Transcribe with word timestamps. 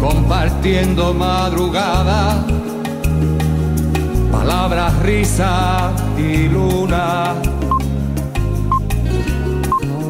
compartiendo 0.00 1.14
madrugada, 1.14 2.44
palabras, 4.30 4.98
risas 5.00 5.92
y 6.18 6.48
luna. 6.48 7.34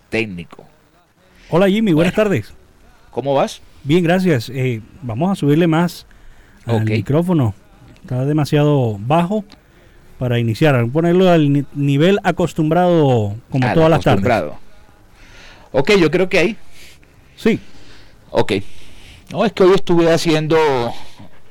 técnico. 0.10 0.64
Hola 1.50 1.68
Jimmy, 1.68 1.94
buenas 1.94 2.14
Bueno. 2.16 2.30
tardes. 2.30 2.54
¿Cómo 3.12 3.34
vas? 3.34 3.62
Bien, 3.84 4.04
gracias. 4.04 4.50
Eh, 4.50 4.82
vamos 5.02 5.32
a 5.32 5.36
subirle 5.36 5.66
más 5.66 6.06
al 6.68 6.86
micrófono. 6.86 7.56
Está 8.04 8.26
demasiado 8.26 9.00
bajo 9.00 9.44
para 10.20 10.38
iniciar. 10.38 10.86
Ponerlo 10.92 11.32
al 11.32 11.52
ni- 11.52 11.66
nivel 11.74 12.20
acostumbrado 12.24 13.36
como 13.50 13.68
Al 13.68 13.74
todas 13.74 13.90
las 13.90 14.04
tardes. 14.04 14.24
acostumbrado. 14.24 14.60
Ok, 15.72 15.94
yo 16.00 16.12
creo 16.12 16.30
que 16.30 16.38
ahí. 16.38 16.56
Sí, 17.38 17.60
Ok. 18.32 18.54
No, 19.32 19.46
es 19.46 19.54
que 19.54 19.64
hoy 19.64 19.74
estuve 19.76 20.12
haciendo 20.12 20.58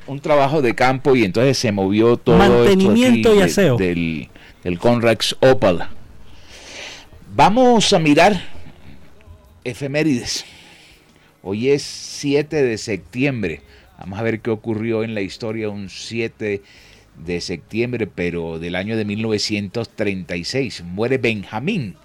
un 0.06 0.20
trabajo 0.20 0.60
de 0.62 0.74
campo 0.74 1.14
y 1.16 1.24
entonces 1.24 1.56
se 1.58 1.72
movió 1.72 2.16
todo 2.18 2.36
Mantenimiento 2.38 3.28
esto 3.30 3.34
y 3.34 3.38
de- 3.38 3.44
aseo. 3.44 3.76
del, 3.76 4.28
del 4.64 4.78
Conrax 4.78 5.36
Opal. 5.40 5.88
Vamos 7.34 7.92
a 7.92 7.98
mirar 7.98 8.40
efemérides. 9.64 10.44
Hoy 11.42 11.68
es 11.70 11.82
7 11.82 12.62
de 12.62 12.78
septiembre. 12.78 13.60
Vamos 13.98 14.18
a 14.18 14.22
ver 14.22 14.40
qué 14.40 14.50
ocurrió 14.50 15.02
en 15.04 15.14
la 15.14 15.20
historia 15.20 15.68
un 15.68 15.88
7 15.90 16.62
de 17.24 17.40
septiembre, 17.40 18.06
pero 18.06 18.58
del 18.58 18.74
año 18.74 18.96
de 18.96 19.04
1936. 19.04 20.82
Muere 20.84 21.18
Benjamín, 21.18 21.96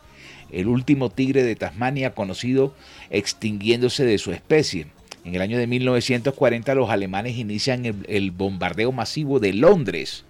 el 0.52 0.68
último 0.68 1.10
tigre 1.10 1.44
de 1.44 1.56
Tasmania 1.56 2.14
conocido 2.14 2.76
extinguiéndose 3.10 4.06
de 4.06 4.18
su 4.18 4.32
especie. 4.32 4.88
En 5.24 5.36
el 5.36 5.42
año 5.42 5.58
de 5.58 5.68
1940 5.68 6.76
los 6.76 6.90
alemanes 6.90 7.38
inician 7.38 8.04
el, 8.08 8.32
bombardeo 8.32 8.92
masivo 8.92 9.40
de 9.40 9.54
Londres. 9.54 10.26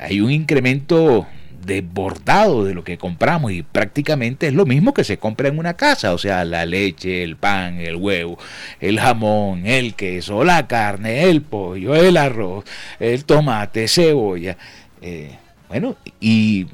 hay 0.00 0.20
un 0.20 0.32
incremento 0.32 1.26
desbordado 1.68 2.64
de 2.64 2.74
lo 2.74 2.82
que 2.82 2.98
compramos 2.98 3.52
y 3.52 3.62
prácticamente 3.62 4.48
es 4.48 4.54
lo 4.54 4.66
mismo 4.66 4.92
que 4.92 5.04
se 5.04 5.18
compra 5.18 5.48
en 5.48 5.58
una 5.58 5.74
casa, 5.74 6.12
o 6.12 6.18
sea, 6.18 6.44
la 6.44 6.66
leche, 6.66 7.22
el 7.22 7.36
pan, 7.36 7.78
el 7.78 7.94
huevo, 7.94 8.38
el 8.80 8.98
jamón, 8.98 9.66
el 9.66 9.94
queso, 9.94 10.42
la 10.42 10.66
carne, 10.66 11.24
el 11.24 11.42
pollo, 11.42 11.94
el 11.94 12.16
arroz, 12.16 12.64
el 12.98 13.24
tomate, 13.24 13.86
cebolla. 13.86 14.56
Eh, 15.00 15.36
bueno, 15.68 15.96
y 16.18 16.66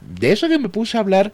de 0.00 0.32
eso 0.32 0.48
que 0.48 0.58
me 0.58 0.68
puse 0.68 0.96
a 0.96 1.00
hablar 1.00 1.32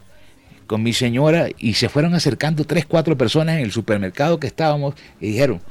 con 0.65 0.81
mi 0.81 0.93
señora 0.93 1.49
y 1.57 1.73
se 1.73 1.89
fueron 1.89 2.15
acercando 2.15 2.63
tres, 2.63 2.85
cuatro 2.85 3.17
personas 3.17 3.57
en 3.57 3.63
el 3.63 3.71
supermercado 3.71 4.39
que 4.39 4.47
estábamos 4.47 4.95
y 5.19 5.27
dijeron, 5.27 5.61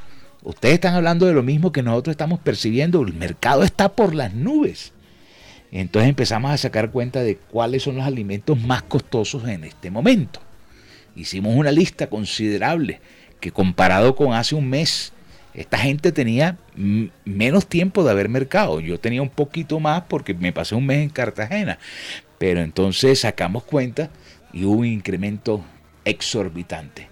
ustedes 0.43 0.75
están 0.75 0.94
hablando 0.94 1.27
de 1.27 1.33
lo 1.33 1.43
mismo 1.43 1.73
que 1.73 1.83
nosotros 1.83 2.12
estamos 2.12 2.41
percibiendo, 2.41 3.01
el 3.01 3.15
mercado 3.15 3.62
está 3.65 3.89
por 3.89 4.15
las 4.15 4.35
nubes. 4.35 4.93
Entonces 5.70 6.09
empezamos 6.09 6.50
a 6.50 6.56
sacar 6.56 6.91
cuenta 6.91 7.23
de 7.23 7.37
cuáles 7.37 7.82
son 7.82 7.97
los 7.97 8.06
alimentos 8.06 8.61
más 8.61 8.82
costosos 8.82 9.47
en 9.49 9.65
este 9.65 9.91
momento. 9.91 10.41
Hicimos 11.15 11.55
una 11.55 11.70
lista 11.70 12.09
considerable 12.09 13.00
que 13.41 13.50
comparado 13.50 14.17
con 14.17 14.32
hace 14.32 14.55
un 14.55 14.69
mes, 14.69 15.12
esta 15.55 15.79
gente 15.79 16.12
tenía 16.12 16.56
menos 17.25 17.67
tiempo 17.67 18.05
de 18.05 18.11
haber 18.11 18.29
mercado. 18.29 18.81
Yo 18.81 19.00
tenía 19.00 19.23
un 19.23 19.29
poquito 19.29 19.81
más 19.81 20.03
porque 20.09 20.35
me 20.35 20.53
pasé 20.53 20.75
un 20.75 20.87
mes 20.87 20.99
en 20.99 21.11
Cartagena. 21.11 21.79
Pero 22.38 22.61
entonces 22.61 23.20
sacamos 23.20 23.65
cuenta 23.65 24.11
y 24.53 24.65
hubo 24.65 24.79
un 24.79 24.87
incremento 24.87 25.65
exorbitante. 26.05 27.07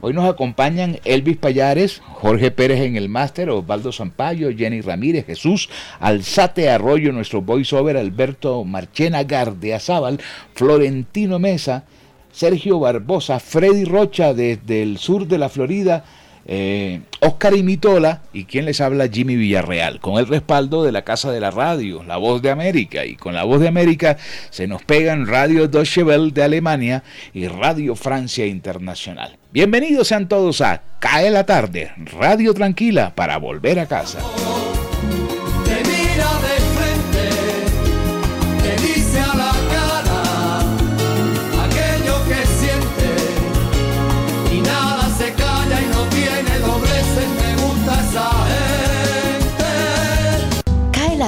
Hoy 0.00 0.12
nos 0.12 0.30
acompañan 0.30 1.00
Elvis 1.04 1.38
Payares, 1.38 2.02
Jorge 2.06 2.52
Pérez 2.52 2.82
en 2.82 2.94
el 2.94 3.08
máster, 3.08 3.50
Osvaldo 3.50 3.90
Zampayo, 3.90 4.48
Jenny 4.56 4.80
Ramírez, 4.80 5.26
Jesús 5.26 5.68
Alzate 5.98 6.70
Arroyo, 6.70 7.10
nuestro 7.10 7.42
voiceover, 7.42 7.96
Alberto 7.96 8.62
Marchena 8.62 9.24
Gardeazábal, 9.24 10.20
Florentino 10.54 11.40
Mesa, 11.40 11.82
Sergio 12.30 12.78
Barbosa, 12.78 13.40
Freddy 13.40 13.84
Rocha 13.84 14.34
desde 14.34 14.82
el 14.82 14.98
sur 14.98 15.26
de 15.26 15.38
la 15.38 15.48
Florida, 15.48 16.04
eh, 16.48 17.02
Oscar 17.20 17.54
Imitola 17.54 18.22
y 18.32 18.44
quien 18.44 18.64
les 18.64 18.80
habla 18.80 19.08
Jimmy 19.08 19.36
Villarreal, 19.36 20.00
con 20.00 20.18
el 20.18 20.26
respaldo 20.26 20.82
de 20.82 20.92
la 20.92 21.02
Casa 21.02 21.30
de 21.30 21.40
la 21.40 21.50
Radio, 21.50 22.02
La 22.02 22.16
Voz 22.16 22.42
de 22.42 22.50
América. 22.50 23.04
Y 23.04 23.16
con 23.16 23.34
La 23.34 23.44
Voz 23.44 23.60
de 23.60 23.68
América 23.68 24.16
se 24.50 24.66
nos 24.66 24.82
pegan 24.82 25.26
Radio 25.26 25.68
Deutsche 25.68 26.02
Welle 26.02 26.32
de 26.32 26.42
Alemania 26.42 27.04
y 27.34 27.46
Radio 27.46 27.94
Francia 27.94 28.46
Internacional. 28.46 29.36
Bienvenidos 29.52 30.08
sean 30.08 30.28
todos 30.28 30.60
a 30.62 30.82
Cae 30.98 31.30
la 31.30 31.44
Tarde, 31.44 31.92
Radio 32.18 32.54
Tranquila 32.54 33.14
para 33.14 33.36
volver 33.36 33.78
a 33.78 33.86
casa. 33.86 34.20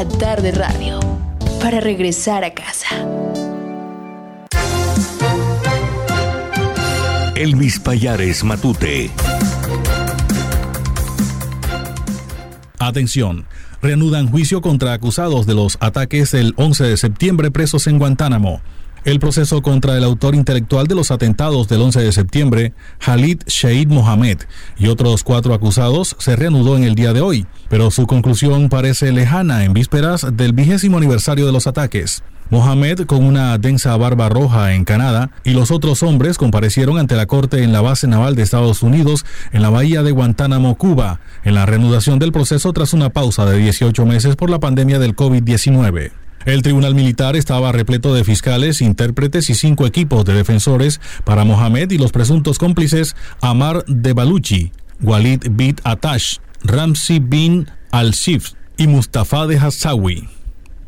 Tarde 0.06 0.52
radio 0.52 1.00
para 1.60 1.80
regresar 1.80 2.44
a 2.44 2.54
casa. 2.54 2.86
Elvis 7.34 7.78
Payares 7.78 8.44
Matute. 8.44 9.10
Atención. 12.78 13.46
Reanudan 13.82 14.28
juicio 14.28 14.60
contra 14.60 14.92
acusados 14.92 15.46
de 15.46 15.54
los 15.54 15.78
ataques 15.80 16.32
del 16.32 16.52
11 16.56 16.84
de 16.84 16.96
septiembre 16.96 17.50
presos 17.50 17.86
en 17.86 17.98
Guantánamo. 17.98 18.60
El 19.04 19.18
proceso 19.18 19.62
contra 19.62 19.96
el 19.96 20.04
autor 20.04 20.34
intelectual 20.34 20.86
de 20.86 20.94
los 20.94 21.10
atentados 21.10 21.68
del 21.68 21.80
11 21.80 22.00
de 22.00 22.12
septiembre, 22.12 22.74
Khalid 22.98 23.42
Sheikh 23.46 23.88
Mohamed, 23.88 24.40
y 24.78 24.88
otros 24.88 25.24
cuatro 25.24 25.54
acusados 25.54 26.16
se 26.18 26.36
reanudó 26.36 26.76
en 26.76 26.84
el 26.84 26.94
día 26.94 27.14
de 27.14 27.22
hoy, 27.22 27.46
pero 27.70 27.90
su 27.90 28.06
conclusión 28.06 28.68
parece 28.68 29.10
lejana 29.10 29.64
en 29.64 29.72
vísperas 29.72 30.26
del 30.34 30.52
vigésimo 30.52 30.98
aniversario 30.98 31.46
de 31.46 31.52
los 31.52 31.66
ataques. 31.66 32.22
Mohamed, 32.50 33.06
con 33.06 33.24
una 33.24 33.56
densa 33.56 33.96
barba 33.96 34.28
roja 34.28 34.74
en 34.74 34.84
Canadá, 34.84 35.30
y 35.44 35.52
los 35.52 35.70
otros 35.70 36.02
hombres 36.02 36.36
comparecieron 36.36 36.98
ante 36.98 37.16
la 37.16 37.26
corte 37.26 37.62
en 37.62 37.72
la 37.72 37.80
base 37.80 38.06
naval 38.06 38.34
de 38.34 38.42
Estados 38.42 38.82
Unidos 38.82 39.24
en 39.52 39.62
la 39.62 39.70
bahía 39.70 40.02
de 40.02 40.10
Guantánamo, 40.10 40.76
Cuba, 40.76 41.20
en 41.44 41.54
la 41.54 41.64
reanudación 41.64 42.18
del 42.18 42.32
proceso 42.32 42.72
tras 42.74 42.92
una 42.92 43.10
pausa 43.10 43.46
de 43.46 43.56
18 43.56 44.04
meses 44.04 44.36
por 44.36 44.50
la 44.50 44.58
pandemia 44.58 44.98
del 44.98 45.16
COVID-19. 45.16 46.10
El 46.46 46.62
tribunal 46.62 46.94
militar 46.94 47.36
estaba 47.36 47.70
repleto 47.70 48.14
de 48.14 48.24
fiscales, 48.24 48.80
intérpretes 48.80 49.50
y 49.50 49.54
cinco 49.54 49.86
equipos 49.86 50.24
de 50.24 50.32
defensores 50.32 51.00
para 51.24 51.44
Mohamed 51.44 51.90
y 51.90 51.98
los 51.98 52.12
presuntos 52.12 52.58
cómplices 52.58 53.14
Amar 53.42 53.84
de 53.86 54.14
Baluchi, 54.14 54.72
Walid 55.02 55.42
Bit 55.50 55.82
Atash, 55.84 56.38
Ramsi 56.62 57.18
bin 57.18 57.68
al-Sif 57.90 58.52
y 58.78 58.86
Mustafa 58.86 59.46
de 59.46 59.58
Hassawi. 59.58 60.28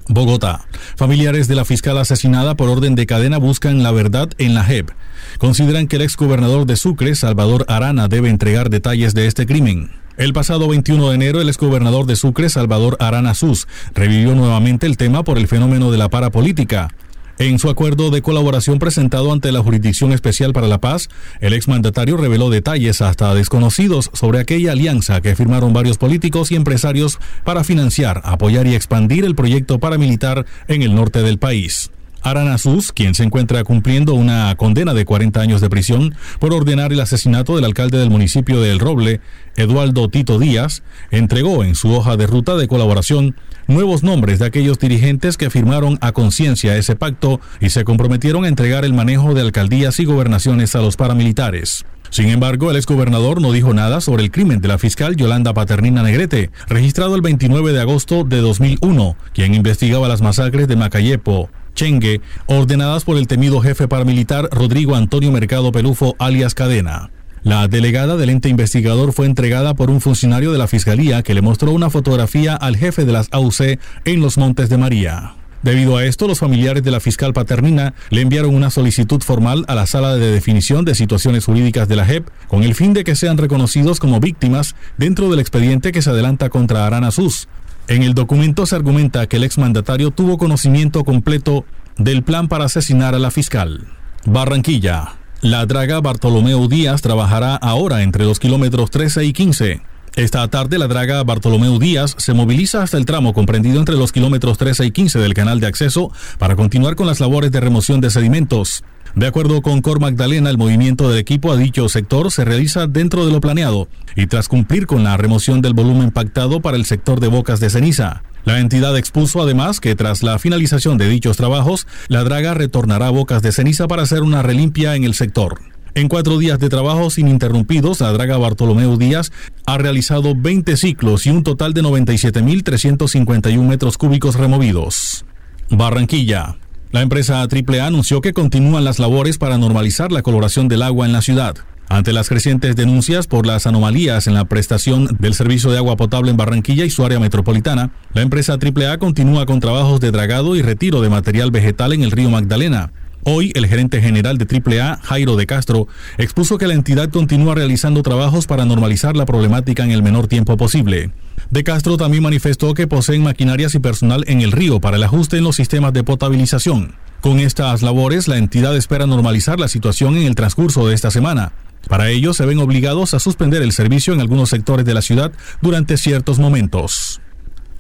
Bogotá. 0.09 0.65
Familiares 0.97 1.49
de 1.49 1.55
la 1.55 1.65
fiscal 1.65 1.99
asesinada 1.99 2.57
por 2.57 2.69
orden 2.69 2.95
de 2.95 3.07
cadena 3.07 3.39
buscan 3.39 3.83
la 3.83 3.93
verdad 3.93 4.31
en 4.39 4.55
la 4.55 4.65
JEP. 4.65 4.91
Consideran 5.39 5.87
que 5.87 5.97
el 5.97 6.03
exgobernador 6.03 6.67
de 6.67 6.77
Sucre, 6.77 7.15
Salvador 7.15 7.65
Arana, 7.69 8.09
debe 8.09 8.29
entregar 8.29 8.69
detalles 8.69 9.15
de 9.15 9.27
este 9.27 9.47
crimen. 9.47 9.91
El 10.19 10.35
pasado 10.35 10.69
21 10.69 11.09
de 11.09 11.15
enero, 11.15 11.41
el 11.41 11.49
exgobernador 11.49 12.05
de 12.05 12.17
Sucre, 12.17 12.51
Salvador 12.51 12.99
Arana 13.01 13.35
Sus, 13.35 13.67
revivió 13.95 14.35
nuevamente 14.35 14.87
el 14.87 14.99
tema 14.99 15.25
por 15.25 15.39
el 15.39 15.49
fenómeno 15.49 15.91
de 15.91 15.97
la 15.97 16.11
parapolítica. 16.11 16.91
En 17.39 17.59
su 17.59 17.71
acuerdo 17.71 18.11
de 18.11 18.21
colaboración 18.21 18.79
presentado 18.79 19.33
ante 19.33 19.53
la 19.53 19.63
Jurisdicción 19.63 20.13
Especial 20.13 20.53
para 20.53 20.69
la 20.69 20.79
Paz, 20.79 21.09
el 21.41 21.55
exmandatario 21.55 22.19
reveló 22.19 22.51
detalles 22.51 23.01
hasta 23.01 23.35
desconocidos 23.35 24.11
sobre 24.13 24.39
aquella 24.39 24.73
alianza 24.73 25.23
que 25.23 25.35
firmaron 25.35 25.73
varios 25.73 25.97
políticos 25.97 26.53
y 26.53 26.57
empresarios 26.57 27.19
para 27.43 27.65
financiar, 27.65 28.21
apoyar 28.25 28.67
y 28.67 28.75
expandir 28.75 29.25
el 29.25 29.35
proyecto 29.35 29.79
paramilitar 29.79 30.45
en 30.69 30.83
el 30.83 30.95
norte 30.95 31.23
del 31.23 31.39
país. 31.39 31.91
Aranazuz, 32.23 32.93
quien 32.93 33.15
se 33.15 33.25
encuentra 33.25 33.65
cumpliendo 33.65 34.15
una 34.15 34.55
condena 34.57 34.95
de 34.95 35.05
40 35.05 35.41
años 35.41 35.61
de 35.61 35.71
prisión 35.71 36.15
por 36.39 36.53
ordenar 36.53 36.93
el 36.93 37.01
asesinato 37.01 37.57
del 37.57 37.65
alcalde 37.65 37.99
del 37.99 38.11
municipio 38.11 38.61
de 38.61 38.71
El 38.71 38.79
Roble, 38.79 39.21
Eduardo 39.57 40.09
Tito 40.09 40.39
Díaz, 40.39 40.83
entregó 41.11 41.65
en 41.65 41.75
su 41.75 41.93
hoja 41.93 42.17
de 42.17 42.27
ruta 42.27 42.57
de 42.57 42.69
colaboración 42.69 43.35
nuevos 43.67 44.03
nombres 44.03 44.39
de 44.39 44.47
aquellos 44.47 44.79
dirigentes 44.79 45.37
que 45.37 45.51
firmaron 45.51 45.99
a 46.01 46.13
conciencia 46.13 46.77
ese 46.77 46.97
pacto 46.97 47.41
y 47.61 47.71
se 47.71 47.85
comprometieron 47.85 48.45
a 48.45 48.49
entregar 48.49 48.85
el 48.85 48.95
manejo 48.95 49.35
de 49.35 49.43
alcaldías 49.43 49.99
y 50.01 50.05
gobernaciones 50.05 50.75
a 50.75 50.81
los 50.81 50.97
paramilitares. 50.97 51.85
Sin 52.11 52.29
embargo, 52.29 52.71
el 52.71 52.77
exgobernador 52.77 53.41
no 53.41 53.53
dijo 53.53 53.73
nada 53.73 54.03
sobre 54.03 54.23
el 54.23 54.31
crimen 54.31 54.61
de 54.61 54.69
la 54.69 54.77
fiscal 54.77 55.17
Yolanda 55.17 55.55
Paternina 55.55 56.03
Negrete, 56.03 56.51
registrado 56.69 57.15
el 57.15 57.23
29 57.23 57.73
de 57.73 57.81
agosto 57.81 58.25
de 58.25 58.43
2001, 58.43 59.17
quien 59.33 59.55
investigaba 59.55 60.09
las 60.09 60.21
masacres 60.21 60.69
de 60.69 60.77
Macayepo, 60.77 61.49
Chengue, 61.75 62.21
ordenadas 62.47 63.05
por 63.05 63.17
el 63.17 63.27
temido 63.27 63.61
jefe 63.61 63.89
paramilitar 63.89 64.49
Rodrigo 64.51 64.95
Antonio 64.95 65.33
Mercado 65.33 65.73
Pelufo 65.73 66.17
alias 66.19 66.55
Cadena. 66.55 67.11
La 67.43 67.67
delegada 67.67 68.17
del 68.17 68.31
ente 68.31 68.49
investigador 68.49 69.13
fue 69.13 69.27
entregada 69.27 69.75
por 69.75 69.91
un 69.91 70.01
funcionario 70.01 70.53
de 70.53 70.59
la 70.59 70.69
Fiscalía 70.69 71.23
que 71.23 71.35
le 71.35 71.43
mostró 71.43 71.73
una 71.73 71.91
fotografía 71.91 72.55
al 72.55 72.77
jefe 72.77 73.05
de 73.05 73.13
las 73.13 73.29
AUC 73.33 73.79
en 74.05 74.21
los 74.21 74.39
Montes 74.39 74.69
de 74.69 74.79
María. 74.79 75.35
Debido 75.63 75.97
a 75.97 76.05
esto, 76.05 76.27
los 76.27 76.41
familiares 76.41 76.83
de 76.83 76.91
la 76.91 76.99
fiscal 76.99 77.33
paternina 77.33 77.95
le 78.11 78.21
enviaron 78.21 78.53
una 78.53 78.71
solicitud 78.71 79.23
formal 79.23 79.65
a 79.69 79.77
la 79.77 79.87
Sala 79.87 80.17
de 80.17 80.33
Definición 80.33 80.85
de 80.85 80.97
Situaciones 80.97 81.45
Jurídicas 81.45 81.87
de 81.87 81.95
la 81.95 82.05
JEP 82.05 82.29
con 82.49 82.65
el 82.65 82.75
fin 82.75 82.95
de 82.95 83.05
que 83.05 83.15
sean 83.15 83.39
reconocidos 83.39 84.01
como 84.01 84.19
víctimas 84.19 84.75
dentro 84.99 85.31
del 85.31 85.39
expediente 85.39 85.93
que 85.93 86.03
se 86.03 86.11
adelanta 86.11 86.49
contra 86.49 86.85
Arana 86.85 87.13
Sus. 87.13 87.47
En 87.89 88.03
el 88.03 88.15
documento 88.15 88.67
se 88.67 88.77
argumenta 88.77 89.27
que 89.27 89.37
el 89.37 89.45
exmandatario 89.45 90.11
tuvo 90.11 90.39
conocimiento 90.39 91.05
completo 91.05 91.65
del 91.99 92.23
plan 92.23 92.49
para 92.49 92.65
asesinar 92.65 93.15
a 93.15 93.19
la 93.19 93.31
fiscal. 93.31 93.87
Barranquilla. 94.25 95.17
La 95.41 95.67
draga 95.67 96.01
Bartolomeo 96.01 96.69
Díaz 96.69 97.03
trabajará 97.03 97.57
ahora 97.57 98.03
entre 98.03 98.25
los 98.25 98.39
kilómetros 98.39 98.91
13 98.91 99.25
y 99.25 99.33
15 99.33 99.81
esta 100.15 100.47
tarde 100.49 100.77
la 100.77 100.89
draga 100.89 101.25
Bartolomeu 101.25 101.79
Díaz 101.79 102.15
se 102.19 102.35
moviliza 102.35 102.83
hasta 102.83 102.99
el 102.99 103.07
tramo 103.07 103.33
comprendido 103.33 103.79
entre 103.79 103.95
los 103.95 104.13
kilómetros 104.13 104.59
13 104.59 104.85
y 104.85 104.91
15 104.91 105.19
del 105.19 105.33
canal 105.33 105.59
de 105.59 105.67
acceso 105.67 106.13
para 106.39 106.55
continuar 106.55 106.97
con 106.97 107.07
las 107.07 107.19
labores 107.19 107.51
de 107.51 107.61
remoción 107.61 108.03
de 108.03 108.11
sedimentos. 108.11 108.85
De 109.15 109.27
acuerdo 109.27 109.61
con 109.61 109.83
Cor 109.83 110.01
Magdalena, 110.01 110.49
el 110.49 110.57
movimiento 110.57 111.11
del 111.11 111.19
equipo 111.19 111.53
a 111.53 111.57
dicho 111.57 111.87
sector 111.91 112.33
se 112.33 112.47
realiza 112.47 112.87
dentro 112.87 113.27
de 113.27 113.33
lo 113.33 113.43
planeado 113.43 113.89
y 114.17 114.27
tras 114.27 114.49
cumplir 114.49 114.87
con 114.87 115.05
la 115.05 115.19
remoción 115.19 115.61
del 115.61 115.75
volumen 115.75 116.11
pactado 116.11 116.63
para 116.63 116.79
el 116.79 116.87
sector 116.87 117.21
de 117.21 117.29
bocas 117.29 117.61
de 117.61 117.69
ceniza. 117.69 118.23
La 118.45 118.59
entidad 118.59 118.97
expuso 118.97 119.43
además 119.43 119.81
que 119.81 119.95
tras 119.95 120.23
la 120.23 120.39
finalización 120.39 120.97
de 120.97 121.11
dichos 121.11 121.37
trabajos, 121.37 121.87
la 122.09 122.25
draga 122.25 122.55
retornará 122.55 123.09
a 123.09 123.11
bocas 123.11 123.43
de 123.43 123.53
ceniza 123.53 123.87
para 123.87 124.03
hacer 124.03 124.23
una 124.23 124.43
relimpia 124.43 124.97
en 124.97 125.05
el 125.05 125.15
sector. 125.15 125.61
En 125.95 126.09
cuatro 126.09 126.39
días 126.39 126.59
de 126.59 126.71
trabajo 126.71 127.09
ininterrumpidos, 127.15 128.01
la 128.01 128.13
draga 128.13 128.39
Bartolomeu 128.39 128.97
Díaz 128.97 129.31
ha 129.67 129.77
realizado 129.77 130.35
20 130.35 130.79
ciclos 130.79 131.27
y 131.27 131.31
un 131.31 131.43
total 131.43 131.75
de 131.75 131.83
97.351 131.83 133.63
metros 133.63 133.99
cúbicos 133.99 134.37
removidos. 134.37 135.27
Barranquilla. 135.69 136.57
La 136.93 137.01
empresa 137.01 137.41
AAA 137.41 137.87
anunció 137.87 138.21
que 138.21 138.35
continúan 138.35 138.85
las 138.85 138.99
labores 138.99 139.39
para 139.39 139.57
normalizar 139.57 140.13
la 140.13 140.21
coloración 140.21 140.69
del 140.69 140.83
agua 140.83 141.07
en 141.07 141.13
la 141.13 141.23
ciudad. 141.23 141.55
Ante 141.89 142.13
las 142.13 142.29
crecientes 142.29 142.77
denuncias 142.77 143.27
por 143.27 143.47
las 143.47 143.67
anomalías 143.67 144.27
en 144.27 144.35
la 144.35 144.45
prestación 144.45 145.17
del 145.19 145.33
servicio 145.33 145.71
de 145.71 145.79
agua 145.79 145.97
potable 145.97 146.31
en 146.31 146.37
Barranquilla 146.37 146.85
y 146.85 146.91
su 146.91 147.03
área 147.03 147.19
metropolitana, 147.19 147.93
la 148.13 148.21
empresa 148.21 148.59
AAA 148.61 148.99
continúa 148.99 149.47
con 149.47 149.59
trabajos 149.59 150.01
de 150.01 150.11
dragado 150.11 150.55
y 150.55 150.61
retiro 150.61 151.01
de 151.01 151.09
material 151.09 151.51
vegetal 151.51 151.95
en 151.95 152.03
el 152.03 152.11
río 152.11 152.29
Magdalena. 152.29 152.93
Hoy, 153.25 153.53
el 153.55 153.69
gerente 153.69 154.03
general 154.03 154.37
de 154.37 154.47
AAA, 154.47 154.99
Jairo 155.01 155.37
de 155.37 155.47
Castro, 155.47 155.87
expuso 156.19 156.59
que 156.59 156.67
la 156.67 156.75
entidad 156.75 157.09
continúa 157.09 157.55
realizando 157.55 158.03
trabajos 158.03 158.49
para 158.49 158.65
normalizar 158.65 159.17
la 159.17 159.27
problemática 159.27 159.85
en 159.85 159.93
el 159.93 160.03
menor 160.03 160.27
tiempo 160.27 160.57
posible. 160.57 161.13
De 161.49 161.63
Castro 161.63 161.97
también 161.97 162.25
manifestó 162.25 162.75
que 162.75 162.89
poseen 162.89 163.23
maquinarias 163.23 163.77
y 163.77 163.79
personal 163.79 164.25
en 164.27 164.41
el 164.41 164.51
río 164.51 164.81
para 164.81 164.97
el 164.97 165.05
ajuste 165.05 165.37
en 165.37 165.45
los 165.45 165.55
sistemas 165.55 165.93
de 165.93 166.03
potabilización. 166.03 166.97
Con 167.21 167.39
estas 167.39 167.83
labores, 167.83 168.27
la 168.27 168.39
entidad 168.39 168.77
espera 168.77 169.07
normalizar 169.07 169.61
la 169.61 169.69
situación 169.69 170.17
en 170.17 170.25
el 170.25 170.35
transcurso 170.35 170.89
de 170.89 170.95
esta 170.95 171.13
semana. 171.13 171.53
Para 171.89 172.11
ello, 172.11 172.35
se 172.35 172.45
ven 172.45 172.59
obligados 172.59 173.15
a 173.15 173.21
suspender 173.21 173.63
el 173.63 173.71
servicio 173.71 174.13
en 174.15 174.21
algunos 174.21 174.49
sectores 174.49 174.85
de 174.85 174.95
la 174.95 175.03
ciudad 175.03 175.31
durante 175.61 175.97
ciertos 175.97 176.41
momentos. 176.41 177.21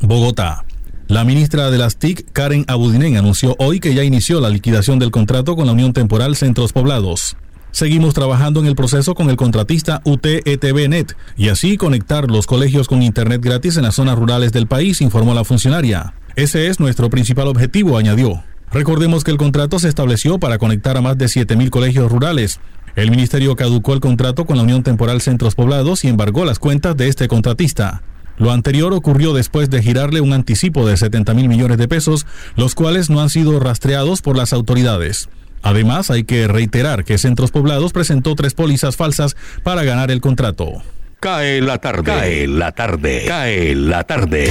Bogotá. 0.01 0.65
La 1.13 1.25
ministra 1.25 1.71
de 1.71 1.77
las 1.77 1.99
TIC, 1.99 2.33
Karen 2.33 2.65
Abudinen, 2.69 3.19
anunció 3.19 3.55
hoy 3.59 3.81
que 3.81 3.93
ya 3.93 4.03
inició 4.03 4.41
la 4.41 4.49
liquidación 4.49 4.99
del 4.99 5.11
contrato 5.11 5.57
con 5.57 5.67
la 5.67 5.73
Unión 5.73 5.93
Temporal 5.93 6.37
Centros 6.37 6.73
Poblados. 6.73 7.37
Seguimos 7.71 8.15
trabajando 8.15 8.61
en 8.61 8.67
el 8.67 8.75
proceso 8.75 9.15
con 9.15 9.29
el 9.29 9.37
contratista 9.37 10.01
UTETVNet 10.07 11.15
y 11.37 11.51
así 11.51 11.77
conectar 11.77 12.31
los 12.31 12.47
colegios 12.47 12.89
con 12.89 13.03
Internet 13.03 13.43
gratis 13.45 13.77
en 13.77 13.83
las 13.83 13.97
zonas 13.97 14.17
rurales 14.17 14.53
del 14.53 14.67
país, 14.67 15.03
informó 15.03 15.35
la 15.35 15.45
funcionaria. 15.45 16.15
Ese 16.35 16.69
es 16.69 16.81
nuestro 16.81 17.11
principal 17.11 17.47
objetivo, 17.49 17.99
añadió. 17.99 18.43
Recordemos 18.71 19.23
que 19.23 19.33
el 19.33 19.37
contrato 19.37 19.79
se 19.79 19.91
estableció 19.91 20.39
para 20.39 20.57
conectar 20.57 20.97
a 20.97 21.03
más 21.03 21.19
de 21.19 21.27
7.000 21.27 21.69
colegios 21.69 22.11
rurales. 22.11 22.59
El 22.97 23.11
ministerio 23.11 23.55
caducó 23.55 23.93
el 23.93 24.01
contrato 24.01 24.47
con 24.47 24.57
la 24.57 24.63
Unión 24.63 24.83
Temporal 24.83 25.21
Centros 25.21 25.57
Poblados 25.57 26.07
y 26.07 26.09
embargó 26.09 26.47
las 26.47 26.59
cuentas 26.59 26.97
de 26.97 27.09
este 27.09 27.29
contratista. 27.29 28.01
Lo 28.39 28.53
anterior 28.53 28.93
ocurrió 28.93 29.33
después 29.33 29.71
de 29.71 29.83
girarle 29.83 30.21
un 30.21 30.33
anticipo 30.33 30.87
de 30.87 30.97
70 30.97 31.35
mil 31.35 31.49
millones 31.49 31.79
de 31.79 31.89
pesos, 31.89 32.27
los 32.57 32.75
cuales 32.75 33.11
no 33.11 33.21
han 33.21 33.31
sido 33.31 33.59
rastreados 33.61 34.23
por 34.23 34.37
las 34.37 34.53
autoridades. 34.53 35.29
Además, 35.63 36.11
hay 36.11 36.25
que 36.25 36.49
reiterar 36.49 37.05
que 37.05 37.19
Centros 37.19 37.53
Poblados 37.53 37.93
presentó 37.93 38.35
tres 38.35 38.55
pólizas 38.55 38.97
falsas 38.97 39.37
para 39.63 39.85
ganar 39.85 40.11
el 40.11 40.21
contrato. 40.21 40.83
Cae 41.21 41.61
la 41.61 41.79
tarde, 41.79 42.03
cae 42.05 42.49
la 42.49 42.73
tarde, 42.73 43.25
cae 43.29 43.75
la 43.77 44.03
tarde. 44.03 44.51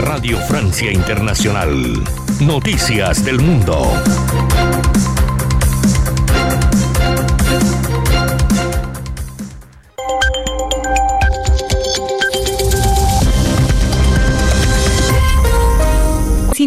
Radio 0.00 0.38
Francia 0.48 0.90
Internacional. 0.90 2.02
Noticias 2.40 3.24
del 3.24 3.38
Mundo. 3.40 4.02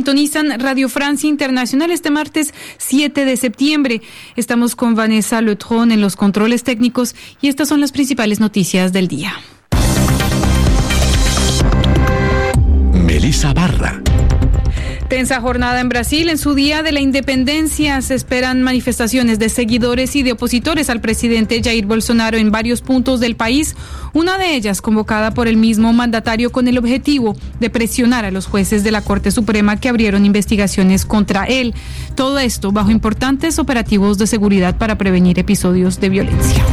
Sintonizan 0.05 0.59
Radio 0.59 0.87
Francia 0.87 1.27
Internacional 1.27 1.89
este 1.89 2.11
martes 2.11 2.53
7 2.77 3.25
de 3.25 3.37
septiembre. 3.37 4.03
Estamos 4.35 4.75
con 4.75 4.93
Vanessa 4.93 5.41
Letron 5.41 5.91
en 5.91 5.99
los 5.99 6.15
controles 6.15 6.63
técnicos 6.63 7.15
y 7.41 7.47
estas 7.47 7.69
son 7.69 7.81
las 7.81 7.91
principales 7.91 8.39
noticias 8.39 8.93
del 8.93 9.07
día. 9.07 9.33
Melissa 12.93 13.51
Barra. 13.51 13.99
Tensa 15.07 15.39
jornada 15.39 15.79
en 15.81 15.89
Brasil. 15.89 16.29
En 16.29 16.39
su 16.39 16.55
día 16.55 16.81
de 16.81 16.91
la 16.91 16.99
independencia 16.99 18.01
se 18.01 18.15
esperan 18.15 18.63
manifestaciones 18.63 19.37
de 19.37 19.49
seguidores 19.49 20.15
y 20.15 20.23
de 20.23 20.31
opositores 20.31 20.89
al 20.89 20.99
presidente 20.99 21.61
Jair 21.63 21.85
Bolsonaro 21.85 22.37
en 22.37 22.51
varios 22.51 22.81
puntos 22.81 23.19
del 23.19 23.35
país. 23.35 23.75
Una 24.13 24.39
de 24.39 24.55
ellas 24.55 24.81
convocada 24.81 25.31
por 25.31 25.47
el 25.47 25.57
mismo 25.57 25.93
mandatario 25.93 26.51
con 26.51 26.67
el 26.67 26.79
objetivo 26.79 27.35
de 27.59 27.69
presionar 27.69 28.25
a 28.25 28.31
los 28.31 28.47
jueces 28.47 28.83
de 28.83 28.91
la 28.91 29.01
Corte 29.01 29.29
Suprema 29.29 29.79
que 29.79 29.89
abrieron 29.89 30.25
investigaciones 30.25 31.05
contra 31.05 31.45
él. 31.45 31.75
Todo 32.15 32.39
esto 32.39 32.71
bajo 32.71 32.89
importantes 32.89 33.59
operativos 33.59 34.17
de 34.17 34.25
seguridad 34.25 34.75
para 34.77 34.97
prevenir 34.97 35.37
episodios 35.37 35.99
de 35.99 36.09
violencia. 36.09 36.65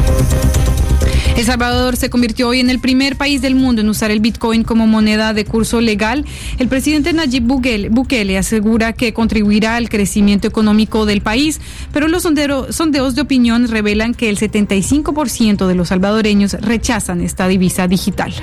El 1.43 1.47
Salvador 1.47 1.97
se 1.97 2.09
convirtió 2.09 2.47
hoy 2.47 2.61
en 2.61 2.69
el 2.69 2.79
primer 2.79 3.17
país 3.17 3.41
del 3.41 3.53
mundo 3.53 3.81
en 3.81 3.89
usar 3.89 4.11
el 4.11 4.21
Bitcoin 4.21 4.63
como 4.63 4.87
moneda 4.87 5.33
de 5.33 5.43
curso 5.43 5.81
legal. 5.81 6.23
El 6.57 6.69
presidente 6.69 7.11
Nayib 7.11 7.43
Bukele, 7.43 8.37
asegura 8.37 8.93
que 8.93 9.11
contribuirá 9.11 9.75
al 9.75 9.89
crecimiento 9.89 10.47
económico 10.47 11.05
del 11.05 11.19
país, 11.19 11.59
pero 11.91 12.07
los 12.07 12.23
sondeos 12.23 13.15
de 13.15 13.21
opinión 13.21 13.67
revelan 13.67 14.13
que 14.13 14.29
el 14.29 14.39
75% 14.39 15.67
de 15.67 15.75
los 15.75 15.89
salvadoreños 15.89 16.53
rechazan 16.53 17.19
esta 17.19 17.49
divisa 17.49 17.89
digital. 17.89 18.33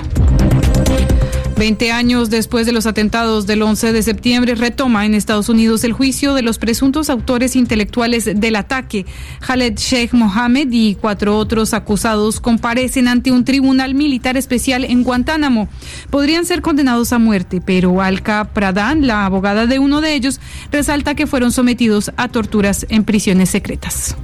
Veinte 1.60 1.92
años 1.92 2.30
después 2.30 2.64
de 2.64 2.72
los 2.72 2.86
atentados 2.86 3.46
del 3.46 3.60
11 3.60 3.92
de 3.92 4.02
septiembre, 4.02 4.54
retoma 4.54 5.04
en 5.04 5.12
Estados 5.12 5.50
Unidos 5.50 5.84
el 5.84 5.92
juicio 5.92 6.32
de 6.32 6.40
los 6.40 6.56
presuntos 6.56 7.10
autores 7.10 7.54
intelectuales 7.54 8.30
del 8.34 8.56
ataque. 8.56 9.04
Khaled 9.40 9.74
Sheikh 9.76 10.14
Mohammed 10.14 10.68
y 10.72 10.94
cuatro 10.94 11.36
otros 11.36 11.74
acusados 11.74 12.40
comparecen 12.40 13.08
ante 13.08 13.30
un 13.30 13.44
tribunal 13.44 13.94
militar 13.94 14.38
especial 14.38 14.84
en 14.86 15.02
Guantánamo. 15.02 15.68
Podrían 16.08 16.46
ser 16.46 16.62
condenados 16.62 17.12
a 17.12 17.18
muerte, 17.18 17.60
pero 17.60 18.00
Alka 18.00 18.54
Pradhan, 18.54 19.06
la 19.06 19.26
abogada 19.26 19.66
de 19.66 19.78
uno 19.78 20.00
de 20.00 20.14
ellos, 20.14 20.40
resalta 20.72 21.14
que 21.14 21.26
fueron 21.26 21.52
sometidos 21.52 22.10
a 22.16 22.28
torturas 22.28 22.86
en 22.88 23.04
prisiones 23.04 23.50
secretas. 23.50 24.16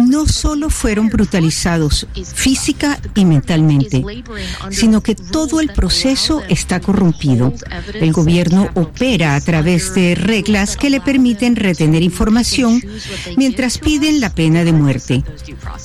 No 0.00 0.26
solo 0.26 0.68
fueron 0.68 1.10
brutalizados 1.10 2.08
física 2.34 2.98
y 3.14 3.24
mentalmente, 3.24 4.02
sino 4.70 5.02
que 5.02 5.14
todo 5.14 5.60
el 5.60 5.68
proceso 5.72 6.42
está 6.48 6.80
corrompido. 6.80 7.52
El 7.94 8.12
gobierno 8.12 8.68
opera 8.74 9.34
a 9.34 9.40
través 9.40 9.94
de 9.94 10.14
reglas 10.14 10.76
que 10.76 10.90
le 10.90 11.00
permiten 11.00 11.56
retener 11.56 12.02
información 12.02 12.82
mientras 13.36 13.78
piden 13.78 14.20
la 14.20 14.34
pena 14.34 14.64
de 14.64 14.72
muerte, 14.72 15.22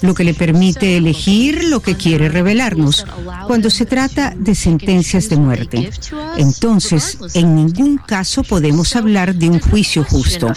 lo 0.01 0.13
que 0.13 0.24
le 0.24 0.34
permite 0.34 0.98
elegir 0.98 1.66
lo 1.66 1.82
que 1.82 1.96
quiere 1.96 2.30
revelarnos 2.30 3.06
cuando 3.48 3.70
se 3.70 3.86
trata 3.86 4.34
de 4.36 4.56
sentencias 4.56 5.30
de 5.30 5.38
muerte. 5.38 5.89
Entonces, 6.38 7.18
en 7.34 7.56
ningún 7.56 7.98
caso 7.98 8.44
podemos 8.44 8.96
hablar 8.96 9.36
de 9.36 9.50
un 9.50 9.60
juicio 9.60 10.04
justo. 10.04 10.54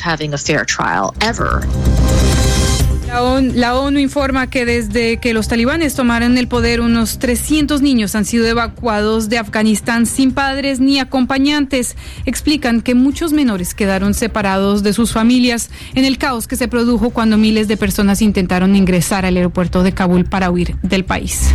La 3.11 3.75
ONU, 3.75 3.99
informa 3.99 4.49
que 4.49 4.64
desde 4.64 5.17
que 5.17 5.35
los 5.35 5.49
talibanes 5.49 5.95
tomaron 5.95 6.38
el 6.38 6.47
poder, 6.47 6.81
unos 6.81 7.19
300 7.19 7.83
niños 7.83 8.14
han 8.14 8.25
sido 8.25 8.47
evacuados 8.47 9.29
de 9.29 9.38
Afganistán 9.38 10.07
sin 10.07 10.31
padres 10.31 10.79
ni 10.79 11.00
acompañantes. 11.00 11.97
Explican 12.25 12.83
que 12.83 12.95
muchos 12.95 13.33
menores 13.33 13.75
quedaron 13.75 14.14
separados 14.14 14.85
de 14.85 14.93
sus 14.93 15.12
familias 15.12 15.71
en 15.97 16.05
el 16.05 16.19
caos 16.19 16.47
que 16.47 16.55
se 16.55 16.69
produjo 16.69 17.11
cuando 17.11 17.37
miles 17.37 17.67
de 17.67 17.76
personas 17.76 18.23
intentaron 18.23 18.76
ingresar 18.76 19.26
al 19.26 19.37
aeropuerto 19.37 19.83
de 19.83 19.93
Kabul 19.93 20.25
para 20.26 20.50
huir 20.50 20.76
del 20.83 21.05
país. 21.05 21.50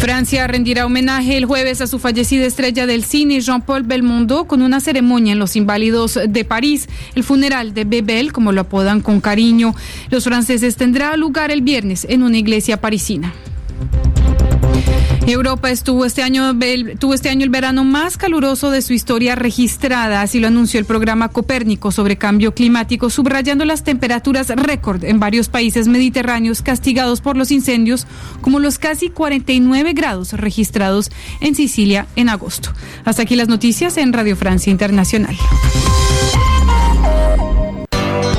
Francia 0.00 0.46
rendirá 0.46 0.86
homenaje 0.86 1.36
el 1.36 1.44
jueves 1.44 1.82
a 1.82 1.86
su 1.86 1.98
fallecida 1.98 2.46
estrella 2.46 2.86
del 2.86 3.04
cine 3.04 3.38
Jean-Paul 3.42 3.82
Belmondo 3.82 4.46
con 4.46 4.62
una 4.62 4.80
ceremonia 4.80 5.34
en 5.34 5.38
los 5.38 5.56
Inválidos 5.56 6.18
de 6.26 6.44
París. 6.46 6.88
El 7.14 7.22
funeral 7.22 7.74
de 7.74 7.84
Bebel, 7.84 8.32
como 8.32 8.50
lo 8.50 8.62
apodan 8.62 9.02
con 9.02 9.20
cariño, 9.20 9.74
los 10.08 10.24
franceses 10.24 10.76
tendrá 10.76 11.14
lugar 11.18 11.50
el 11.50 11.60
viernes 11.60 12.06
en 12.08 12.22
una 12.22 12.38
iglesia 12.38 12.80
parisina. 12.80 13.34
Europa 15.26 15.70
estuvo 15.70 16.04
este 16.04 16.22
año 16.22 16.52
tuvo 16.98 17.14
este 17.14 17.28
año 17.28 17.44
el 17.44 17.50
verano 17.50 17.84
más 17.84 18.16
caluroso 18.16 18.70
de 18.70 18.82
su 18.82 18.92
historia 18.92 19.36
registrada, 19.36 20.22
así 20.22 20.40
lo 20.40 20.48
anunció 20.48 20.80
el 20.80 20.86
programa 20.86 21.28
Copérnico 21.28 21.92
sobre 21.92 22.16
cambio 22.16 22.54
climático, 22.54 23.10
subrayando 23.10 23.64
las 23.64 23.84
temperaturas 23.84 24.48
récord 24.48 25.04
en 25.04 25.20
varios 25.20 25.48
países 25.48 25.88
mediterráneos 25.88 26.62
castigados 26.62 27.20
por 27.20 27.36
los 27.36 27.50
incendios, 27.50 28.06
como 28.40 28.58
los 28.58 28.78
casi 28.78 29.08
49 29.08 29.92
grados 29.92 30.32
registrados 30.32 31.10
en 31.40 31.54
Sicilia 31.54 32.06
en 32.16 32.28
agosto. 32.28 32.72
Hasta 33.04 33.22
aquí 33.22 33.36
las 33.36 33.48
noticias 33.48 33.96
en 33.96 34.12
Radio 34.12 34.36
Francia 34.36 34.70
Internacional. 34.70 35.36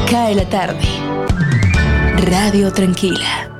Cae 0.10 0.36
la 0.36 0.50
tarde. 0.50 0.86
Radio 2.28 2.72
Tranquila. 2.74 3.51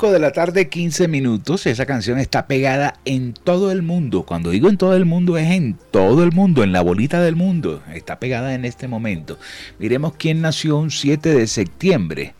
5 0.00 0.12
de 0.14 0.18
la 0.18 0.32
tarde, 0.32 0.70
15 0.70 1.08
minutos. 1.08 1.66
Esa 1.66 1.84
canción 1.84 2.18
está 2.18 2.46
pegada 2.46 2.94
en 3.04 3.34
todo 3.34 3.70
el 3.70 3.82
mundo. 3.82 4.22
Cuando 4.22 4.48
digo 4.48 4.70
en 4.70 4.78
todo 4.78 4.96
el 4.96 5.04
mundo, 5.04 5.36
es 5.36 5.50
en 5.50 5.76
todo 5.90 6.24
el 6.24 6.32
mundo, 6.32 6.64
en 6.64 6.72
la 6.72 6.80
bolita 6.80 7.20
del 7.20 7.36
mundo. 7.36 7.82
Está 7.92 8.18
pegada 8.18 8.54
en 8.54 8.64
este 8.64 8.88
momento. 8.88 9.38
Miremos 9.78 10.14
quién 10.14 10.40
nació 10.40 10.78
un 10.78 10.90
7 10.90 11.34
de 11.34 11.46
septiembre. 11.46 12.32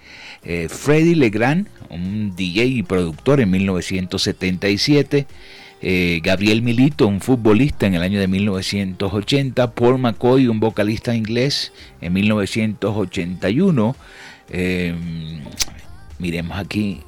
Eh, 0.42 0.68
Freddy 0.70 1.14
Legrand, 1.14 1.68
un 1.90 2.34
DJ 2.34 2.64
y 2.64 2.82
productor 2.82 3.42
en 3.42 3.50
1977. 3.50 5.26
Eh, 5.82 6.20
Gabriel 6.24 6.62
Milito, 6.62 7.06
un 7.06 7.20
futbolista 7.20 7.86
en 7.86 7.92
el 7.92 8.00
año 8.00 8.20
de 8.20 8.26
1980. 8.26 9.74
Paul 9.74 9.98
McCoy, 9.98 10.48
un 10.48 10.60
vocalista 10.60 11.14
inglés 11.14 11.74
en 12.00 12.14
1981. 12.14 13.96
Eh, 14.48 14.94
miremos 16.18 16.58
aquí 16.58 17.02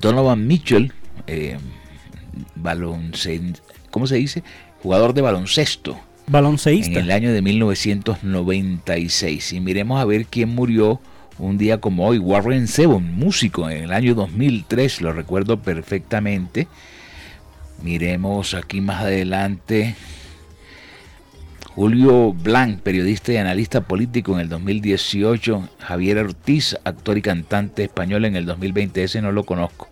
Donovan 0.00 0.46
Mitchell, 0.46 0.92
eh, 1.26 1.58
¿cómo 3.90 4.06
se 4.06 4.16
dice? 4.16 4.42
Jugador 4.82 5.14
de 5.14 5.22
baloncesto. 5.22 5.98
Balonceísta. 6.26 6.98
En 6.98 7.06
el 7.06 7.10
año 7.10 7.32
de 7.32 7.42
1996. 7.42 9.52
Y 9.52 9.60
miremos 9.60 10.00
a 10.00 10.04
ver 10.04 10.26
quién 10.26 10.54
murió 10.54 11.00
un 11.38 11.58
día 11.58 11.80
como 11.80 12.06
hoy. 12.06 12.18
Warren 12.18 12.68
Zevon, 12.68 13.14
músico, 13.14 13.68
en 13.68 13.84
el 13.84 13.92
año 13.92 14.14
2003, 14.14 15.02
lo 15.02 15.12
recuerdo 15.12 15.60
perfectamente. 15.60 16.68
Miremos 17.82 18.54
aquí 18.54 18.80
más 18.80 19.02
adelante. 19.02 19.96
Julio 21.74 22.32
Blanc, 22.32 22.78
periodista 22.82 23.32
y 23.32 23.36
analista 23.36 23.80
político 23.80 24.34
en 24.34 24.40
el 24.42 24.48
2018. 24.48 25.70
Javier 25.80 26.18
Ortiz, 26.18 26.76
actor 26.84 27.18
y 27.18 27.22
cantante 27.22 27.82
español 27.82 28.26
en 28.26 28.36
el 28.36 28.46
2020. 28.46 29.02
Ese 29.02 29.20
no 29.20 29.32
lo 29.32 29.42
conozco. 29.42 29.88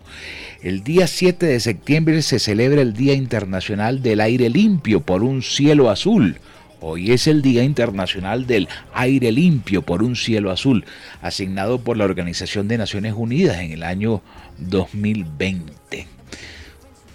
El 0.61 0.85
día 0.85 1.07
7 1.07 1.45
de 1.45 1.59
septiembre 1.59 2.21
se 2.21 2.39
celebra 2.39 2.81
el 2.81 2.93
Día 2.93 3.15
Internacional 3.15 4.01
del 4.01 4.21
Aire 4.21 4.49
Limpio 4.49 5.01
por 5.01 5.23
un 5.23 5.41
cielo 5.41 5.89
azul. 5.89 6.37
Hoy 6.79 7.11
es 7.11 7.27
el 7.27 7.41
Día 7.41 7.65
Internacional 7.65 8.47
del 8.47 8.69
Aire 8.93 9.33
Limpio 9.33 9.81
por 9.81 10.03
un 10.03 10.15
cielo 10.15 10.51
azul, 10.51 10.85
asignado 11.21 11.81
por 11.81 11.97
la 11.97 12.05
Organización 12.05 12.69
de 12.69 12.77
Naciones 12.77 13.13
Unidas 13.13 13.59
en 13.59 13.71
el 13.71 13.83
año 13.83 14.21
2020. 14.57 16.07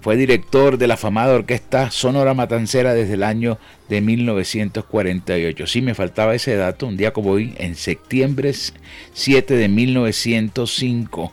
Fue 0.01 0.17
director 0.17 0.79
de 0.79 0.87
la 0.87 0.95
afamada 0.95 1.35
orquesta 1.35 1.91
Sonora 1.91 2.33
Matancera 2.33 2.95
desde 2.95 3.15
el 3.15 3.25
año 3.25 3.59
de 3.89 4.01
1948. 4.01 5.67
Sí, 5.67 5.83
me 5.83 5.95
faltaba 5.95 6.37
ese 6.37 6.55
dato, 6.55 6.87
un 6.87 6.97
día 6.97 7.13
como 7.13 7.31
hoy, 7.31 7.55
en 7.59 7.75
septiembre 7.75 8.53
7 9.13 9.55
de 9.55 9.69
1905. 9.69 11.33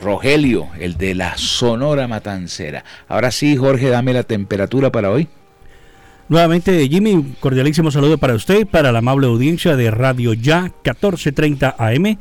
Rogelio, 0.00 0.68
el 0.78 0.96
de 0.96 1.14
la 1.14 1.36
Sonora 1.36 2.08
Matancera. 2.08 2.84
Ahora 3.08 3.30
sí, 3.30 3.56
Jorge, 3.56 3.88
dame 3.88 4.12
la 4.12 4.22
temperatura 4.22 4.90
para 4.90 5.10
hoy. 5.10 5.28
Nuevamente, 6.28 6.88
Jimmy, 6.88 7.34
cordialísimo 7.40 7.90
saludo 7.90 8.18
para 8.18 8.34
usted, 8.34 8.66
para 8.66 8.92
la 8.92 9.00
amable 9.00 9.26
audiencia 9.26 9.76
de 9.76 9.90
Radio 9.90 10.32
Ya 10.32 10.62
1430 10.62 11.76
AM, 11.78 12.18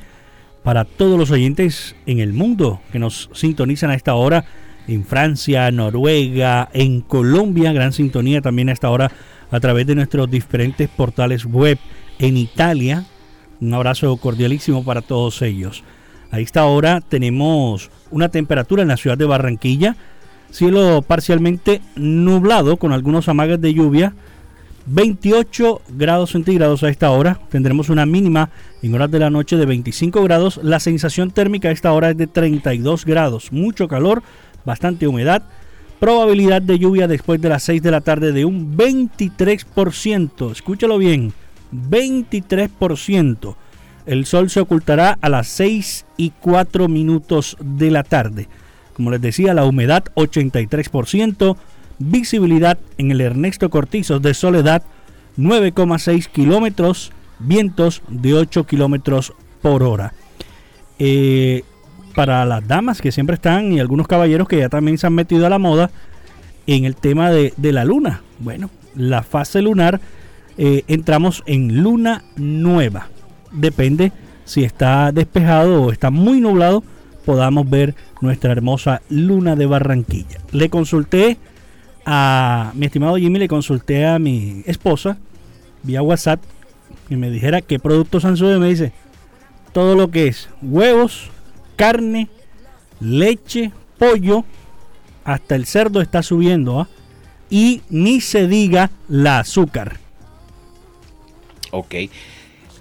para 0.63 0.85
todos 0.85 1.17
los 1.17 1.31
oyentes 1.31 1.95
en 2.05 2.19
el 2.19 2.33
mundo 2.33 2.81
que 2.91 2.99
nos 2.99 3.29
sintonizan 3.33 3.91
a 3.91 3.95
esta 3.95 4.15
hora 4.15 4.45
en 4.87 5.05
Francia, 5.05 5.69
Noruega, 5.71 6.69
en 6.73 7.01
Colombia, 7.01 7.73
gran 7.73 7.93
sintonía 7.93 8.41
también 8.41 8.69
a 8.69 8.73
esta 8.73 8.89
hora 8.89 9.11
a 9.51 9.59
través 9.59 9.85
de 9.87 9.95
nuestros 9.95 10.29
diferentes 10.29 10.89
portales 10.89 11.45
web, 11.45 11.77
en 12.19 12.37
Italia. 12.37 13.05
Un 13.61 13.73
abrazo 13.73 14.15
cordialísimo 14.17 14.83
para 14.83 15.01
todos 15.01 15.41
ellos. 15.41 15.83
A 16.31 16.39
esta 16.39 16.65
hora 16.65 17.01
tenemos 17.01 17.91
una 18.11 18.29
temperatura 18.29 18.81
en 18.81 18.87
la 18.87 18.97
ciudad 18.97 19.17
de 19.17 19.25
Barranquilla, 19.25 19.95
cielo 20.51 21.01
parcialmente 21.01 21.81
nublado 21.95 22.77
con 22.77 22.91
algunos 22.91 23.29
amagues 23.29 23.61
de 23.61 23.73
lluvia 23.73 24.13
28 24.85 25.81
grados 25.89 26.31
centígrados 26.31 26.83
a 26.83 26.89
esta 26.89 27.11
hora. 27.11 27.39
Tendremos 27.49 27.89
una 27.89 28.05
mínima 28.05 28.49
en 28.81 28.93
horas 28.93 29.11
de 29.11 29.19
la 29.19 29.29
noche 29.29 29.55
de 29.55 29.65
25 29.65 30.23
grados. 30.23 30.59
La 30.61 30.79
sensación 30.79 31.31
térmica 31.31 31.69
a 31.69 31.71
esta 31.71 31.93
hora 31.93 32.09
es 32.09 32.17
de 32.17 32.27
32 32.27 33.05
grados. 33.05 33.51
Mucho 33.51 33.87
calor, 33.87 34.23
bastante 34.65 35.07
humedad. 35.07 35.43
Probabilidad 35.99 36.61
de 36.61 36.79
lluvia 36.79 37.07
después 37.07 37.41
de 37.41 37.49
las 37.49 37.63
6 37.63 37.81
de 37.81 37.91
la 37.91 38.01
tarde 38.01 38.31
de 38.31 38.45
un 38.45 38.75
23%. 38.75 40.51
Escúchalo 40.51 40.97
bien, 40.97 41.33
23%. 41.71 43.55
El 44.05 44.25
sol 44.25 44.49
se 44.49 44.59
ocultará 44.59 45.17
a 45.21 45.29
las 45.29 45.47
6 45.47 46.05
y 46.17 46.31
4 46.41 46.87
minutos 46.89 47.55
de 47.61 47.89
la 47.89 48.03
tarde. 48.03 48.49
Como 48.93 49.11
les 49.11 49.21
decía, 49.21 49.53
la 49.53 49.65
humedad 49.65 50.03
83%, 50.15 51.55
visibilidad 51.99 52.77
en 52.97 53.11
el 53.11 53.21
Ernesto 53.21 53.69
Cortizos 53.69 54.21
de 54.21 54.33
Soledad 54.33 54.83
9,6 55.37 56.27
kilómetros, 56.27 57.11
vientos 57.39 58.01
de 58.07 58.33
8 58.33 58.65
kilómetros 58.65 59.33
por 59.61 59.83
hora. 59.83 60.13
Eh, 60.99 61.63
para 62.15 62.45
las 62.45 62.67
damas 62.67 63.01
que 63.01 63.11
siempre 63.11 63.35
están 63.35 63.73
y 63.73 63.79
algunos 63.79 64.07
caballeros 64.07 64.47
que 64.47 64.57
ya 64.57 64.69
también 64.69 64.97
se 64.97 65.07
han 65.07 65.13
metido 65.13 65.45
a 65.45 65.49
la 65.49 65.59
moda 65.59 65.89
en 66.67 66.85
el 66.85 66.95
tema 66.95 67.31
de, 67.31 67.53
la 67.57 67.85
luna. 67.85 68.21
Bueno, 68.39 68.69
la 68.95 69.23
fase 69.23 69.61
lunar 69.61 69.99
eh, 70.57 70.83
entramos 70.87 71.43
en 71.45 71.81
luna 71.81 72.23
nueva. 72.35 73.09
Depende 73.51 74.11
si 74.45 74.63
está 74.63 75.11
despejado 75.11 75.83
o 75.83 75.91
está 75.91 76.09
muy 76.09 76.41
nublado, 76.41 76.83
podamos 77.25 77.69
ver 77.69 77.95
nuestra 78.21 78.51
hermosa 78.51 79.01
luna 79.09 79.55
de 79.55 79.65
Barranquilla. 79.65 80.39
Le 80.51 80.69
consulté 80.69 81.37
a 82.05 82.71
mi 82.75 82.85
estimado 82.85 83.15
Jimmy, 83.17 83.39
le 83.39 83.47
consulté 83.47 84.05
a 84.05 84.19
mi 84.19 84.63
esposa 84.65 85.17
vía 85.83 86.01
WhatsApp 86.01 86.41
y 87.09 87.15
me 87.15 87.29
dijera 87.29 87.61
qué 87.61 87.79
productos 87.79 88.25
han 88.25 88.37
subido. 88.37 88.59
Me 88.59 88.69
dice 88.69 88.91
todo 89.71 89.95
lo 89.95 90.11
que 90.11 90.27
es 90.27 90.49
huevos, 90.61 91.29
carne, 91.75 92.29
leche, 92.99 93.71
pollo, 93.97 94.45
hasta 95.23 95.55
el 95.55 95.65
cerdo 95.65 96.01
está 96.01 96.23
subiendo. 96.23 96.79
¿ah? 96.81 96.87
Y 97.49 97.81
ni 97.89 98.21
se 98.21 98.47
diga 98.47 98.89
la 99.07 99.39
azúcar. 99.39 99.99
Ok. 101.71 101.95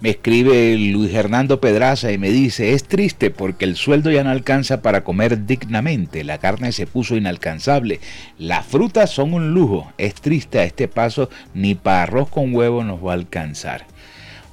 Me 0.03 0.11
escribe 0.11 0.77
Luis 0.77 1.15
Hernando 1.15 1.61
Pedraza 1.61 2.11
y 2.11 2.19
me 2.19 2.31
dice, 2.31 2.73
es 2.73 2.83
triste 2.83 3.31
porque 3.31 3.65
el 3.65 3.77
sueldo 3.77 4.11
ya 4.11 4.25
no 4.25 4.31
alcanza 4.31 4.83
para 4.83 5.05
comer 5.05 5.47
dignamente, 5.47 6.25
la 6.25 6.39
carne 6.39 6.73
se 6.73 6.89
puso 6.89 7.17
inalcanzable, 7.17 8.01
las 8.37 8.67
frutas 8.67 9.11
son 9.11 9.33
un 9.33 9.55
lujo, 9.55 9.93
es 9.99 10.15
triste 10.15 10.59
a 10.59 10.65
este 10.65 10.89
paso, 10.89 11.31
ni 11.55 11.77
para 11.77 12.03
arroz 12.03 12.31
con 12.31 12.53
huevo 12.53 12.83
nos 12.83 12.99
va 12.99 13.13
a 13.13 13.15
alcanzar. 13.15 13.87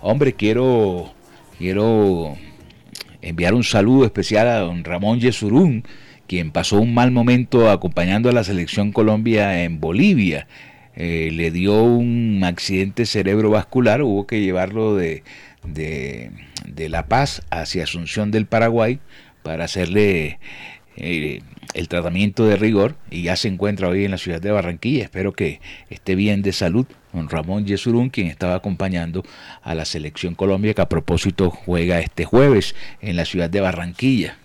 Hombre, 0.01 0.33
quiero, 0.33 1.11
quiero 1.57 2.37
enviar 3.21 3.53
un 3.53 3.63
saludo 3.63 4.05
especial 4.05 4.47
a 4.47 4.59
don 4.59 4.83
Ramón 4.83 5.19
Yesurún, 5.19 5.83
quien 6.27 6.51
pasó 6.51 6.79
un 6.79 6.93
mal 6.93 7.11
momento 7.11 7.69
acompañando 7.69 8.29
a 8.29 8.33
la 8.33 8.43
selección 8.43 8.91
Colombia 8.91 9.63
en 9.63 9.79
Bolivia. 9.79 10.47
Eh, 10.95 11.29
le 11.31 11.51
dio 11.51 11.81
un 11.83 12.41
accidente 12.43 13.05
cerebrovascular, 13.05 14.01
hubo 14.01 14.27
que 14.27 14.41
llevarlo 14.41 14.95
de, 14.95 15.23
de, 15.63 16.89
La 16.89 17.07
Paz 17.07 17.41
hacia 17.49 17.83
Asunción 17.83 18.31
del 18.31 18.45
Paraguay 18.45 18.99
para 19.43 19.65
hacerle 19.65 20.39
eh, 20.99 21.41
el 21.73 21.87
tratamiento 21.87 22.45
de 22.45 22.55
rigor 22.55 22.95
y 23.09 23.23
ya 23.23 23.35
se 23.35 23.47
encuentra 23.47 23.89
hoy 23.89 24.05
en 24.05 24.11
la 24.11 24.17
ciudad 24.17 24.41
de 24.41 24.51
Barranquilla. 24.51 25.03
Espero 25.03 25.33
que 25.33 25.61
esté 25.89 26.15
bien 26.15 26.41
de 26.41 26.51
salud. 26.51 26.85
Don 27.13 27.29
Ramón 27.29 27.65
Yesurún, 27.65 28.09
quien 28.09 28.27
estaba 28.27 28.55
acompañando 28.55 29.23
a 29.63 29.73
la 29.73 29.85
selección 29.85 30.35
Colombia, 30.35 30.73
que 30.73 30.81
a 30.81 30.89
propósito 30.89 31.49
juega 31.49 31.99
este 31.99 32.25
jueves 32.25 32.75
en 33.01 33.15
la 33.15 33.25
ciudad 33.25 33.49
de 33.49 33.61
Barranquilla. 33.61 34.37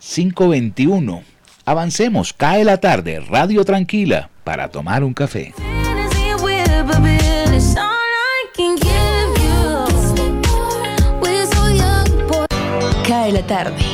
521. 0.00 1.22
Avancemos, 1.64 2.32
cae 2.32 2.64
la 2.64 2.78
tarde, 2.78 3.20
radio 3.20 3.64
tranquila 3.64 4.30
para 4.42 4.68
tomar 4.68 5.02
un 5.02 5.14
café. 5.14 5.54
Cae 13.06 13.32
la 13.32 13.46
tarde. 13.46 13.93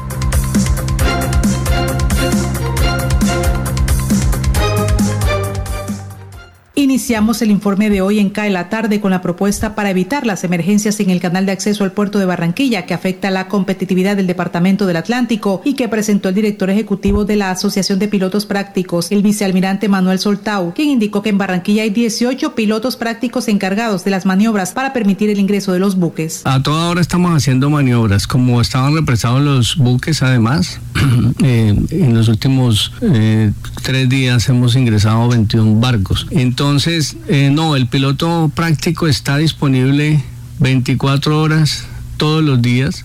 Iniciamos 6.73 7.41
el 7.41 7.51
informe 7.51 7.89
de 7.89 7.99
hoy 7.99 8.19
en 8.19 8.29
CAE 8.29 8.49
la 8.49 8.69
tarde 8.69 9.01
con 9.01 9.11
la 9.11 9.21
propuesta 9.21 9.75
para 9.75 9.89
evitar 9.89 10.25
las 10.25 10.45
emergencias 10.45 11.01
en 11.01 11.09
el 11.09 11.19
canal 11.19 11.45
de 11.45 11.51
acceso 11.51 11.83
al 11.83 11.91
puerto 11.91 12.17
de 12.17 12.23
Barranquilla 12.23 12.85
que 12.85 12.93
afecta 12.93 13.29
la 13.29 13.49
competitividad 13.49 14.15
del 14.15 14.25
Departamento 14.25 14.85
del 14.85 14.95
Atlántico 14.95 15.61
y 15.65 15.73
que 15.73 15.89
presentó 15.89 16.29
el 16.29 16.35
director 16.35 16.69
ejecutivo 16.69 17.25
de 17.25 17.35
la 17.35 17.51
Asociación 17.51 17.99
de 17.99 18.07
Pilotos 18.07 18.45
Prácticos, 18.45 19.11
el 19.11 19.21
vicealmirante 19.21 19.89
Manuel 19.89 20.19
Soltau, 20.19 20.73
quien 20.73 20.87
indicó 20.87 21.21
que 21.21 21.29
en 21.29 21.37
Barranquilla 21.37 21.83
hay 21.83 21.89
18 21.89 22.55
pilotos 22.55 22.95
prácticos 22.95 23.49
encargados 23.49 24.05
de 24.05 24.11
las 24.11 24.25
maniobras 24.25 24.71
para 24.71 24.93
permitir 24.93 25.29
el 25.29 25.39
ingreso 25.39 25.73
de 25.73 25.79
los 25.79 25.97
buques. 25.97 26.41
A 26.45 26.63
toda 26.63 26.89
hora 26.89 27.01
estamos 27.01 27.35
haciendo 27.35 27.69
maniobras, 27.69 28.27
como 28.27 28.61
estaban 28.61 28.95
represados 28.95 29.41
los 29.41 29.75
buques 29.75 30.23
además, 30.23 30.79
eh, 31.43 31.75
en 31.89 32.13
los 32.13 32.29
últimos 32.29 32.93
eh, 33.01 33.51
tres 33.83 34.07
días 34.07 34.47
hemos 34.47 34.77
ingresado 34.77 35.27
21 35.27 35.81
barcos. 35.81 36.27
Entonces, 36.31 36.60
entonces, 36.61 37.17
eh, 37.27 37.49
no, 37.51 37.75
el 37.75 37.87
piloto 37.87 38.51
práctico 38.53 39.07
está 39.07 39.37
disponible 39.37 40.23
24 40.59 41.41
horas 41.41 41.87
todos 42.17 42.43
los 42.43 42.61
días. 42.61 43.03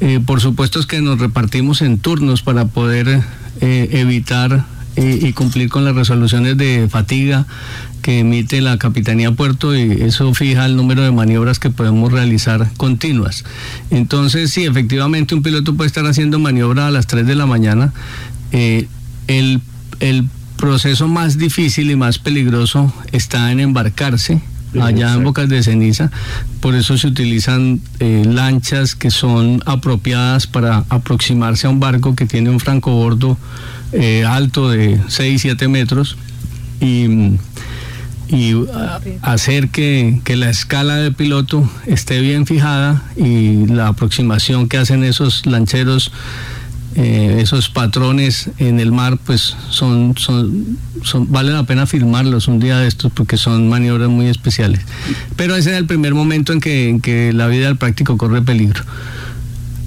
Eh, 0.00 0.20
por 0.24 0.40
supuesto 0.40 0.78
es 0.78 0.86
que 0.86 1.00
nos 1.00 1.18
repartimos 1.18 1.82
en 1.82 1.98
turnos 1.98 2.42
para 2.42 2.66
poder 2.66 3.20
eh, 3.60 3.88
evitar 3.90 4.66
y 4.96 5.32
cumplir 5.32 5.70
con 5.70 5.84
las 5.84 5.96
resoluciones 5.96 6.56
de 6.56 6.86
fatiga 6.88 7.48
que 8.00 8.20
emite 8.20 8.60
la 8.60 8.78
Capitanía 8.78 9.32
Puerto 9.32 9.74
y 9.74 9.90
eso 9.90 10.32
fija 10.32 10.64
el 10.64 10.76
número 10.76 11.02
de 11.02 11.10
maniobras 11.10 11.58
que 11.58 11.70
podemos 11.70 12.12
realizar 12.12 12.70
continuas. 12.76 13.44
Entonces, 13.90 14.52
sí, 14.52 14.66
efectivamente 14.66 15.34
un 15.34 15.42
piloto 15.42 15.74
puede 15.74 15.88
estar 15.88 16.06
haciendo 16.06 16.38
maniobra 16.38 16.86
a 16.86 16.90
las 16.92 17.08
3 17.08 17.26
de 17.26 17.34
la 17.34 17.46
mañana. 17.46 17.92
el, 18.52 18.88
el 19.98 20.28
proceso 20.56 21.08
más 21.08 21.38
difícil 21.38 21.90
y 21.90 21.96
más 21.96 22.18
peligroso 22.18 22.92
está 23.12 23.50
en 23.52 23.60
embarcarse 23.60 24.40
allá 24.80 25.14
en 25.14 25.24
Bocas 25.24 25.48
de 25.48 25.62
Ceniza. 25.62 26.10
Por 26.60 26.74
eso 26.74 26.98
se 26.98 27.06
utilizan 27.06 27.80
eh, 28.00 28.22
lanchas 28.26 28.94
que 28.94 29.10
son 29.10 29.62
apropiadas 29.66 30.46
para 30.46 30.84
aproximarse 30.88 31.66
a 31.66 31.70
un 31.70 31.80
barco 31.80 32.14
que 32.14 32.26
tiene 32.26 32.50
un 32.50 32.60
francobordo 32.60 33.38
eh, 33.92 34.24
alto 34.24 34.70
de 34.70 35.00
6, 35.08 35.40
7 35.42 35.68
metros 35.68 36.16
y, 36.80 37.30
hacer 39.22 39.68
que, 39.68 40.20
que, 40.24 40.34
la 40.34 40.50
escala 40.50 40.96
de 40.96 41.12
piloto 41.12 41.70
esté 41.86 42.20
bien 42.20 42.46
fijada 42.46 43.04
y 43.16 43.66
la 43.66 43.88
aproximación 43.88 44.68
que 44.68 44.76
hacen 44.76 45.04
esos 45.04 45.46
lancheros 45.46 46.10
eh, 46.96 47.38
esos 47.40 47.70
patrones 47.70 48.50
en 48.58 48.78
el 48.78 48.92
mar, 48.92 49.18
pues 49.24 49.56
son, 49.68 50.14
son, 50.16 50.78
son, 51.02 51.30
vale 51.32 51.52
la 51.52 51.64
pena 51.64 51.86
filmarlos 51.86 52.46
un 52.46 52.60
día 52.60 52.78
de 52.78 52.86
estos 52.86 53.10
porque 53.12 53.36
son 53.36 53.68
maniobras 53.68 54.08
muy 54.08 54.26
especiales. 54.26 54.80
Pero 55.34 55.56
ese 55.56 55.72
es 55.72 55.78
el 55.78 55.86
primer 55.86 56.14
momento 56.14 56.52
en 56.52 56.60
que, 56.60 57.32
la 57.34 57.48
vida 57.48 57.66
del 57.66 57.76
práctico 57.76 58.16
corre 58.16 58.42
peligro. 58.42 58.84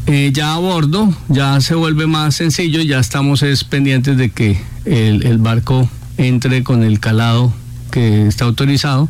Eh, 0.06 0.32
ya 0.34 0.54
a 0.54 0.58
bordo 0.58 1.14
ya 1.28 1.60
se 1.62 1.76
vuelve 1.76 2.08
más 2.08 2.36
sencillo, 2.36 2.82
ya 2.82 3.00
estamos 3.00 3.42
es 3.42 3.64
pendientes 3.64 4.18
de 4.18 4.30
que 4.30 4.62
el, 4.86 5.38
barco 5.38 5.90
entre 6.18 6.64
con 6.64 6.84
el 6.84 7.00
calado 7.00 7.54
que 7.92 8.28
está 8.28 8.46
autorizado. 8.46 9.08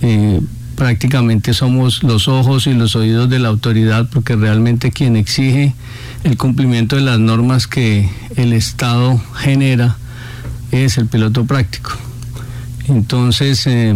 Eh, 0.00 0.40
prácticamente 0.82 1.54
somos 1.54 2.02
los 2.02 2.26
ojos 2.26 2.66
y 2.66 2.74
los 2.74 2.96
oídos 2.96 3.30
de 3.30 3.38
la 3.38 3.50
autoridad 3.50 4.08
porque 4.12 4.34
realmente 4.34 4.90
quien 4.90 5.14
exige 5.14 5.74
el 6.24 6.36
cumplimiento 6.36 6.96
de 6.96 7.02
las 7.02 7.20
normas 7.20 7.68
que 7.68 8.10
el 8.34 8.52
Estado 8.52 9.22
genera 9.36 9.96
es 10.72 10.98
el 10.98 11.06
piloto 11.06 11.44
práctico. 11.44 11.92
Entonces, 12.88 13.64
eh, 13.68 13.94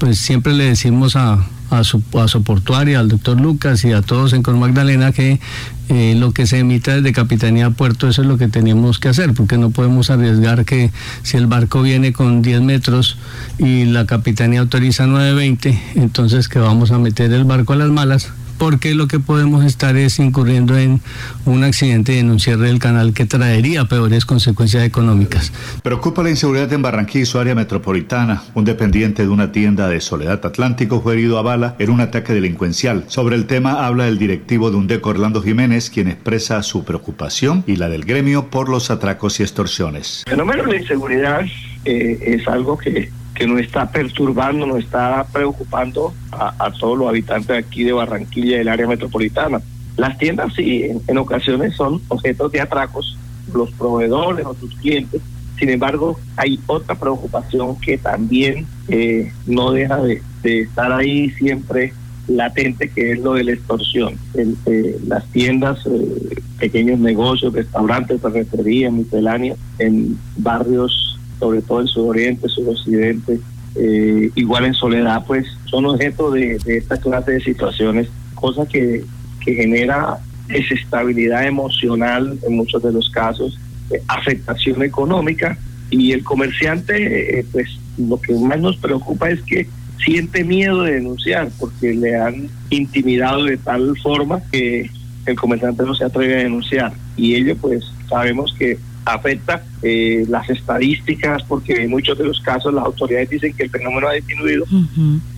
pues 0.00 0.18
siempre 0.18 0.54
le 0.54 0.64
decimos 0.64 1.14
a, 1.14 1.46
a 1.70 1.84
su, 1.84 2.02
a 2.14 2.26
portuaria, 2.40 2.98
al 2.98 3.08
doctor 3.08 3.40
Lucas 3.40 3.84
y 3.84 3.92
a 3.92 4.02
todos 4.02 4.32
en 4.32 4.42
Cor 4.42 4.56
Magdalena 4.56 5.12
que 5.12 5.40
eh, 5.88 6.14
lo 6.16 6.32
que 6.32 6.46
se 6.46 6.58
emita 6.58 6.94
desde 6.94 7.12
Capitanía 7.12 7.70
Puerto, 7.70 8.08
eso 8.08 8.22
es 8.22 8.28
lo 8.28 8.36
que 8.36 8.48
tenemos 8.48 8.98
que 8.98 9.08
hacer, 9.08 9.32
porque 9.32 9.56
no 9.56 9.70
podemos 9.70 10.10
arriesgar 10.10 10.64
que 10.64 10.90
si 11.22 11.36
el 11.36 11.46
barco 11.46 11.82
viene 11.82 12.12
con 12.12 12.42
10 12.42 12.60
metros 12.60 13.16
y 13.58 13.84
la 13.84 14.04
Capitanía 14.06 14.60
autoriza 14.60 15.06
920, 15.06 15.80
entonces 15.94 16.48
que 16.48 16.58
vamos 16.58 16.90
a 16.90 16.98
meter 16.98 17.32
el 17.32 17.44
barco 17.44 17.72
a 17.72 17.76
las 17.76 17.90
malas 17.90 18.32
porque 18.58 18.94
lo 18.94 19.06
que 19.06 19.20
podemos 19.20 19.64
estar 19.64 19.96
es 19.96 20.18
incurriendo 20.18 20.76
en 20.76 21.00
un 21.44 21.64
accidente 21.64 22.14
y 22.14 22.18
en 22.18 22.30
un 22.30 22.40
cierre 22.40 22.66
del 22.66 22.78
canal 22.78 23.14
que 23.14 23.24
traería 23.24 23.84
peores 23.86 24.26
consecuencias 24.26 24.84
económicas. 24.84 25.52
Preocupa 25.82 26.22
la 26.22 26.30
inseguridad 26.30 26.72
en 26.72 26.82
Barranquilla 26.82 27.22
y 27.22 27.26
su 27.26 27.38
área 27.38 27.54
metropolitana. 27.54 28.42
Un 28.54 28.64
dependiente 28.64 29.22
de 29.22 29.28
una 29.28 29.52
tienda 29.52 29.88
de 29.88 30.00
Soledad 30.00 30.44
Atlántico 30.44 31.00
fue 31.00 31.14
herido 31.14 31.38
a 31.38 31.42
bala 31.42 31.76
en 31.78 31.90
un 31.90 32.00
ataque 32.00 32.32
delincuencial. 32.32 33.04
Sobre 33.06 33.36
el 33.36 33.46
tema 33.46 33.86
habla 33.86 34.08
el 34.08 34.18
directivo 34.18 34.70
de 34.70 34.76
UNDECO 34.76 35.10
Orlando 35.10 35.42
Jiménez, 35.42 35.90
quien 35.90 36.08
expresa 36.08 36.62
su 36.62 36.84
preocupación 36.84 37.64
y 37.66 37.76
la 37.76 37.88
del 37.88 38.04
gremio 38.04 38.50
por 38.50 38.68
los 38.68 38.90
atracos 38.90 39.40
y 39.40 39.42
extorsiones. 39.42 40.24
El 40.26 40.32
fenómeno 40.32 40.64
de 40.64 40.78
inseguridad 40.78 41.42
eh, 41.84 42.18
es 42.22 42.46
algo 42.48 42.76
que 42.76 43.10
que 43.38 43.46
nos 43.46 43.60
está 43.60 43.88
perturbando, 43.88 44.66
nos 44.66 44.80
está 44.80 45.24
preocupando 45.32 46.12
a, 46.32 46.72
todos 46.72 46.98
los 46.98 47.08
habitantes 47.08 47.56
aquí 47.56 47.84
de 47.84 47.92
Barranquilla 47.92 48.56
y 48.56 48.58
del 48.58 48.68
área 48.68 48.88
metropolitana. 48.88 49.60
Las 49.96 50.18
tiendas 50.18 50.52
sí, 50.54 50.90
en, 51.06 51.18
ocasiones 51.18 51.76
son 51.76 52.02
objetos 52.08 52.50
de 52.50 52.60
atracos, 52.60 53.16
los 53.54 53.70
proveedores 53.72 54.44
o 54.44 54.54
sus 54.54 54.74
clientes. 54.74 55.22
Sin 55.56 55.70
embargo, 55.70 56.18
hay 56.36 56.58
otra 56.66 56.96
preocupación 56.96 57.80
que 57.80 57.96
también 57.96 58.66
eh, 58.88 59.32
no 59.46 59.70
deja 59.70 59.98
de, 60.02 60.20
estar 60.42 60.92
ahí 60.92 61.30
siempre 61.30 61.92
latente, 62.26 62.90
que 62.90 63.12
es 63.12 63.20
lo 63.20 63.34
de 63.34 63.44
la 63.44 63.52
extorsión. 63.52 64.14
Eh, 64.34 64.98
las 65.06 65.24
tiendas, 65.26 65.78
eh, 65.86 66.40
pequeños 66.58 66.98
negocios, 66.98 67.52
restaurantes, 67.52 68.20
ferreterías, 68.20 68.92
misceláneas, 68.92 69.58
en 69.78 70.18
barrios 70.36 71.07
sobre 71.38 71.62
todo 71.62 71.80
en 71.80 71.86
sudoriente, 71.86 72.48
sudoccidente, 72.48 73.40
eh, 73.76 74.30
igual 74.34 74.64
en 74.64 74.74
Soledad, 74.74 75.24
pues 75.26 75.46
son 75.66 75.86
objeto 75.86 76.30
de, 76.30 76.58
esta 76.66 76.96
clase 76.96 77.32
de 77.32 77.40
situaciones, 77.40 78.08
cosa 78.34 78.66
que, 78.66 79.04
que 79.44 79.54
genera 79.54 80.18
desestabilidad 80.48 81.46
emocional 81.46 82.38
en 82.46 82.56
muchos 82.56 82.82
de 82.82 82.92
los 82.92 83.10
casos, 83.10 83.58
eh, 83.90 84.02
afectación 84.08 84.82
económica 84.82 85.58
y 85.90 86.12
el 86.12 86.24
comerciante, 86.24 87.38
eh, 87.40 87.46
pues 87.52 87.68
lo 87.96 88.20
que 88.20 88.34
más 88.34 88.58
nos 88.60 88.76
preocupa 88.76 89.30
es 89.30 89.40
que 89.42 89.68
siente 90.04 90.44
miedo 90.44 90.82
de 90.82 90.94
denunciar 90.94 91.48
porque 91.58 91.94
le 91.94 92.16
han 92.16 92.48
intimidado 92.70 93.44
de 93.44 93.56
tal 93.56 93.96
forma 93.98 94.40
que 94.50 94.90
el 95.26 95.36
comerciante 95.36 95.82
no 95.84 95.94
se 95.94 96.04
atreve 96.04 96.34
a 96.34 96.42
denunciar. 96.44 96.92
Y 97.16 97.34
ello 97.34 97.56
pues 97.56 97.84
sabemos 98.08 98.54
que 98.58 98.78
afecta 99.04 99.62
eh, 99.82 100.24
las 100.28 100.48
estadísticas, 100.50 101.42
porque 101.44 101.82
en 101.82 101.90
muchos 101.90 102.18
de 102.18 102.24
los 102.24 102.40
casos 102.40 102.74
las 102.74 102.84
autoridades 102.84 103.30
dicen 103.30 103.52
que 103.54 103.64
el 103.64 103.70
fenómeno 103.70 104.08
ha 104.08 104.14
disminuido, 104.14 104.64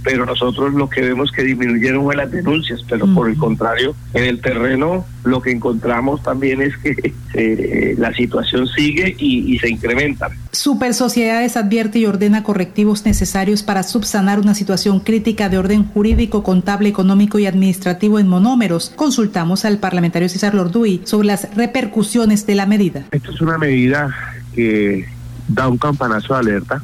pero 0.02 0.24
nosotros 0.24 0.72
lo 0.74 0.88
que 0.88 1.02
vemos 1.02 1.30
que 1.30 1.42
disminuyeron 1.42 2.04
fue 2.04 2.16
las 2.16 2.30
denuncias, 2.30 2.80
pero 2.88 3.06
por 3.14 3.28
el 3.28 3.36
contrario, 3.36 3.94
en 4.14 4.24
el 4.24 4.40
terreno 4.40 5.04
lo 5.24 5.42
que 5.42 5.50
encontramos 5.50 6.22
también 6.22 6.62
es 6.62 6.76
que 6.78 7.12
eh, 7.34 7.94
la 7.98 8.12
situación 8.14 8.66
sigue 8.66 9.14
y, 9.18 9.58
se 9.58 9.68
incrementa. 9.68 10.30
Super 10.52 10.94
Sociedades 10.94 11.56
advierte 11.56 11.98
y 11.98 12.06
ordena 12.06 12.42
correctivos 12.42 13.04
necesarios 13.04 13.62
para 13.62 13.82
subsanar 13.82 14.40
una 14.40 14.54
situación 14.54 15.00
crítica 15.00 15.48
de 15.48 15.58
orden 15.58 15.84
jurídico, 15.84 16.42
contable, 16.42 16.88
económico 16.88 17.38
y 17.38 17.46
administrativo 17.46 18.18
en 18.18 18.28
monómeros. 18.28 18.92
Consultamos 18.96 19.64
al 19.64 19.78
parlamentario 19.78 20.28
César 20.28 20.54
Lorduy 20.54 21.02
sobre 21.04 21.26
las 21.26 21.54
repercusiones 21.54 22.46
de 22.46 22.54
la 22.54 22.66
medida. 22.66 23.04
Esto 23.10 23.32
es 23.32 23.40
una 23.40 23.58
medida 23.58 24.29
que 24.54 25.08
da 25.48 25.68
un 25.68 25.78
campanazo 25.78 26.34
de 26.34 26.40
alerta 26.40 26.82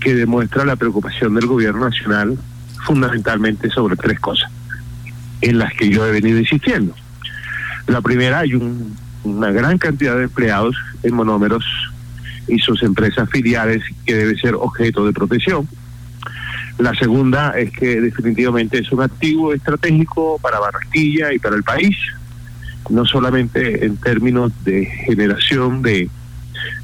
que 0.00 0.14
demuestra 0.14 0.64
la 0.64 0.76
preocupación 0.76 1.34
del 1.34 1.46
gobierno 1.46 1.88
nacional 1.88 2.38
fundamentalmente 2.84 3.70
sobre 3.70 3.96
tres 3.96 4.18
cosas 4.20 4.50
en 5.40 5.58
las 5.58 5.72
que 5.74 5.88
yo 5.88 6.06
he 6.06 6.12
venido 6.12 6.38
insistiendo. 6.38 6.94
La 7.86 8.00
primera, 8.00 8.40
hay 8.40 8.52
una 9.24 9.50
gran 9.50 9.78
cantidad 9.78 10.16
de 10.16 10.24
empleados 10.24 10.76
en 11.02 11.14
monómeros 11.14 11.64
y 12.46 12.58
sus 12.58 12.82
empresas 12.82 13.28
filiales 13.30 13.82
que 14.04 14.14
debe 14.14 14.38
ser 14.38 14.54
objeto 14.54 15.06
de 15.06 15.12
protección. 15.12 15.68
La 16.78 16.94
segunda 16.94 17.50
es 17.58 17.70
que 17.72 18.00
definitivamente 18.00 18.78
es 18.78 18.90
un 18.92 19.02
activo 19.02 19.52
estratégico 19.52 20.38
para 20.40 20.60
Barranquilla 20.60 21.32
y 21.32 21.38
para 21.38 21.56
el 21.56 21.62
país, 21.62 21.96
no 22.88 23.04
solamente 23.04 23.84
en 23.84 23.96
términos 23.96 24.52
de 24.64 24.86
generación 24.86 25.82
de 25.82 26.08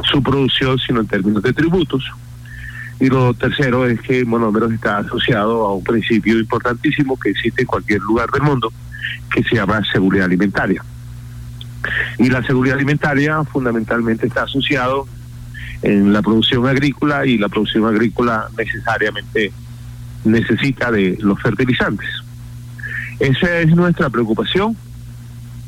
su 0.04 0.22
producción, 0.22 0.78
sino 0.78 1.00
en 1.00 1.06
términos 1.06 1.42
de 1.42 1.52
tributos. 1.52 2.04
Y 2.98 3.08
lo 3.08 3.34
tercero 3.34 3.86
es 3.86 4.00
que 4.00 4.24
Monómeros 4.24 4.72
está 4.72 4.98
asociado 4.98 5.66
a 5.66 5.74
un 5.74 5.84
principio 5.84 6.38
importantísimo 6.38 7.18
que 7.18 7.30
existe 7.30 7.62
en 7.62 7.66
cualquier 7.66 8.00
lugar 8.00 8.30
del 8.30 8.42
mundo, 8.42 8.72
que 9.30 9.42
se 9.42 9.56
llama 9.56 9.82
seguridad 9.92 10.26
alimentaria. 10.26 10.82
Y 12.18 12.30
la 12.30 12.42
seguridad 12.42 12.76
alimentaria 12.76 13.44
fundamentalmente 13.44 14.26
está 14.26 14.44
asociado 14.44 15.06
en 15.82 16.12
la 16.12 16.22
producción 16.22 16.66
agrícola 16.66 17.26
y 17.26 17.38
la 17.38 17.48
producción 17.48 17.84
agrícola 17.84 18.48
necesariamente 18.56 19.52
necesita 20.24 20.90
de 20.90 21.18
los 21.20 21.40
fertilizantes. 21.40 22.08
Esa 23.18 23.60
es 23.60 23.68
nuestra 23.68 24.10
preocupación 24.10 24.76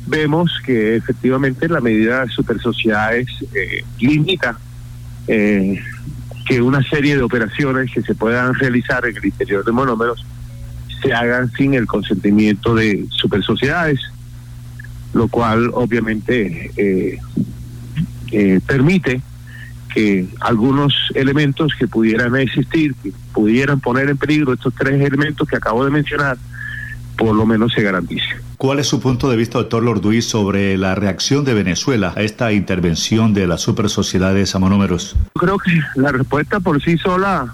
vemos 0.09 0.51
que 0.65 0.95
efectivamente 0.95 1.69
la 1.69 1.81
medida 1.81 2.25
de 2.25 2.31
super 2.31 2.59
sociedades 2.59 3.27
eh, 3.53 3.83
limita 3.99 4.57
eh, 5.27 5.79
que 6.47 6.61
una 6.61 6.81
serie 6.83 7.15
de 7.15 7.21
operaciones 7.21 7.91
que 7.91 8.01
se 8.01 8.15
puedan 8.15 8.53
realizar 8.55 9.05
en 9.05 9.15
el 9.15 9.25
interior 9.25 9.63
de 9.63 9.71
monómeros 9.71 10.25
se 11.01 11.13
hagan 11.13 11.51
sin 11.51 11.75
el 11.75 11.85
consentimiento 11.85 12.75
de 12.75 13.05
super 13.09 13.43
sociedades, 13.43 13.99
lo 15.13 15.27
cual 15.27 15.69
obviamente 15.73 16.71
eh, 16.75 18.59
permite 18.65 19.21
que 19.93 20.27
algunos 20.39 20.93
elementos 21.15 21.73
que 21.77 21.87
pudieran 21.87 22.35
existir, 22.35 22.95
que 23.01 23.11
pudieran 23.33 23.79
poner 23.79 24.09
en 24.09 24.17
peligro 24.17 24.53
estos 24.53 24.73
tres 24.75 25.01
elementos 25.01 25.47
que 25.47 25.55
acabo 25.55 25.85
de 25.85 25.91
mencionar, 25.91 26.37
por 27.19 27.35
lo 27.35 27.45
menos 27.45 27.73
se 27.73 27.83
garantice. 27.83 28.25
¿Cuál 28.57 28.79
es 28.79 28.87
su 28.87 29.01
punto 29.01 29.29
de 29.29 29.35
vista, 29.35 29.59
doctor 29.59 29.83
Lorduí, 29.83 30.21
sobre 30.21 30.77
la 30.77 30.95
reacción 30.95 31.43
de 31.43 31.53
Venezuela 31.53 32.13
a 32.15 32.21
esta 32.21 32.53
intervención 32.53 33.33
de 33.33 33.45
las 33.45 33.61
super 33.61 33.89
sociedades 33.89 34.55
a 34.55 34.59
monómeros? 34.59 35.17
Creo 35.33 35.57
que 35.57 35.79
la 35.95 36.13
respuesta 36.13 36.61
por 36.61 36.81
sí 36.81 36.97
sola 36.97 37.53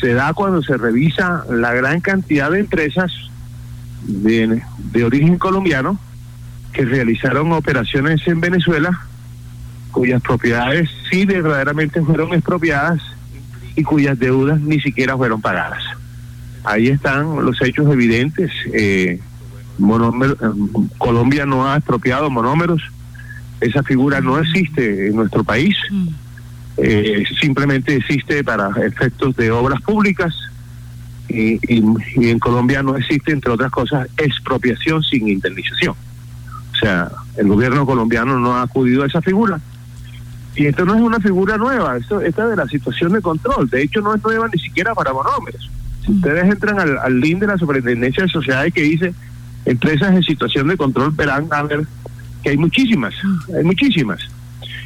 se, 0.00 0.14
da 0.14 0.32
cuando 0.32 0.62
se 0.62 0.76
revisa 0.76 1.44
la 1.50 1.74
gran 1.74 2.00
cantidad 2.00 2.50
de 2.50 2.60
empresas 2.60 3.12
de, 4.04 4.62
de 4.78 5.04
origen 5.04 5.36
colombiano 5.36 5.98
que 6.72 6.84
realizaron 6.84 7.52
operaciones 7.52 8.26
en 8.28 8.40
Venezuela 8.40 9.00
cuyas 9.90 10.22
propiedades 10.22 10.88
sí 11.10 11.26
verdaderamente 11.26 12.00
fueron 12.02 12.32
expropiadas 12.34 13.02
y 13.74 13.82
cuyas 13.82 14.18
deudas 14.18 14.60
ni 14.60 14.80
siquiera 14.80 15.16
fueron 15.16 15.40
pagadas 15.40 15.82
ahí 16.68 16.88
están 16.88 17.44
los 17.44 17.60
hechos 17.62 17.90
evidentes. 17.92 18.50
Eh, 18.72 19.20
Colombia 20.98 21.46
no 21.46 21.66
ha 21.66 21.76
expropiado 21.76 22.30
monómeros, 22.30 22.82
esa 23.60 23.82
figura 23.82 24.20
no 24.20 24.38
existe 24.38 25.08
en 25.08 25.16
nuestro 25.16 25.44
país, 25.44 25.76
mm. 25.90 26.08
eh, 26.78 27.24
simplemente 27.40 27.94
existe 27.94 28.42
para 28.44 28.70
efectos 28.84 29.36
de 29.36 29.50
obras 29.50 29.80
públicas 29.82 30.34
y, 31.28 31.58
en 31.68 32.38
Colombia 32.38 32.82
no 32.82 32.96
existe, 32.96 33.32
entre 33.32 33.52
otras 33.52 33.70
cosas, 33.70 34.08
expropiación 34.16 35.02
sin 35.02 35.28
indemnización. 35.28 35.94
O 36.72 36.76
sea, 36.76 37.10
el 37.36 37.48
gobierno 37.48 37.84
colombiano 37.86 38.38
no 38.38 38.56
ha 38.56 38.62
acudido 38.62 39.02
a 39.02 39.06
esa 39.06 39.20
figura. 39.20 39.60
Y 40.56 40.66
esto 40.66 40.84
no 40.84 40.94
es 40.94 41.00
una 41.00 41.20
figura 41.20 41.56
nueva, 41.56 41.98
esto, 41.98 42.20
esta 42.20 42.44
es 42.44 42.50
de 42.50 42.56
la 42.56 42.66
situación 42.66 43.12
de 43.12 43.20
control. 43.20 43.68
De 43.68 43.82
hecho, 43.82 44.00
no 44.00 44.14
es 44.14 44.22
nueva 44.22 44.48
ni 44.52 44.60
siquiera 44.60 44.94
para 44.94 45.12
monómeros 45.12 45.70
ustedes 46.08 46.44
entran 46.44 46.78
al, 46.78 47.20
link 47.20 47.40
de 47.40 47.46
la 47.46 47.58
Superintendencia 47.58 48.24
de 48.24 48.28
Sociedades 48.28 48.72
que 48.72 48.82
dice 48.82 49.14
empresas 49.64 50.14
en 50.14 50.22
situación 50.22 50.68
de 50.68 50.76
control, 50.76 51.12
verán 51.12 51.48
a 51.50 51.62
ver 51.62 51.86
que 52.42 52.50
hay 52.50 52.56
muchísimas, 52.56 53.14
hay 53.56 53.64
muchísimas. 53.64 54.20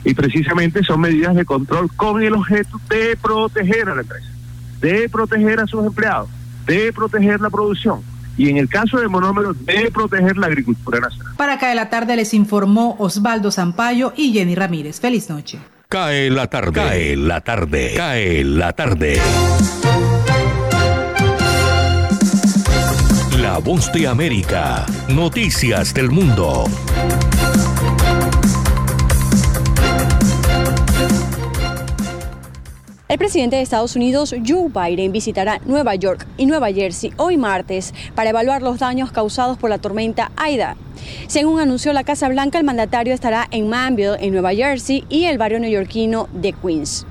Y 0.04 0.14
precisamente 0.14 0.82
son 0.82 1.00
medidas 1.00 1.36
de 1.36 1.44
control 1.44 1.90
con 1.94 2.22
el 2.22 2.34
objeto 2.34 2.80
de 2.88 3.16
proteger 3.20 3.88
a 3.88 3.94
la 3.94 4.00
empresa, 4.00 4.26
de 4.80 5.08
proteger 5.08 5.60
a 5.60 5.66
sus 5.66 5.86
empleados, 5.86 6.28
de 6.66 6.92
proteger 6.92 7.40
la 7.40 7.50
producción. 7.50 8.00
Y 8.36 8.48
en 8.48 8.56
el 8.56 8.68
caso 8.68 8.98
de 8.98 9.08
monómeros, 9.08 9.64
de 9.64 9.90
proteger 9.92 10.36
la 10.38 10.46
agricultura 10.46 11.00
nacional. 11.00 11.34
Para 11.36 11.58
caer 11.58 11.76
la 11.76 11.90
tarde 11.90 12.16
les 12.16 12.34
informó 12.34 12.96
Osvaldo 12.98 13.52
Zampayo 13.52 14.12
y 14.16 14.32
Jenny 14.32 14.54
Ramírez. 14.54 15.00
Feliz 15.00 15.28
noche. 15.28 15.58
Cae 15.88 16.30
la 16.30 16.46
tarde. 16.46 16.72
Cae 16.72 17.16
la 17.16 17.42
tarde. 17.42 17.92
Cae 17.94 18.42
la 18.44 18.72
tarde. 18.72 19.20
Voz 23.58 23.92
de 23.92 24.06
América. 24.06 24.86
Noticias 25.08 25.92
del 25.92 26.10
mundo. 26.10 26.64
El 33.08 33.18
presidente 33.18 33.56
de 33.56 33.62
Estados 33.62 33.94
Unidos, 33.94 34.34
Joe 34.46 34.70
Biden, 34.70 35.12
visitará 35.12 35.60
Nueva 35.66 35.94
York 35.94 36.26
y 36.38 36.46
Nueva 36.46 36.72
Jersey 36.72 37.12
hoy 37.18 37.36
martes 37.36 37.92
para 38.14 38.30
evaluar 38.30 38.62
los 38.62 38.78
daños 38.78 39.12
causados 39.12 39.58
por 39.58 39.68
la 39.68 39.78
tormenta 39.78 40.32
Aida. 40.36 40.76
Según 41.26 41.60
anunció 41.60 41.92
la 41.92 42.04
Casa 42.04 42.28
Blanca, 42.28 42.58
el 42.58 42.64
mandatario 42.64 43.12
estará 43.12 43.48
en 43.50 43.68
Manville, 43.68 44.16
en 44.18 44.32
Nueva 44.32 44.54
Jersey, 44.54 45.04
y 45.10 45.24
el 45.24 45.36
barrio 45.36 45.60
neoyorquino 45.60 46.28
de 46.32 46.54
Queens. 46.54 47.06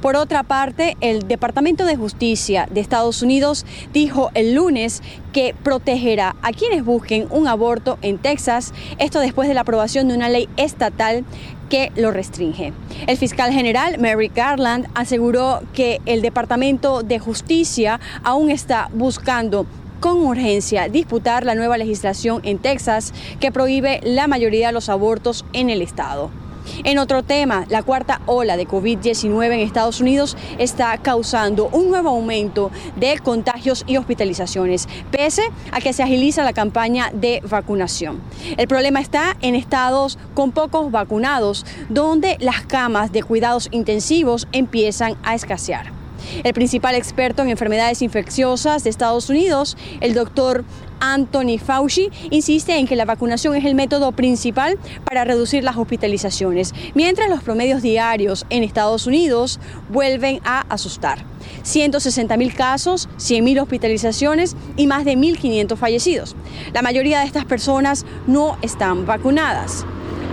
Por 0.00 0.16
otra 0.16 0.42
parte, 0.42 0.96
el 1.00 1.26
Departamento 1.26 1.84
de 1.84 1.96
Justicia 1.96 2.68
de 2.70 2.80
Estados 2.80 3.22
Unidos 3.22 3.64
dijo 3.92 4.30
el 4.34 4.54
lunes 4.54 5.02
que 5.32 5.54
protegerá 5.62 6.36
a 6.42 6.52
quienes 6.52 6.84
busquen 6.84 7.26
un 7.30 7.48
aborto 7.48 7.98
en 8.02 8.18
Texas, 8.18 8.72
esto 8.98 9.20
después 9.20 9.48
de 9.48 9.54
la 9.54 9.62
aprobación 9.62 10.08
de 10.08 10.14
una 10.14 10.28
ley 10.28 10.48
estatal 10.56 11.24
que 11.68 11.92
lo 11.96 12.10
restringe. 12.10 12.72
El 13.06 13.16
fiscal 13.16 13.52
general 13.52 13.98
Mary 13.98 14.30
Garland 14.34 14.88
aseguró 14.94 15.60
que 15.74 16.00
el 16.06 16.22
Departamento 16.22 17.02
de 17.02 17.18
Justicia 17.18 18.00
aún 18.22 18.50
está 18.50 18.88
buscando 18.92 19.66
con 20.00 20.18
urgencia 20.18 20.88
disputar 20.88 21.44
la 21.44 21.54
nueva 21.54 21.78
legislación 21.78 22.40
en 22.44 22.58
Texas 22.58 23.12
que 23.40 23.50
prohíbe 23.50 24.00
la 24.04 24.26
mayoría 24.26 24.68
de 24.68 24.72
los 24.72 24.88
abortos 24.88 25.44
en 25.52 25.70
el 25.70 25.82
estado. 25.82 26.30
En 26.84 26.98
otro 26.98 27.22
tema, 27.22 27.64
la 27.68 27.82
cuarta 27.82 28.20
ola 28.26 28.56
de 28.56 28.66
COVID-19 28.66 29.46
en 29.46 29.60
Estados 29.60 30.00
Unidos 30.00 30.36
está 30.58 30.96
causando 30.98 31.68
un 31.72 31.90
nuevo 31.90 32.10
aumento 32.10 32.70
de 32.96 33.18
contagios 33.18 33.84
y 33.86 33.96
hospitalizaciones, 33.96 34.88
pese 35.10 35.50
a 35.72 35.80
que 35.80 35.92
se 35.92 36.02
agiliza 36.02 36.44
la 36.44 36.52
campaña 36.52 37.10
de 37.12 37.42
vacunación. 37.48 38.20
El 38.56 38.68
problema 38.68 39.00
está 39.00 39.36
en 39.40 39.54
estados 39.54 40.18
con 40.34 40.52
pocos 40.52 40.90
vacunados, 40.90 41.64
donde 41.88 42.36
las 42.40 42.62
camas 42.66 43.12
de 43.12 43.22
cuidados 43.22 43.68
intensivos 43.70 44.46
empiezan 44.52 45.16
a 45.22 45.34
escasear. 45.34 46.05
El 46.44 46.54
principal 46.54 46.94
experto 46.94 47.42
en 47.42 47.50
enfermedades 47.50 48.02
infecciosas 48.02 48.84
de 48.84 48.90
Estados 48.90 49.30
Unidos, 49.30 49.76
el 50.00 50.14
doctor 50.14 50.64
Anthony 51.00 51.58
Fauci, 51.58 52.10
insiste 52.30 52.76
en 52.76 52.86
que 52.86 52.96
la 52.96 53.04
vacunación 53.04 53.54
es 53.54 53.64
el 53.64 53.74
método 53.74 54.12
principal 54.12 54.78
para 55.04 55.24
reducir 55.24 55.62
las 55.64 55.76
hospitalizaciones, 55.76 56.74
mientras 56.94 57.28
los 57.28 57.42
promedios 57.42 57.82
diarios 57.82 58.46
en 58.50 58.62
Estados 58.62 59.06
Unidos 59.06 59.60
vuelven 59.90 60.40
a 60.44 60.60
asustar. 60.68 61.24
160 61.62 62.36
mil 62.36 62.54
casos, 62.54 63.08
100 63.18 63.44
mil 63.44 63.58
hospitalizaciones 63.58 64.56
y 64.76 64.86
más 64.86 65.04
de 65.04 65.16
1.500 65.16 65.76
fallecidos. 65.76 66.36
La 66.72 66.82
mayoría 66.82 67.20
de 67.20 67.26
estas 67.26 67.44
personas 67.44 68.04
no 68.26 68.56
están 68.62 69.06
vacunadas. 69.06 69.84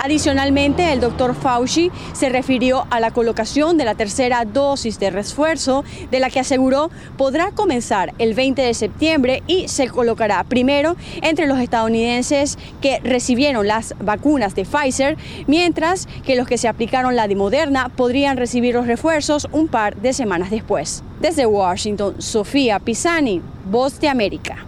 Adicionalmente, 0.01 0.91
el 0.91 0.99
doctor 0.99 1.35
Fauci 1.35 1.91
se 2.13 2.29
refirió 2.29 2.85
a 2.89 2.99
la 2.99 3.11
colocación 3.11 3.77
de 3.77 3.85
la 3.85 3.95
tercera 3.95 4.45
dosis 4.45 4.99
de 4.99 5.09
refuerzo, 5.09 5.83
de 6.11 6.19
la 6.19 6.29
que 6.29 6.39
aseguró 6.39 6.89
podrá 7.17 7.51
comenzar 7.51 8.13
el 8.17 8.33
20 8.33 8.61
de 8.61 8.73
septiembre 8.73 9.43
y 9.47 9.67
se 9.67 9.87
colocará 9.87 10.43
primero 10.43 10.95
entre 11.21 11.47
los 11.47 11.59
estadounidenses 11.59 12.57
que 12.81 12.99
recibieron 12.99 13.67
las 13.67 13.95
vacunas 13.99 14.55
de 14.55 14.65
Pfizer, 14.65 15.17
mientras 15.47 16.07
que 16.25 16.35
los 16.35 16.47
que 16.47 16.57
se 16.57 16.67
aplicaron 16.67 17.15
la 17.15 17.27
de 17.27 17.35
Moderna 17.35 17.89
podrían 17.89 18.37
recibir 18.37 18.75
los 18.75 18.87
refuerzos 18.87 19.47
un 19.51 19.67
par 19.67 19.95
de 19.97 20.13
semanas 20.13 20.49
después. 20.49 21.03
Desde 21.19 21.45
Washington, 21.45 22.21
Sofía 22.21 22.79
Pisani, 22.79 23.41
Voz 23.65 23.99
de 23.99 24.09
América. 24.09 24.65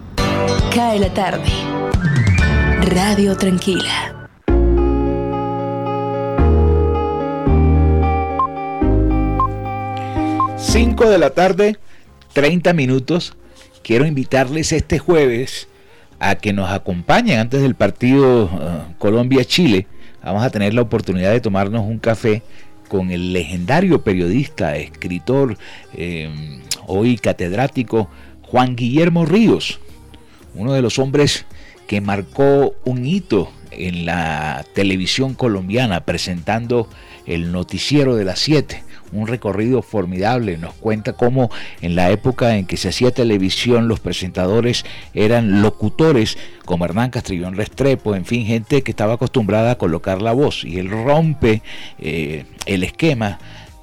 Cae 0.74 0.98
la 0.98 1.12
tarde. 1.12 1.44
Radio 2.88 3.36
Tranquila. 3.36 4.25
5 10.76 11.08
de 11.08 11.16
la 11.16 11.30
tarde, 11.30 11.78
30 12.34 12.74
minutos. 12.74 13.34
Quiero 13.82 14.04
invitarles 14.04 14.72
este 14.72 14.98
jueves 14.98 15.68
a 16.18 16.34
que 16.34 16.52
nos 16.52 16.70
acompañen 16.70 17.38
antes 17.38 17.62
del 17.62 17.74
partido 17.74 18.44
uh, 18.44 18.98
Colombia-Chile. 18.98 19.86
Vamos 20.22 20.44
a 20.44 20.50
tener 20.50 20.74
la 20.74 20.82
oportunidad 20.82 21.32
de 21.32 21.40
tomarnos 21.40 21.86
un 21.86 21.98
café 21.98 22.42
con 22.88 23.10
el 23.10 23.32
legendario 23.32 24.02
periodista, 24.02 24.76
escritor, 24.76 25.56
eh, 25.94 26.60
hoy 26.86 27.16
catedrático 27.16 28.10
Juan 28.42 28.76
Guillermo 28.76 29.24
Ríos, 29.24 29.80
uno 30.54 30.74
de 30.74 30.82
los 30.82 30.98
hombres 30.98 31.46
que 31.86 32.02
marcó 32.02 32.74
un 32.84 33.06
hito 33.06 33.50
en 33.70 34.04
la 34.04 34.62
televisión 34.74 35.32
colombiana 35.32 36.04
presentando 36.04 36.86
el 37.24 37.50
noticiero 37.50 38.14
de 38.14 38.26
las 38.26 38.40
7 38.40 38.84
un 39.12 39.26
recorrido 39.26 39.82
formidable. 39.82 40.58
Nos 40.58 40.74
cuenta 40.74 41.12
cómo 41.12 41.50
en 41.80 41.94
la 41.94 42.10
época 42.10 42.56
en 42.56 42.66
que 42.66 42.76
se 42.76 42.88
hacía 42.88 43.10
televisión 43.10 43.88
los 43.88 44.00
presentadores 44.00 44.84
eran 45.14 45.62
locutores 45.62 46.38
como 46.64 46.84
Hernán 46.84 47.10
Castrillón 47.10 47.54
Restrepo, 47.56 48.14
en 48.14 48.24
fin, 48.24 48.46
gente 48.46 48.82
que 48.82 48.90
estaba 48.90 49.14
acostumbrada 49.14 49.72
a 49.72 49.78
colocar 49.78 50.22
la 50.22 50.32
voz. 50.32 50.64
Y 50.64 50.78
él 50.78 50.90
rompe 50.90 51.62
eh, 51.98 52.44
el 52.66 52.82
esquema 52.82 53.38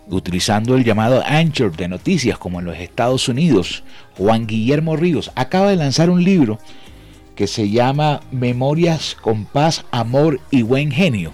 utilizando 0.07 0.75
el 0.75 0.83
llamado 0.83 1.23
Anchor 1.25 1.75
de 1.75 1.88
noticias 1.88 2.38
como 2.38 2.59
en 2.59 2.65
los 2.65 2.77
Estados 2.77 3.29
Unidos. 3.29 3.83
Juan 4.17 4.47
Guillermo 4.47 4.95
Ríos 4.95 5.31
acaba 5.36 5.69
de 5.69 5.77
lanzar 5.77 6.09
un 6.09 6.23
libro 6.23 6.59
que 7.36 7.47
se 7.47 7.69
llama 7.69 8.21
Memorias 8.31 9.15
con 9.19 9.45
paz, 9.45 9.86
amor 9.91 10.39
y 10.51 10.62
buen 10.62 10.91
genio 10.91 11.33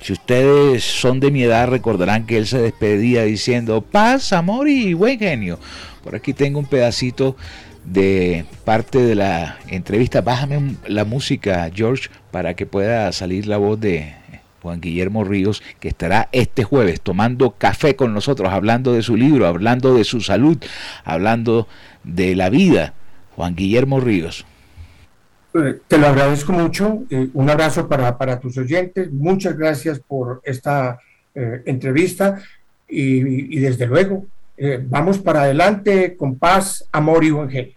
si 0.00 0.12
ustedes 0.12 0.84
son 0.84 1.20
de 1.20 1.30
mi 1.30 1.42
edad 1.42 1.68
recordarán 1.68 2.26
que 2.26 2.38
él 2.38 2.46
se 2.46 2.58
despedía 2.58 3.24
diciendo 3.24 3.82
paz, 3.82 4.32
amor 4.32 4.68
y 4.68 4.94
buen 4.94 5.18
genio. 5.18 5.58
Por 6.02 6.14
aquí 6.14 6.32
tengo 6.32 6.58
un 6.58 6.66
pedacito 6.66 7.36
de 7.84 8.44
parte 8.64 8.98
de 8.98 9.14
la 9.14 9.58
entrevista. 9.68 10.20
Bájame 10.20 10.76
la 10.86 11.04
música, 11.04 11.70
George, 11.74 12.10
para 12.30 12.54
que 12.54 12.66
pueda 12.66 13.10
salir 13.12 13.46
la 13.46 13.56
voz 13.56 13.80
de 13.80 14.14
Juan 14.62 14.80
Guillermo 14.80 15.24
Ríos, 15.24 15.62
que 15.80 15.88
estará 15.88 16.28
este 16.32 16.64
jueves 16.64 17.00
tomando 17.00 17.52
café 17.52 17.96
con 17.96 18.12
nosotros, 18.14 18.52
hablando 18.52 18.92
de 18.92 19.02
su 19.02 19.16
libro, 19.16 19.46
hablando 19.46 19.94
de 19.94 20.04
su 20.04 20.20
salud, 20.20 20.58
hablando 21.04 21.68
de 22.04 22.34
la 22.34 22.50
vida. 22.50 22.94
Juan 23.36 23.54
Guillermo 23.54 24.00
Ríos. 24.00 24.44
Eh, 25.54 25.80
te 25.86 25.98
lo 25.98 26.06
agradezco 26.06 26.52
mucho. 26.52 27.04
Eh, 27.10 27.28
un 27.32 27.50
abrazo 27.50 27.88
para, 27.88 28.40
tus 28.40 28.56
oyentes. 28.58 29.10
Muchas 29.12 29.56
gracias 29.56 30.00
por 30.00 30.40
esta 30.44 30.98
eh, 31.34 31.62
entrevista 31.66 32.42
y, 32.88 33.58
desde 33.58 33.86
luego 33.86 34.26
vamos 34.88 35.18
para 35.18 35.42
adelante 35.42 36.16
con 36.16 36.36
paz, 36.36 36.84
amor 36.90 37.22
y 37.22 37.30
buen 37.30 37.72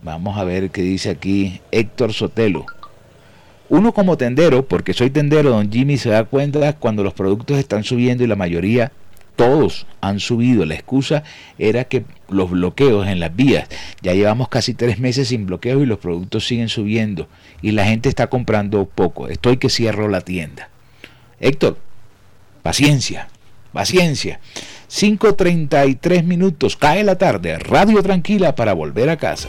Vamos 0.03 0.37
a 0.37 0.43
ver 0.45 0.71
qué 0.71 0.83
dice 0.83 1.11
aquí 1.11 1.61
Héctor 1.71 2.13
Sotelo. 2.13 2.67
Uno 3.73 3.95
como 3.95 4.19
tendero, 4.19 4.69
porque 4.69 4.93
soy 4.93 5.09
tendero, 5.09 5.49
don 5.49 5.73
Jimmy 5.73 5.97
se 5.97 6.11
da 6.11 6.25
cuenta 6.25 6.75
cuando 6.75 7.03
los 7.03 7.15
productos 7.15 7.57
están 7.57 7.85
subiendo 7.85 8.23
y 8.23 8.27
la 8.27 8.37
mayoría, 8.37 8.93
todos 9.35 9.87
han 10.03 10.21
subido. 10.21 10.67
La 10.67 10.75
excusa 10.75 11.23
era 11.59 11.85
que 11.85 12.05
los 12.29 12.51
bloqueos 12.51 13.07
en 13.07 13.19
las 13.19 13.35
vías, 13.35 13.67
ya 14.03 14.13
llevamos 14.13 14.51
casi 14.51 14.75
tres 14.75 14.99
meses 14.99 15.29
sin 15.29 15.47
bloqueos 15.47 15.83
y 15.83 15.87
los 15.87 16.01
productos 16.01 16.47
siguen 16.47 16.69
subiendo 16.69 17.29
y 17.63 17.71
la 17.71 17.87
gente 17.87 18.11
está 18.11 18.27
comprando 18.27 18.85
poco. 18.85 19.29
Estoy 19.29 19.57
que 19.57 19.71
cierro 19.71 20.07
la 20.11 20.21
tienda. 20.21 20.69
Héctor, 21.41 21.79
paciencia, 22.63 23.29
paciencia. 23.73 24.39
5.33 24.91 26.25
minutos, 26.25 26.77
cae 26.77 27.05
la 27.05 27.17
tarde, 27.17 27.59
radio 27.59 28.03
tranquila 28.03 28.55
para 28.55 28.75
volver 28.75 29.09
a 29.09 29.17
casa. 29.17 29.49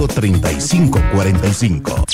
315-545-3545. 0.07 2.05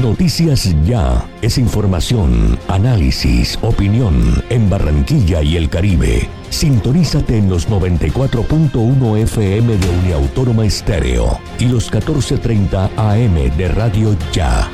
Noticias 0.00 0.74
Ya 0.84 1.24
es 1.42 1.58
información, 1.58 2.58
análisis, 2.68 3.58
opinión 3.62 4.42
en 4.48 4.70
Barranquilla 4.70 5.42
y 5.42 5.56
el 5.56 5.68
Caribe. 5.68 6.28
Sintonízate 6.48 7.36
en 7.36 7.50
los 7.50 7.68
94.1 7.68 9.18
FM 9.18 9.76
de 9.76 9.88
Uniautónoma 10.00 10.64
Estéreo 10.64 11.38
y 11.58 11.66
los 11.66 11.92
14.30 11.92 12.90
AM 12.96 13.56
de 13.56 13.68
Radio 13.68 14.16
Ya. 14.32 14.70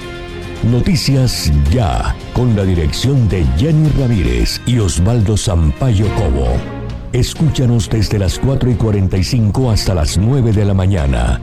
Noticias 0.62 1.52
Ya, 1.70 2.16
con 2.32 2.54
la 2.56 2.64
dirección 2.64 3.28
de 3.28 3.44
Jenny 3.58 3.90
Ramírez 3.98 4.60
y 4.66 4.78
Osvaldo 4.78 5.36
Sampaio 5.36 6.06
Cobo. 6.14 6.77
Escúchanos 7.12 7.88
desde 7.88 8.18
las 8.18 8.38
4 8.38 8.70
y 8.70 8.74
45 8.74 9.70
hasta 9.70 9.94
las 9.94 10.18
9 10.18 10.52
de 10.52 10.64
la 10.64 10.74
mañana. 10.74 11.40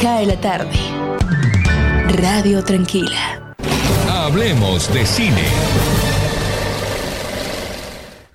Cae 0.00 0.26
la 0.26 0.40
tarde. 0.40 0.70
Radio 2.20 2.62
Tranquila. 2.62 3.54
Hablemos 4.08 4.92
de 4.92 5.06
cine. 5.06 5.99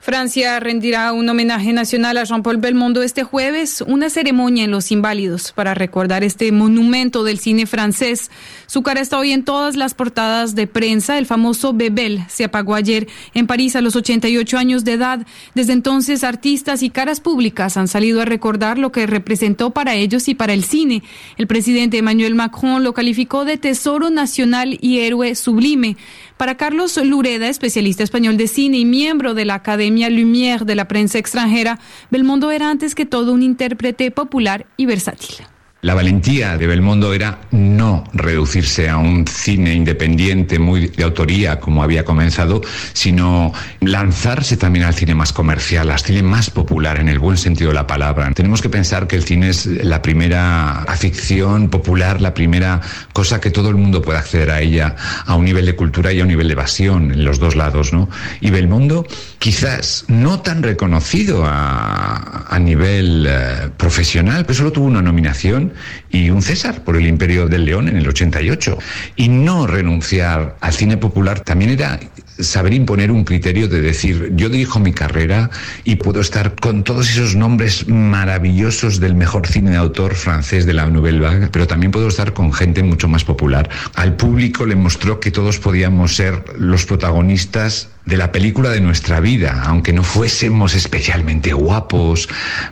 Francia 0.05 0.59
rendirá 0.59 1.11
un 1.13 1.27
homenaje 1.27 1.73
nacional 1.73 2.17
a 2.17 2.25
Jean-Paul 2.25 2.57
Belmondo 2.57 3.01
este 3.01 3.23
jueves, 3.23 3.81
una 3.81 4.11
ceremonia 4.11 4.63
en 4.63 4.69
Los 4.69 4.91
Inválidos 4.91 5.51
para 5.51 5.73
recordar 5.73 6.23
este 6.23 6.51
monumento 6.51 7.23
del 7.23 7.39
cine 7.39 7.65
francés. 7.65 8.29
Su 8.67 8.83
cara 8.83 9.01
está 9.01 9.17
hoy 9.17 9.31
en 9.31 9.43
todas 9.43 9.75
las 9.75 9.95
portadas 9.95 10.53
de 10.53 10.67
prensa. 10.67 11.17
El 11.17 11.25
famoso 11.25 11.73
Bebel 11.73 12.23
se 12.29 12.43
apagó 12.43 12.75
ayer 12.75 13.07
en 13.33 13.47
París 13.47 13.75
a 13.75 13.81
los 13.81 13.95
88 13.95 14.59
años 14.59 14.83
de 14.83 14.93
edad. 14.93 15.25
Desde 15.55 15.73
entonces, 15.73 16.23
artistas 16.23 16.83
y 16.83 16.91
caras 16.91 17.19
públicas 17.19 17.75
han 17.75 17.87
salido 17.87 18.21
a 18.21 18.25
recordar 18.25 18.77
lo 18.77 18.91
que 18.91 19.07
representó 19.07 19.71
para 19.71 19.95
ellos 19.95 20.27
y 20.27 20.35
para 20.35 20.53
el 20.53 20.65
cine. 20.65 21.01
El 21.35 21.47
presidente 21.47 21.97
Emmanuel 21.97 22.35
Macron 22.35 22.83
lo 22.83 22.93
calificó 22.93 23.43
de 23.43 23.57
tesoro 23.57 24.11
nacional 24.11 24.77
y 24.81 24.99
héroe 24.99 25.33
sublime. 25.33 25.97
Para 26.37 26.55
Carlos 26.55 26.97
Lureda, 26.97 27.47
especialista 27.47 28.03
español 28.03 28.35
de 28.35 28.47
cine 28.47 28.77
y 28.77 28.83
miembro 28.83 29.33
de 29.33 29.45
la 29.45 29.55
Academia 29.55 30.09
Lumière 30.09 30.65
de 30.65 30.75
la 30.75 30.85
prensa 30.85 31.17
extranjera, 31.17 31.79
Belmondo 32.11 32.51
era 32.51 32.69
antes 32.69 32.93
que 32.93 33.05
todo 33.05 33.31
un 33.31 33.41
intérprete 33.41 34.11
popular 34.11 34.65
y 34.75 34.85
versátil. 34.85 35.45
La 35.85 35.93
valentía 35.93 36.57
de 36.57 36.65
Belmondo 36.65 37.13
era 37.13 37.41
no 37.51 38.05
reducirse 38.11 38.89
a 38.89 38.97
un 38.97 39.27
cine 39.27 39.75
independiente 39.75 40.57
muy 40.57 40.87
de 40.87 41.03
autoría 41.03 41.59
como 41.59 41.83
había 41.83 42.03
comenzado, 42.03 42.61
sino 42.93 43.53
lanzarse 43.81 44.57
también 44.57 44.85
al 44.85 44.95
cine 44.95 45.13
más 45.13 45.31
comercial, 45.31 45.91
al 45.91 45.99
cine 45.99 46.23
más 46.23 46.49
popular 46.49 46.99
en 46.99 47.07
el 47.07 47.19
buen 47.19 47.37
sentido 47.37 47.69
de 47.69 47.75
la 47.75 47.85
palabra. 47.85 48.31
Tenemos 48.31 48.63
que 48.63 48.69
pensar 48.69 49.05
que 49.05 49.15
el 49.15 49.25
cine 49.25 49.49
es 49.49 49.67
la 49.67 50.01
primera 50.01 50.81
afición 50.85 51.69
popular, 51.69 52.19
la 52.19 52.33
primera 52.33 52.81
cosa 53.13 53.39
que 53.39 53.51
todo 53.51 53.69
el 53.69 53.75
mundo 53.75 54.01
puede 54.01 54.17
acceder 54.17 54.49
a 54.49 54.61
ella 54.61 54.95
a 55.27 55.35
un 55.35 55.45
nivel 55.45 55.67
de 55.67 55.75
cultura 55.75 56.11
y 56.11 56.19
a 56.19 56.23
un 56.23 56.29
nivel 56.29 56.47
de 56.47 56.53
evasión 56.53 57.11
en 57.11 57.23
los 57.23 57.37
dos 57.37 57.55
lados, 57.55 57.93
¿no? 57.93 58.09
Y 58.41 58.49
Belmondo 58.49 59.05
quizás 59.37 60.05
no 60.07 60.39
tan 60.39 60.63
reconocido 60.63 61.45
a, 61.45 62.47
a 62.49 62.57
nivel 62.57 63.27
eh, 63.29 63.69
profesional, 63.77 64.47
pero 64.47 64.57
solo 64.57 64.71
tuvo 64.71 64.87
una 64.87 65.03
nominación 65.03 65.74
y 66.09 66.29
un 66.29 66.41
César 66.41 66.83
por 66.83 66.95
el 66.95 67.07
Imperio 67.07 67.47
del 67.47 67.65
León 67.65 67.87
en 67.87 67.97
el 67.97 68.07
88. 68.07 68.77
Y 69.15 69.29
no 69.29 69.67
renunciar 69.67 70.57
al 70.61 70.73
cine 70.73 70.97
popular 70.97 71.39
también 71.39 71.71
era 71.71 71.99
saber 72.39 72.73
imponer 72.73 73.11
un 73.11 73.23
criterio 73.23 73.67
de 73.67 73.81
decir, 73.81 74.33
yo 74.35 74.49
dirijo 74.49 74.79
mi 74.79 74.93
carrera 74.93 75.49
y 75.83 75.95
puedo 75.95 76.19
estar 76.19 76.55
con 76.55 76.83
todos 76.83 77.09
esos 77.09 77.35
nombres 77.35 77.87
maravillosos 77.87 78.99
del 78.99 79.15
mejor 79.15 79.47
cine 79.47 79.71
de 79.71 79.77
autor 79.77 80.15
francés 80.15 80.65
de 80.65 80.73
la 80.73 80.85
Nouvelle 80.87 81.19
Vague, 81.19 81.47
pero 81.51 81.67
también 81.67 81.91
puedo 81.91 82.07
estar 82.07 82.33
con 82.33 82.51
gente 82.51 82.83
mucho 82.83 83.07
más 83.07 83.23
popular. 83.23 83.69
Al 83.95 84.15
público 84.15 84.65
le 84.65 84.75
mostró 84.75 85.19
que 85.19 85.31
todos 85.31 85.59
podíamos 85.59 86.15
ser 86.15 86.43
los 86.57 86.85
protagonistas 86.85 87.89
de 88.05 88.17
la 88.17 88.31
película 88.31 88.69
de 88.69 88.81
nuestra 88.81 89.19
vida, 89.19 89.63
aunque 89.65 89.91
no 89.91 90.03
fuésemos 90.03 90.75
especialmente 90.75 91.53
guapos, 91.53 92.29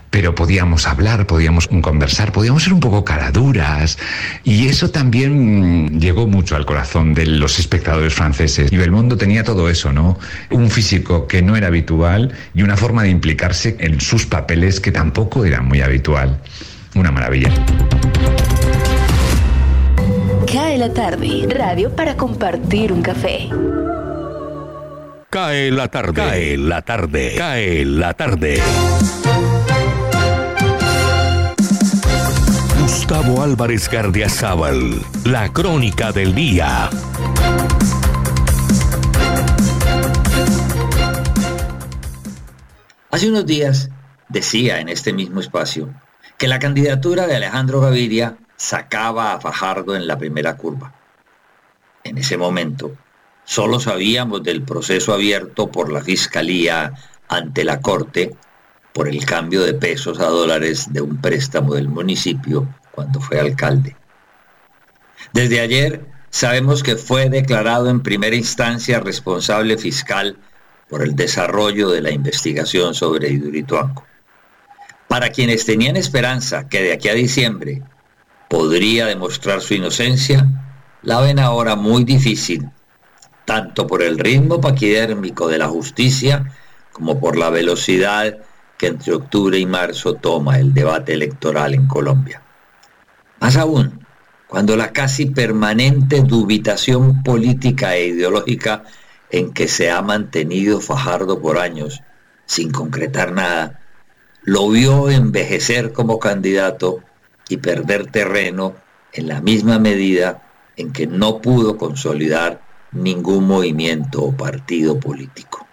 pero 0.09 0.35
podíamos 0.35 0.87
hablar, 0.87 1.25
podíamos 1.25 1.67
conversar, 1.67 2.31
podíamos 2.31 2.63
ser 2.63 2.73
un 2.73 2.79
poco 2.79 3.03
caraduras. 3.03 3.97
Y 4.43 4.67
eso 4.67 4.91
también 4.91 5.99
llegó 5.99 6.27
mucho 6.27 6.55
al 6.55 6.65
corazón 6.65 7.13
de 7.15 7.25
los 7.25 7.59
espectadores 7.59 8.13
franceses. 8.13 8.71
Y 8.71 8.77
Belmondo 8.77 9.17
tenía 9.17 9.43
todo 9.43 9.69
eso, 9.69 9.91
¿no? 9.91 10.19
Un 10.51 10.69
físico 10.69 11.27
que 11.27 11.41
no 11.41 11.55
era 11.55 11.67
habitual 11.67 12.33
y 12.53 12.61
una 12.61 12.77
forma 12.77 13.03
de 13.03 13.09
implicarse 13.09 13.75
en 13.79 13.99
sus 14.01 14.25
papeles 14.27 14.79
que 14.79 14.91
tampoco 14.91 15.45
era 15.45 15.61
muy 15.61 15.81
habitual. 15.81 16.39
Una 16.95 17.11
maravilla. 17.11 17.49
Cae 20.51 20.77
la 20.77 20.93
tarde. 20.93 21.47
Radio 21.49 21.95
para 21.95 22.15
compartir 22.15 22.91
un 22.91 23.01
café. 23.01 23.49
Cae 25.33 25.71
la 25.71 25.87
tarde. 25.87 26.13
Cae 26.13 26.57
la 26.57 26.83
tarde. 26.83 27.33
Cae 27.35 27.85
la 27.85 28.13
tarde. 28.13 28.61
Gustavo 32.79 33.41
Álvarez 33.41 33.89
Gardiazabal. 33.89 35.01
La 35.25 35.51
crónica 35.51 36.11
del 36.11 36.35
día. 36.35 36.87
Hace 43.09 43.29
unos 43.29 43.47
días 43.47 43.89
decía 44.29 44.81
en 44.81 44.89
este 44.89 45.13
mismo 45.13 45.39
espacio 45.39 45.89
que 46.37 46.47
la 46.47 46.59
candidatura 46.59 47.25
de 47.25 47.37
Alejandro 47.37 47.81
Gaviria 47.81 48.37
sacaba 48.55 49.33
a 49.33 49.39
Fajardo 49.39 49.95
en 49.95 50.05
la 50.05 50.19
primera 50.19 50.57
curva. 50.57 50.93
En 52.03 52.19
ese 52.19 52.37
momento, 52.37 52.91
solo 53.45 53.79
sabíamos 53.79 54.43
del 54.43 54.63
proceso 54.63 55.13
abierto 55.13 55.71
por 55.71 55.91
la 55.91 56.01
Fiscalía 56.01 56.93
ante 57.27 57.63
la 57.63 57.81
Corte 57.81 58.35
por 58.93 59.07
el 59.07 59.25
cambio 59.25 59.63
de 59.63 59.73
pesos 59.73 60.19
a 60.19 60.27
dólares 60.27 60.93
de 60.93 61.01
un 61.01 61.19
préstamo 61.19 61.73
del 61.73 61.89
municipio 61.89 62.67
cuando 62.91 63.19
fue 63.19 63.39
alcalde. 63.39 63.95
Desde 65.33 65.59
ayer 65.59 66.05
sabemos 66.29 66.83
que 66.83 66.95
fue 66.95 67.29
declarado 67.29 67.89
en 67.89 68.03
primera 68.03 68.35
instancia 68.35 68.99
responsable 68.99 69.77
fiscal 69.77 70.37
por 70.89 71.01
el 71.01 71.15
desarrollo 71.15 71.89
de 71.89 72.01
la 72.01 72.11
investigación 72.11 72.93
sobre 72.93 73.29
Idurituanco. 73.29 74.05
Para 75.07 75.29
quienes 75.29 75.65
tenían 75.65 75.95
esperanza 75.95 76.69
que 76.69 76.83
de 76.83 76.93
aquí 76.93 77.09
a 77.09 77.13
diciembre 77.13 77.81
podría 78.47 79.07
demostrar 79.07 79.61
su 79.61 79.73
inocencia, 79.73 80.47
la 81.01 81.19
ven 81.19 81.39
ahora 81.39 81.75
muy 81.75 82.03
difícil, 82.03 82.69
tanto 83.45 83.87
por 83.87 84.01
el 84.01 84.17
ritmo 84.17 84.61
paquidérmico 84.61 85.47
de 85.47 85.57
la 85.57 85.67
justicia 85.67 86.51
como 86.91 87.19
por 87.19 87.37
la 87.37 87.49
velocidad 87.49 88.37
que 88.77 88.87
entre 88.87 89.13
octubre 89.13 89.57
y 89.57 89.65
marzo 89.65 90.15
toma 90.15 90.59
el 90.59 90.73
debate 90.73 91.13
electoral 91.13 91.73
en 91.73 91.87
Colombia. 91.87 92.41
Más 93.39 93.57
aún, 93.57 94.05
cuando 94.47 94.77
la 94.77 94.93
casi 94.93 95.25
permanente 95.25 96.21
dubitación 96.21 97.23
política 97.23 97.95
e 97.95 98.07
ideológica 98.07 98.83
en 99.31 99.51
que 99.51 99.67
se 99.67 99.89
ha 99.89 100.01
mantenido 100.01 100.79
Fajardo 100.79 101.41
por 101.41 101.57
años, 101.57 102.01
sin 102.45 102.71
concretar 102.71 103.31
nada, 103.31 103.79
lo 104.43 104.69
vio 104.69 105.09
envejecer 105.09 105.91
como 105.91 106.19
candidato 106.19 107.01
y 107.49 107.57
perder 107.57 108.11
terreno 108.11 108.75
en 109.11 109.27
la 109.27 109.41
misma 109.41 109.79
medida 109.79 110.43
en 110.75 110.91
que 110.91 111.07
no 111.07 111.41
pudo 111.41 111.77
consolidar 111.77 112.61
ningún 112.93 113.47
movimiento 113.47 114.23
o 114.23 114.35
partido 114.35 114.99
político. 114.99 115.67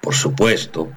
Por 0.00 0.14
supuesto, 0.14 0.90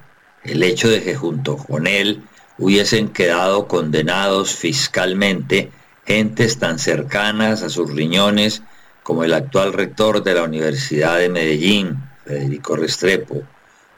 el 0.44 0.62
hecho 0.62 0.88
de 0.88 1.02
que 1.02 1.14
junto 1.14 1.56
con 1.56 1.86
él 1.86 2.22
hubiesen 2.58 3.08
quedado 3.08 3.68
condenados 3.68 4.54
fiscalmente 4.54 5.70
gentes 6.06 6.58
tan 6.58 6.78
cercanas 6.78 7.62
a 7.62 7.70
sus 7.70 7.92
riñones 7.92 8.62
como 9.02 9.24
el 9.24 9.34
actual 9.34 9.72
rector 9.72 10.22
de 10.22 10.34
la 10.34 10.42
Universidad 10.42 11.18
de 11.18 11.28
Medellín, 11.28 11.96
Federico 12.24 12.76
Restrepo, 12.76 13.42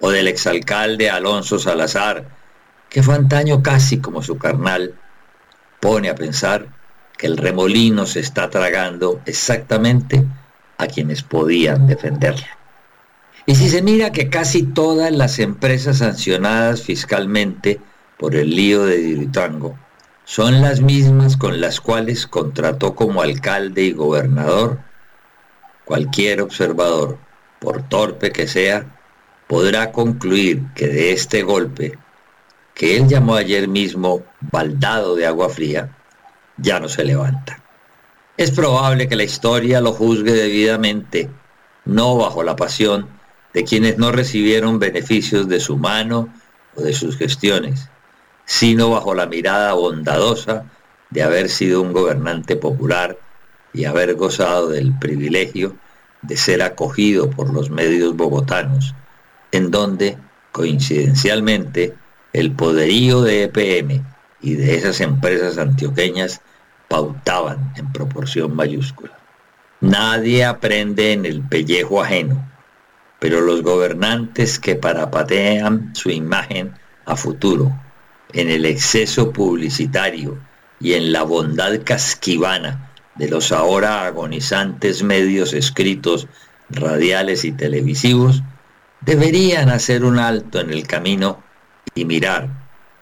o 0.00 0.10
del 0.10 0.28
exalcalde 0.28 1.10
Alonso 1.10 1.58
Salazar, 1.58 2.26
que 2.88 3.02
fue 3.02 3.14
antaño 3.14 3.62
casi 3.62 3.98
como 3.98 4.22
su 4.22 4.38
carnal, 4.38 4.94
pone 5.80 6.08
a 6.08 6.14
pensar 6.14 6.66
que 7.16 7.26
el 7.26 7.36
remolino 7.36 8.06
se 8.06 8.20
está 8.20 8.48
tragando 8.48 9.20
exactamente 9.26 10.24
a 10.78 10.86
quienes 10.86 11.22
podían 11.22 11.86
defenderlo. 11.86 12.46
Y 13.46 13.54
si 13.54 13.68
se 13.68 13.82
mira 13.82 14.12
que 14.12 14.28
casi 14.28 14.62
todas 14.62 15.12
las 15.12 15.38
empresas 15.38 15.98
sancionadas 15.98 16.82
fiscalmente 16.82 17.80
por 18.16 18.36
el 18.36 18.54
lío 18.54 18.84
de 18.84 18.98
Diritango 18.98 19.78
son 20.24 20.60
las 20.60 20.80
mismas 20.80 21.36
con 21.36 21.60
las 21.60 21.80
cuales 21.80 22.26
contrató 22.26 22.94
como 22.94 23.22
alcalde 23.22 23.84
y 23.84 23.92
gobernador, 23.92 24.78
cualquier 25.86 26.42
observador, 26.42 27.18
por 27.58 27.82
torpe 27.88 28.30
que 28.30 28.46
sea, 28.46 28.84
podrá 29.46 29.90
concluir 29.90 30.62
que 30.74 30.86
de 30.86 31.12
este 31.12 31.42
golpe, 31.42 31.98
que 32.74 32.98
él 32.98 33.08
llamó 33.08 33.36
ayer 33.36 33.66
mismo 33.66 34.22
baldado 34.40 35.16
de 35.16 35.26
agua 35.26 35.48
fría, 35.48 35.96
ya 36.58 36.78
no 36.78 36.88
se 36.88 37.04
levanta. 37.04 37.62
Es 38.38 38.52
probable 38.52 39.08
que 39.08 39.16
la 39.16 39.24
historia 39.24 39.80
lo 39.80 39.92
juzgue 39.92 40.32
debidamente, 40.32 41.28
no 41.84 42.16
bajo 42.16 42.44
la 42.44 42.54
pasión 42.54 43.08
de 43.52 43.64
quienes 43.64 43.98
no 43.98 44.12
recibieron 44.12 44.78
beneficios 44.78 45.48
de 45.48 45.58
su 45.58 45.76
mano 45.76 46.32
o 46.76 46.82
de 46.82 46.92
sus 46.92 47.16
gestiones, 47.16 47.88
sino 48.44 48.90
bajo 48.90 49.12
la 49.12 49.26
mirada 49.26 49.72
bondadosa 49.72 50.66
de 51.10 51.24
haber 51.24 51.48
sido 51.48 51.82
un 51.82 51.92
gobernante 51.92 52.54
popular 52.54 53.18
y 53.72 53.86
haber 53.86 54.14
gozado 54.14 54.68
del 54.68 54.96
privilegio 54.96 55.74
de 56.22 56.36
ser 56.36 56.62
acogido 56.62 57.30
por 57.30 57.52
los 57.52 57.70
medios 57.70 58.14
bogotanos, 58.14 58.94
en 59.50 59.72
donde, 59.72 60.16
coincidencialmente, 60.52 61.96
el 62.32 62.52
poderío 62.52 63.20
de 63.22 63.42
EPM 63.42 64.04
y 64.40 64.54
de 64.54 64.76
esas 64.76 65.00
empresas 65.00 65.58
antioqueñas 65.58 66.40
pautaban 66.88 67.72
en 67.76 67.92
proporción 67.92 68.56
mayúscula. 68.56 69.12
Nadie 69.80 70.44
aprende 70.44 71.12
en 71.12 71.24
el 71.26 71.42
pellejo 71.42 72.02
ajeno, 72.02 72.50
pero 73.20 73.40
los 73.40 73.62
gobernantes 73.62 74.58
que 74.58 74.74
parapatean 74.74 75.94
su 75.94 76.10
imagen 76.10 76.74
a 77.04 77.14
futuro, 77.16 77.72
en 78.32 78.50
el 78.50 78.64
exceso 78.64 79.32
publicitario 79.32 80.38
y 80.80 80.94
en 80.94 81.12
la 81.12 81.22
bondad 81.22 81.80
casquivana 81.84 82.90
de 83.14 83.28
los 83.28 83.52
ahora 83.52 84.06
agonizantes 84.06 85.02
medios 85.02 85.52
escritos, 85.52 86.28
radiales 86.70 87.44
y 87.44 87.52
televisivos, 87.52 88.42
deberían 89.00 89.70
hacer 89.70 90.04
un 90.04 90.18
alto 90.18 90.60
en 90.60 90.70
el 90.70 90.86
camino 90.86 91.42
y 91.94 92.04
mirar 92.04 92.48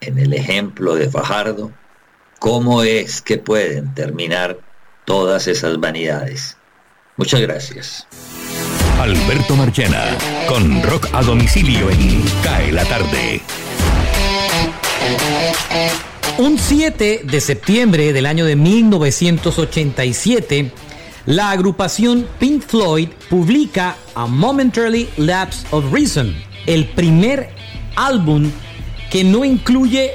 en 0.01 0.19
el 0.19 0.33
ejemplo 0.33 0.95
de 0.95 1.11
Fajardo 1.11 1.73
cómo 2.39 2.83
es 2.83 3.23
que 3.23 3.39
pueden 3.39 3.95
terminar 3.95 4.59
todas 5.05 5.47
esas 5.47 5.81
vanidades. 5.81 6.57
Muchas 7.17 7.41
gracias. 7.41 8.07
Alberto 9.01 9.57
Marchena, 9.57 10.17
con 10.49 10.83
rock 10.83 11.09
a 11.13 11.23
domicilio 11.23 11.91
en 11.91 12.23
Cae 12.43 12.73
la 12.73 12.85
tarde. 12.85 13.41
Un 16.39 16.59
7 16.59 17.23
de 17.25 17.41
septiembre 17.41 18.13
del 18.13 18.27
año 18.27 18.45
de 18.45 18.57
1987, 18.57 20.71
la 21.27 21.51
agrupación 21.51 22.27
Pink 22.39 22.63
Floyd 22.63 23.09
publica 23.31 23.97
A 24.15 24.27
Momentarily 24.27 25.09
Lapse 25.17 25.67
of 25.71 25.91
Reason, 25.93 26.35
el 26.67 26.89
primer 26.91 27.51
álbum 27.97 28.51
que 29.11 29.25
no 29.25 29.45
incluye 29.45 30.13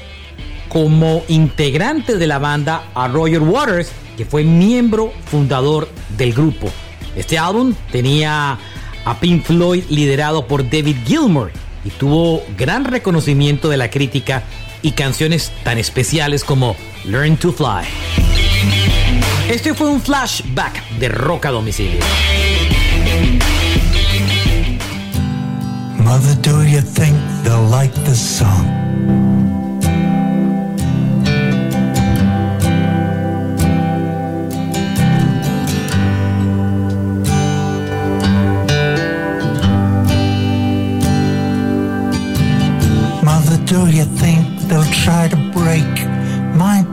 como 0.71 1.23
integrante 1.27 2.17
de 2.17 2.27
la 2.27 2.39
banda 2.39 2.85
a 2.95 3.09
Roger 3.09 3.41
Waters, 3.41 3.91
que 4.15 4.23
fue 4.23 4.45
miembro 4.45 5.11
fundador 5.25 5.89
del 6.17 6.31
grupo. 6.31 6.69
Este 7.15 7.37
álbum 7.37 7.73
tenía 7.91 8.57
a 9.03 9.19
Pink 9.19 9.43
Floyd 9.43 9.83
liderado 9.89 10.47
por 10.47 10.63
David 10.63 10.95
Gilmour 11.05 11.51
y 11.83 11.89
tuvo 11.89 12.41
gran 12.57 12.85
reconocimiento 12.85 13.67
de 13.67 13.75
la 13.75 13.89
crítica 13.89 14.43
y 14.81 14.91
canciones 14.91 15.51
tan 15.65 15.77
especiales 15.77 16.45
como 16.45 16.77
Learn 17.03 17.35
to 17.35 17.51
Fly. 17.51 17.85
Este 19.49 19.73
fue 19.73 19.87
un 19.87 20.01
flashback 20.01 20.87
de 20.99 21.09
rock 21.09 21.47
a 21.47 21.51
domicilio. 21.51 21.99
Mother? 25.97 26.41
Do 43.71 43.87
you 43.87 44.03
think 44.03 44.59
they'll 44.67 44.83
try 45.05 45.29
to 45.29 45.37
break 45.53 45.93
my 46.57 46.83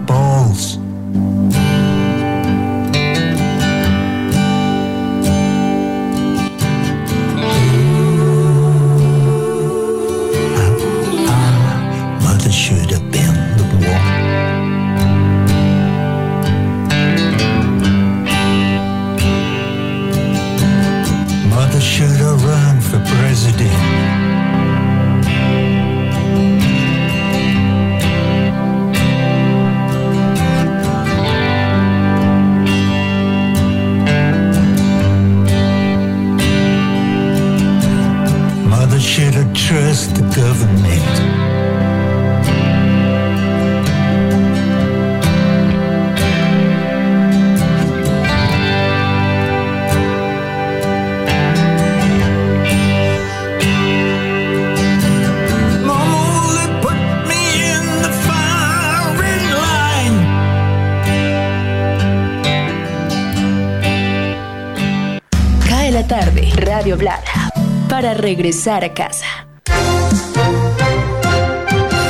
para 67.89 68.15
regresar 68.15 68.85
a 68.85 68.93
casa. 68.93 69.47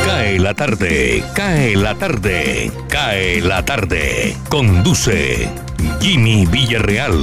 Cae 0.07 0.39
la 0.39 0.55
tarde, 0.55 1.23
cae 1.35 1.77
la 1.77 1.95
tarde, 1.95 2.73
cae 2.89 3.41
la 3.43 3.65
tarde. 3.65 4.37
Conduce 4.49 5.49
Jimmy 6.01 6.47
Villarreal. 6.47 7.15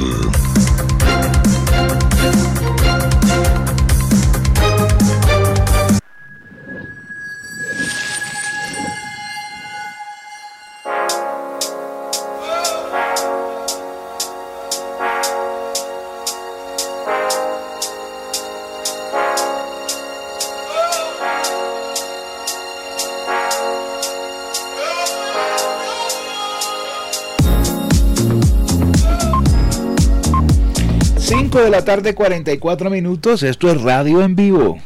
La 31.76 31.84
tarde, 31.84 32.16
44 32.16 32.90
minutos. 32.90 33.44
Esto 33.44 33.70
es 33.70 33.82
Radio 33.82 34.24
en 34.24 34.38
Vivo. 34.38 34.78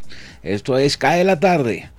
Esto 0.42 0.80
es 0.80 0.98
Cae 0.98 1.24
la 1.24 1.40
tarde. 1.40 1.92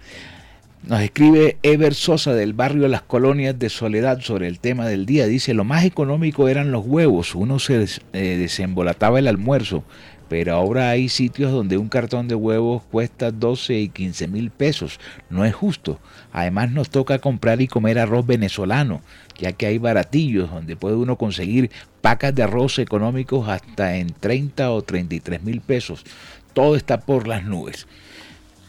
Nos 0.83 1.01
escribe 1.01 1.59
Ever 1.63 1.95
Sosa 1.95 2.35
del 2.35 2.55
barrio 2.55 2.89
Las 2.89 3.03
Colonias 3.03 3.57
de 3.57 3.69
Soledad 3.69 4.21
sobre 4.21 4.49
el 4.49 4.59
tema 4.59 4.89
del 4.89 5.07
día. 5.07 5.29
Dice, 5.29 5.55
lo 5.55 5.63
más 5.63 5.85
económico 5.85 6.49
eran 6.49 6.73
los 6.73 6.85
huevos. 6.85 7.37
Uno 7.37 7.61
se 7.61 7.87
eh, 8.13 8.37
desembolataba 8.37 9.21
el 9.21 9.29
almuerzo. 9.29 9.85
Pero 10.31 10.55
ahora 10.55 10.91
hay 10.91 11.09
sitios 11.09 11.51
donde 11.51 11.77
un 11.77 11.89
cartón 11.89 12.29
de 12.29 12.37
huevos 12.37 12.85
cuesta 12.85 13.33
12 13.33 13.81
y 13.81 13.89
15 13.89 14.29
mil 14.29 14.53
pesos. 14.53 15.01
No 15.29 15.45
es 15.45 15.53
justo. 15.53 15.99
Además 16.31 16.71
nos 16.71 16.89
toca 16.89 17.19
comprar 17.19 17.61
y 17.61 17.67
comer 17.67 17.99
arroz 17.99 18.25
venezolano, 18.25 19.03
ya 19.37 19.51
que 19.51 19.67
hay 19.67 19.79
baratillos 19.79 20.49
donde 20.49 20.77
puede 20.77 20.95
uno 20.95 21.17
conseguir 21.17 21.73
pacas 22.01 22.33
de 22.33 22.45
arroz 22.45 22.79
económicos 22.79 23.49
hasta 23.49 23.97
en 23.97 24.15
30 24.21 24.71
o 24.71 24.83
33 24.83 25.43
mil 25.43 25.61
pesos. 25.61 26.05
Todo 26.53 26.77
está 26.77 27.01
por 27.01 27.27
las 27.27 27.43
nubes. 27.43 27.89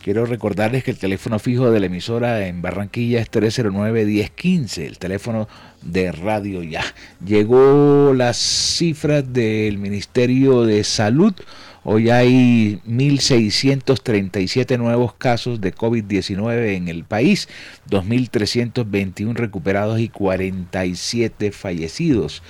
Quiero 0.02 0.26
recordarles 0.26 0.84
que 0.84 0.90
el 0.90 0.98
teléfono 0.98 1.38
fijo 1.38 1.70
de 1.70 1.80
la 1.80 1.86
emisora 1.86 2.48
en 2.48 2.64
Barranquilla 2.64 3.22
es 3.22 3.30
309-1015, 3.30 4.80
el 4.80 4.98
teléfono 4.98 5.48
de 5.84 6.12
radio 6.12 6.64
ya. 6.64 6.84
Llegó 7.24 8.12
las 8.16 8.38
cifras 8.38 9.32
del 9.32 9.78
Ministerio 9.78 10.64
de 10.64 10.84
Salud. 10.84 11.36
Hoy 11.84 12.10
hay 12.10 12.82
1.637 12.88 14.80
nuevos 14.80 15.14
casos 15.14 15.62
de 15.62 15.72
COVID-19 15.72 16.76
en 16.78 16.88
el 16.88 17.04
país, 17.04 17.48
2.321 17.88 19.36
recuperados 19.36 20.00
y 20.00 20.10
47 20.10 21.52
fallecidos. 21.52 22.42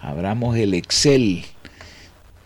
Abramos 0.00 0.56
el 0.56 0.74
Excel 0.74 1.44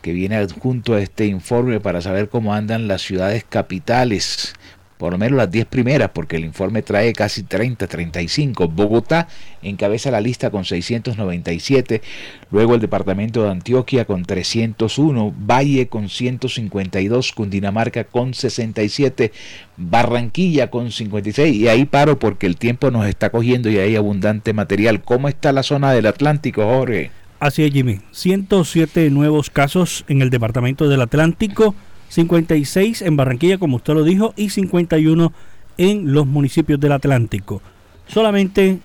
que 0.03 0.13
viene 0.13 0.37
adjunto 0.37 0.95
a 0.95 1.03
este 1.03 1.27
informe 1.27 1.81
para 1.81 2.01
saber 2.01 2.29
cómo 2.29 2.55
andan 2.55 2.89
las 2.89 3.03
ciudades 3.03 3.45
capitales, 3.49 4.55
por 4.97 5.13
lo 5.13 5.19
menos 5.19 5.39
las 5.39 5.51
10 5.51 5.67
primeras, 5.67 6.11
porque 6.11 6.37
el 6.37 6.45
informe 6.45 6.83
trae 6.83 7.15
casi 7.15 7.43
30, 7.43 7.87
35. 7.87 8.69
Bogotá 8.69 9.29
encabeza 9.63 10.11
la 10.11 10.21
lista 10.21 10.51
con 10.51 10.65
697, 10.65 12.03
luego 12.51 12.75
el 12.75 12.83
departamento 12.83 13.43
de 13.43 13.51
Antioquia 13.51 14.05
con 14.05 14.25
301, 14.25 15.35
Valle 15.39 15.89
con 15.89 16.11
152, 16.11 17.33
Cundinamarca 17.33 18.05
con 18.05 18.35
67, 18.35 19.33
Barranquilla 19.79 20.71
con 20.71 20.93
56, 20.93 21.57
y 21.57 21.69
ahí 21.69 21.87
paro 21.87 22.19
porque 22.19 22.47
el 22.47 22.57
tiempo 22.57 22.91
nos 22.91 23.07
está 23.07 23.31
cogiendo 23.31 23.71
y 23.71 23.79
hay 23.79 23.97
abundante 23.97 24.53
material. 24.53 25.03
¿Cómo 25.03 25.29
está 25.29 25.53
la 25.53 25.63
zona 25.63 25.93
del 25.93 26.07
Atlántico, 26.07 26.63
Jorge? 26.65 27.11
Así 27.41 27.65
es, 27.65 27.73
Jimmy. 27.73 28.01
107 28.13 29.09
nuevos 29.09 29.49
casos 29.49 30.05
en 30.09 30.21
el 30.21 30.29
departamento 30.29 30.89
del 30.89 31.01
Atlántico, 31.01 31.75
56 32.11 33.01
en 33.01 33.17
Barranquilla, 33.17 33.57
como 33.57 33.77
usted 33.77 33.95
lo 33.95 34.05
dijo, 34.05 34.35
y 34.37 34.51
51 34.51 35.33
en 35.79 36.13
los 36.13 36.27
municipios 36.27 36.79
del 36.79 36.93
Atlántico. 36.93 37.63
Solamente 38.07 38.81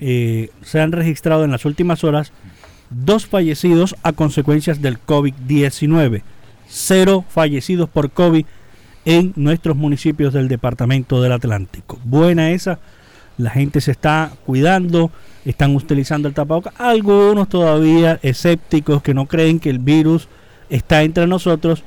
eh, 0.00 0.50
se 0.62 0.80
han 0.80 0.90
registrado 0.90 1.44
en 1.44 1.52
las 1.52 1.64
últimas 1.64 2.02
horas 2.02 2.32
dos 2.90 3.26
fallecidos 3.26 3.94
a 4.02 4.12
consecuencias 4.12 4.82
del 4.82 4.98
COVID-19. 5.00 6.22
Cero 6.66 7.24
fallecidos 7.28 7.88
por 7.88 8.10
COVID 8.10 8.44
en 9.04 9.32
nuestros 9.36 9.76
municipios 9.76 10.32
del 10.32 10.48
departamento 10.48 11.22
del 11.22 11.30
Atlántico. 11.30 12.00
Buena 12.02 12.50
esa. 12.50 12.80
La 13.40 13.50
gente 13.50 13.80
se 13.80 13.90
está 13.90 14.32
cuidando 14.46 15.10
están 15.44 15.74
utilizando 15.74 16.28
el 16.28 16.34
tapabocas. 16.34 16.74
Algunos 16.78 17.48
todavía 17.48 18.18
escépticos 18.22 19.02
que 19.02 19.14
no 19.14 19.26
creen 19.26 19.60
que 19.60 19.70
el 19.70 19.78
virus 19.78 20.28
está 20.68 21.02
entre 21.02 21.26
nosotros 21.26 21.82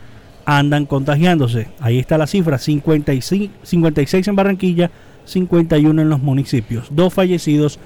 andan 0.45 0.85
contagiándose. 0.85 1.67
Ahí 1.79 1.99
está 1.99 2.17
la 2.17 2.27
cifra, 2.27 2.57
55, 2.57 3.53
56 3.63 4.27
en 4.27 4.35
Barranquilla, 4.35 4.91
51 5.25 6.01
en 6.01 6.09
los 6.09 6.21
municipios, 6.21 6.87
dos 6.91 7.13
fallecidos 7.13 7.79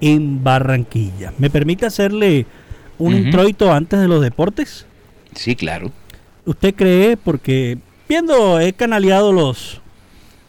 en 0.00 0.42
Barranquilla. 0.42 1.32
¿Me 1.38 1.50
permite 1.50 1.86
hacerle 1.86 2.46
un 2.98 3.14
introito 3.14 3.72
antes 3.72 4.00
de 4.00 4.08
los 4.08 4.20
deportes? 4.20 4.86
Sí, 5.34 5.54
claro. 5.54 5.92
¿Usted 6.44 6.74
cree, 6.74 7.16
porque 7.16 7.78
viendo, 8.08 8.58
he 8.58 8.72
canaleado 8.72 9.32
los, 9.32 9.81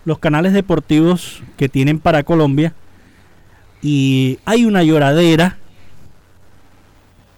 los 0.05 0.19
canales 0.19 0.53
deportivos 0.53 1.41
que 1.57 1.69
tienen 1.69 1.99
para 1.99 2.23
Colombia, 2.23 2.73
y 3.81 4.39
hay 4.45 4.65
una 4.65 4.83
lloradera 4.83 5.57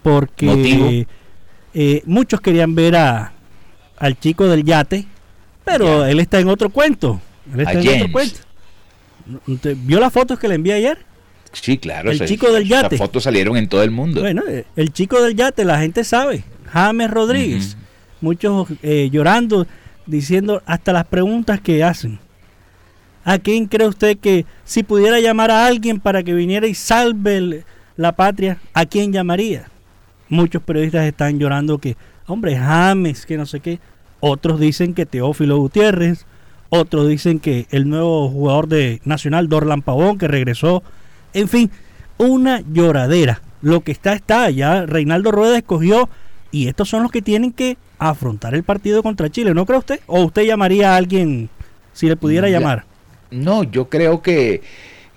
porque 0.03 1.07
eh, 1.73 2.03
muchos 2.05 2.39
querían 2.39 2.75
ver 2.75 2.95
a, 2.95 3.33
al 3.97 4.19
chico 4.19 4.47
del 4.47 4.63
yate, 4.63 5.07
pero 5.63 6.05
él 6.05 6.19
está 6.19 6.39
en 6.39 6.47
otro 6.47 6.69
cuento. 6.69 7.19
Él 7.51 7.61
está 7.61 7.79
en 7.79 8.01
otro 8.01 8.11
cuento. 8.11 8.39
¿Vio 9.77 9.99
las 9.99 10.13
fotos 10.13 10.37
que 10.37 10.47
le 10.47 10.55
envié 10.55 10.73
ayer? 10.73 10.99
Sí, 11.51 11.77
claro. 11.77 12.11
El 12.11 12.23
chico 12.25 12.51
del 12.51 12.67
yate. 12.67 12.97
Las 12.97 12.99
fotos 12.99 13.23
salieron 13.23 13.57
en 13.57 13.67
todo 13.67 13.81
el 13.81 13.89
mundo. 13.89 14.21
Bueno, 14.21 14.43
eh, 14.47 14.65
el 14.75 14.93
chico 14.93 15.21
del 15.23 15.35
yate, 15.35 15.65
la 15.65 15.79
gente 15.79 16.03
sabe. 16.03 16.43
James 16.67 17.09
Rodríguez. 17.09 17.77
Muchos 18.21 18.67
eh, 18.83 19.09
llorando, 19.11 19.65
diciendo 20.05 20.61
hasta 20.65 20.93
las 20.93 21.05
preguntas 21.05 21.59
que 21.61 21.83
hacen. 21.83 22.19
¿A 23.25 23.39
quién 23.39 23.65
cree 23.65 23.87
usted 23.87 24.19
que 24.19 24.45
si 24.65 24.83
pudiera 24.83 25.19
llamar 25.19 25.49
a 25.49 25.65
alguien 25.65 25.99
para 25.99 26.21
que 26.21 26.35
viniera 26.35 26.67
y 26.67 26.75
salve 26.75 27.65
la 27.97 28.11
patria, 28.11 28.59
¿a 28.71 28.85
quién 28.85 29.11
llamaría? 29.11 29.67
Muchos 30.29 30.61
periodistas 30.61 31.05
están 31.05 31.39
llorando 31.39 31.79
que, 31.79 31.97
hombre, 32.27 32.55
James, 32.55 33.25
que 33.25 33.35
no 33.35 33.47
sé 33.47 33.61
qué. 33.61 33.79
Otros 34.19 34.59
dicen 34.59 34.93
que 34.93 35.07
Teófilo 35.07 35.57
Gutiérrez. 35.57 36.27
Otros 36.69 37.07
dicen 37.07 37.39
que 37.39 37.65
el 37.71 37.89
nuevo 37.89 38.29
jugador 38.29 38.67
de 38.67 39.01
Nacional, 39.05 39.49
Dorlan 39.49 39.81
Pavón, 39.81 40.19
que 40.19 40.27
regresó. 40.27 40.83
En 41.33 41.47
fin, 41.47 41.71
una 42.19 42.61
lloradera. 42.61 43.41
Lo 43.63 43.81
que 43.81 43.91
está, 43.91 44.13
está. 44.13 44.51
Ya 44.51 44.85
Reinaldo 44.85 45.31
Rueda 45.31 45.57
escogió. 45.57 46.09
Y 46.51 46.67
estos 46.67 46.89
son 46.89 47.01
los 47.01 47.11
que 47.11 47.23
tienen 47.23 47.51
que 47.51 47.77
afrontar 47.97 48.53
el 48.53 48.63
partido 48.63 49.01
contra 49.01 49.31
Chile. 49.31 49.55
¿No 49.55 49.65
cree 49.65 49.79
usted? 49.79 49.99
¿O 50.05 50.23
usted 50.23 50.43
llamaría 50.43 50.93
a 50.93 50.97
alguien 50.97 51.49
si 51.91 52.07
le 52.07 52.15
pudiera 52.15 52.49
llamar? 52.49 52.85
No, 53.31 53.63
yo 53.63 53.89
creo 53.89 54.21
que 54.21 54.61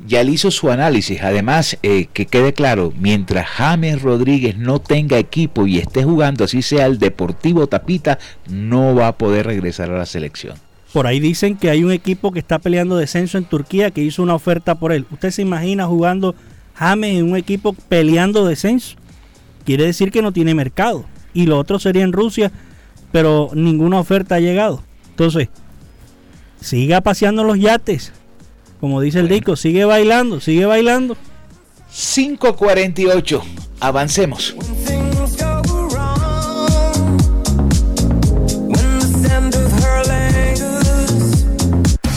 ya 0.07 0.21
él 0.21 0.31
hizo 0.31 0.51
su 0.51 0.71
análisis. 0.71 1.23
Además, 1.23 1.79
eh, 1.83 2.07
que 2.13 2.27
quede 2.27 2.53
claro, 2.53 2.93
mientras 2.99 3.47
James 3.47 4.03
Rodríguez 4.03 4.57
no 4.57 4.81
tenga 4.81 5.19
equipo 5.19 5.67
y 5.67 5.79
esté 5.79 6.05
jugando, 6.05 6.45
así 6.45 6.63
sea 6.63 6.87
el 6.87 6.99
Deportivo 6.99 7.67
Tapita, 7.67 8.19
no 8.49 8.95
va 8.95 9.09
a 9.09 9.19
poder 9.19 9.47
regresar 9.47 9.91
a 9.91 9.99
la 9.99 10.07
selección. 10.07 10.57
Por 10.93 11.07
ahí 11.07 11.21
dicen 11.21 11.57
que 11.57 11.69
hay 11.69 11.85
un 11.85 11.93
equipo 11.93 12.33
que 12.33 12.39
está 12.39 12.59
peleando 12.59 12.97
descenso 12.97 13.37
en 13.37 13.45
Turquía 13.45 13.91
que 13.91 14.03
hizo 14.03 14.23
una 14.23 14.35
oferta 14.35 14.77
por 14.77 14.93
él. 14.93 15.05
¿Usted 15.11 15.31
se 15.31 15.43
imagina 15.43 15.87
jugando 15.87 16.35
James 16.75 17.19
en 17.19 17.31
un 17.31 17.37
equipo 17.37 17.75
peleando 17.75 18.47
descenso? 18.47 18.97
Quiere 19.65 19.85
decir 19.85 20.11
que 20.11 20.23
no 20.23 20.33
tiene 20.33 20.55
mercado. 20.55 21.05
Y 21.35 21.45
lo 21.45 21.59
otro 21.59 21.79
sería 21.79 22.05
en 22.05 22.15
Rusia, 22.15 22.51
pero 23.13 23.51
ninguna 23.53 24.01
oferta 24.01 24.37
ha 24.37 24.41
llegado. 24.41 24.83
Entonces, 25.11 25.49
siga 26.61 27.01
paseando 27.01 27.45
los 27.45 27.59
yates. 27.59 28.13
Como 28.81 29.01
dice 29.01 29.21
el 29.21 29.29
disco, 29.29 29.57
sigue 29.57 29.85
bailando, 29.85 30.41
sigue 30.41 30.67
bailando. 30.67 31.17
548, 31.91 33.43
avancemos. 33.81 34.55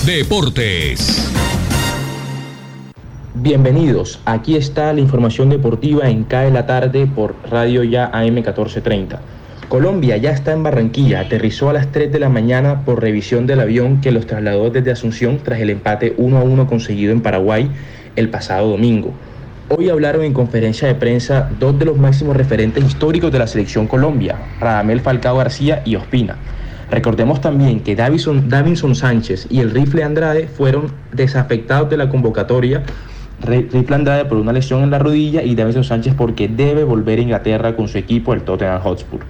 Deportes. 0.06 1.32
Bienvenidos, 3.34 4.20
aquí 4.26 4.56
está 4.56 4.94
la 4.94 5.00
información 5.00 5.50
deportiva 5.50 6.10
en 6.10 6.26
CAE 6.26 6.52
la 6.52 6.68
tarde 6.68 7.08
por 7.08 7.36
Radio 7.50 7.84
Ya 7.84 8.06
AM 8.06 8.36
1430. 8.36 9.20
Colombia 9.72 10.18
ya 10.18 10.32
está 10.32 10.52
en 10.52 10.64
Barranquilla, 10.64 11.22
aterrizó 11.22 11.70
a 11.70 11.74
las 11.74 11.94
3 11.94 12.12
de 12.12 12.20
la 12.20 12.28
mañana 12.28 12.84
por 12.84 13.02
revisión 13.02 13.48
del 13.48 13.62
avión 13.62 14.02
que 14.02 14.12
los 14.12 14.28
trasladó 14.28 14.70
desde 14.70 14.92
Asunción 14.92 15.40
tras 15.42 15.62
el 15.62 15.70
empate 15.70 16.14
1 16.18 16.38
a 16.38 16.44
1 16.44 16.68
conseguido 16.68 17.14
en 17.14 17.22
Paraguay 17.22 17.72
el 18.18 18.28
pasado 18.28 18.68
domingo. 18.68 19.14
Hoy 19.70 19.88
hablaron 19.88 20.24
en 20.26 20.34
conferencia 20.34 20.90
de 20.90 20.96
prensa 20.96 21.50
dos 21.58 21.80
de 21.80 21.86
los 21.86 21.98
máximos 21.98 22.36
referentes 22.36 22.84
históricos 22.84 23.32
de 23.32 23.40
la 23.40 23.48
selección 23.48 23.88
Colombia, 23.88 24.36
Radamel 24.60 25.00
Falcao 25.00 25.38
García 25.38 25.84
y 25.86 25.96
Ospina. 25.96 26.36
Recordemos 26.90 27.40
también 27.40 27.80
que 27.80 27.96
Davinson, 27.96 28.50
Davinson 28.50 28.94
Sánchez 28.94 29.48
y 29.50 29.62
el 29.62 29.72
Rifle 29.72 30.04
Andrade 30.04 30.50
fueron 30.50 30.92
desafectados 31.14 31.90
de 31.90 31.96
la 31.96 32.10
convocatoria 32.10 32.84
Rifle 33.42 33.96
Andrade 33.96 34.26
por 34.26 34.38
una 34.38 34.52
lesión 34.52 34.84
en 34.84 34.92
la 34.92 35.00
rodilla 35.00 35.42
y 35.44 35.56
Davinson 35.56 35.86
Sánchez 35.86 36.14
porque 36.16 36.50
debe 36.50 36.84
volver 36.84 37.20
a 37.20 37.22
Inglaterra 37.22 37.76
con 37.78 37.88
su 37.88 37.98
equipo, 37.98 38.34
el 38.34 38.42
Tottenham 38.42 38.82
Hotspur. 38.82 39.22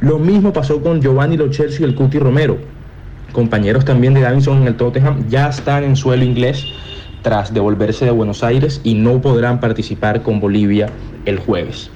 Lo 0.00 0.18
mismo 0.18 0.52
pasó 0.54 0.82
con 0.82 1.02
Giovanni 1.02 1.36
Lo 1.36 1.50
y 1.50 1.84
el 1.84 1.94
Cuti 1.94 2.18
Romero. 2.18 2.56
Compañeros 3.32 3.84
también 3.84 4.14
de 4.14 4.22
Davinson 4.22 4.62
en 4.62 4.68
el 4.68 4.76
Tottenham 4.76 5.28
ya 5.28 5.50
están 5.50 5.84
en 5.84 5.94
suelo 5.94 6.24
inglés 6.24 6.64
tras 7.20 7.52
devolverse 7.52 8.06
de 8.06 8.10
Buenos 8.10 8.42
Aires 8.42 8.80
y 8.82 8.94
no 8.94 9.20
podrán 9.20 9.60
participar 9.60 10.22
con 10.22 10.40
Bolivia 10.40 10.88
el 11.26 11.38
jueves. 11.38 11.90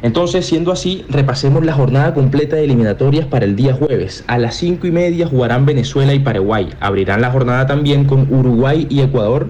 Entonces, 0.00 0.46
siendo 0.46 0.72
así, 0.72 1.04
repasemos 1.10 1.62
la 1.64 1.74
jornada 1.74 2.14
completa 2.14 2.56
de 2.56 2.64
eliminatorias 2.64 3.26
para 3.26 3.44
el 3.44 3.54
día 3.54 3.74
jueves. 3.74 4.24
A 4.28 4.38
las 4.38 4.56
5 4.56 4.86
y 4.86 4.90
media 4.90 5.26
jugarán 5.26 5.66
Venezuela 5.66 6.14
y 6.14 6.20
Paraguay. 6.20 6.70
Abrirán 6.80 7.20
la 7.20 7.30
jornada 7.30 7.66
también 7.66 8.06
con 8.06 8.32
Uruguay 8.32 8.86
y 8.88 9.02
Ecuador 9.02 9.48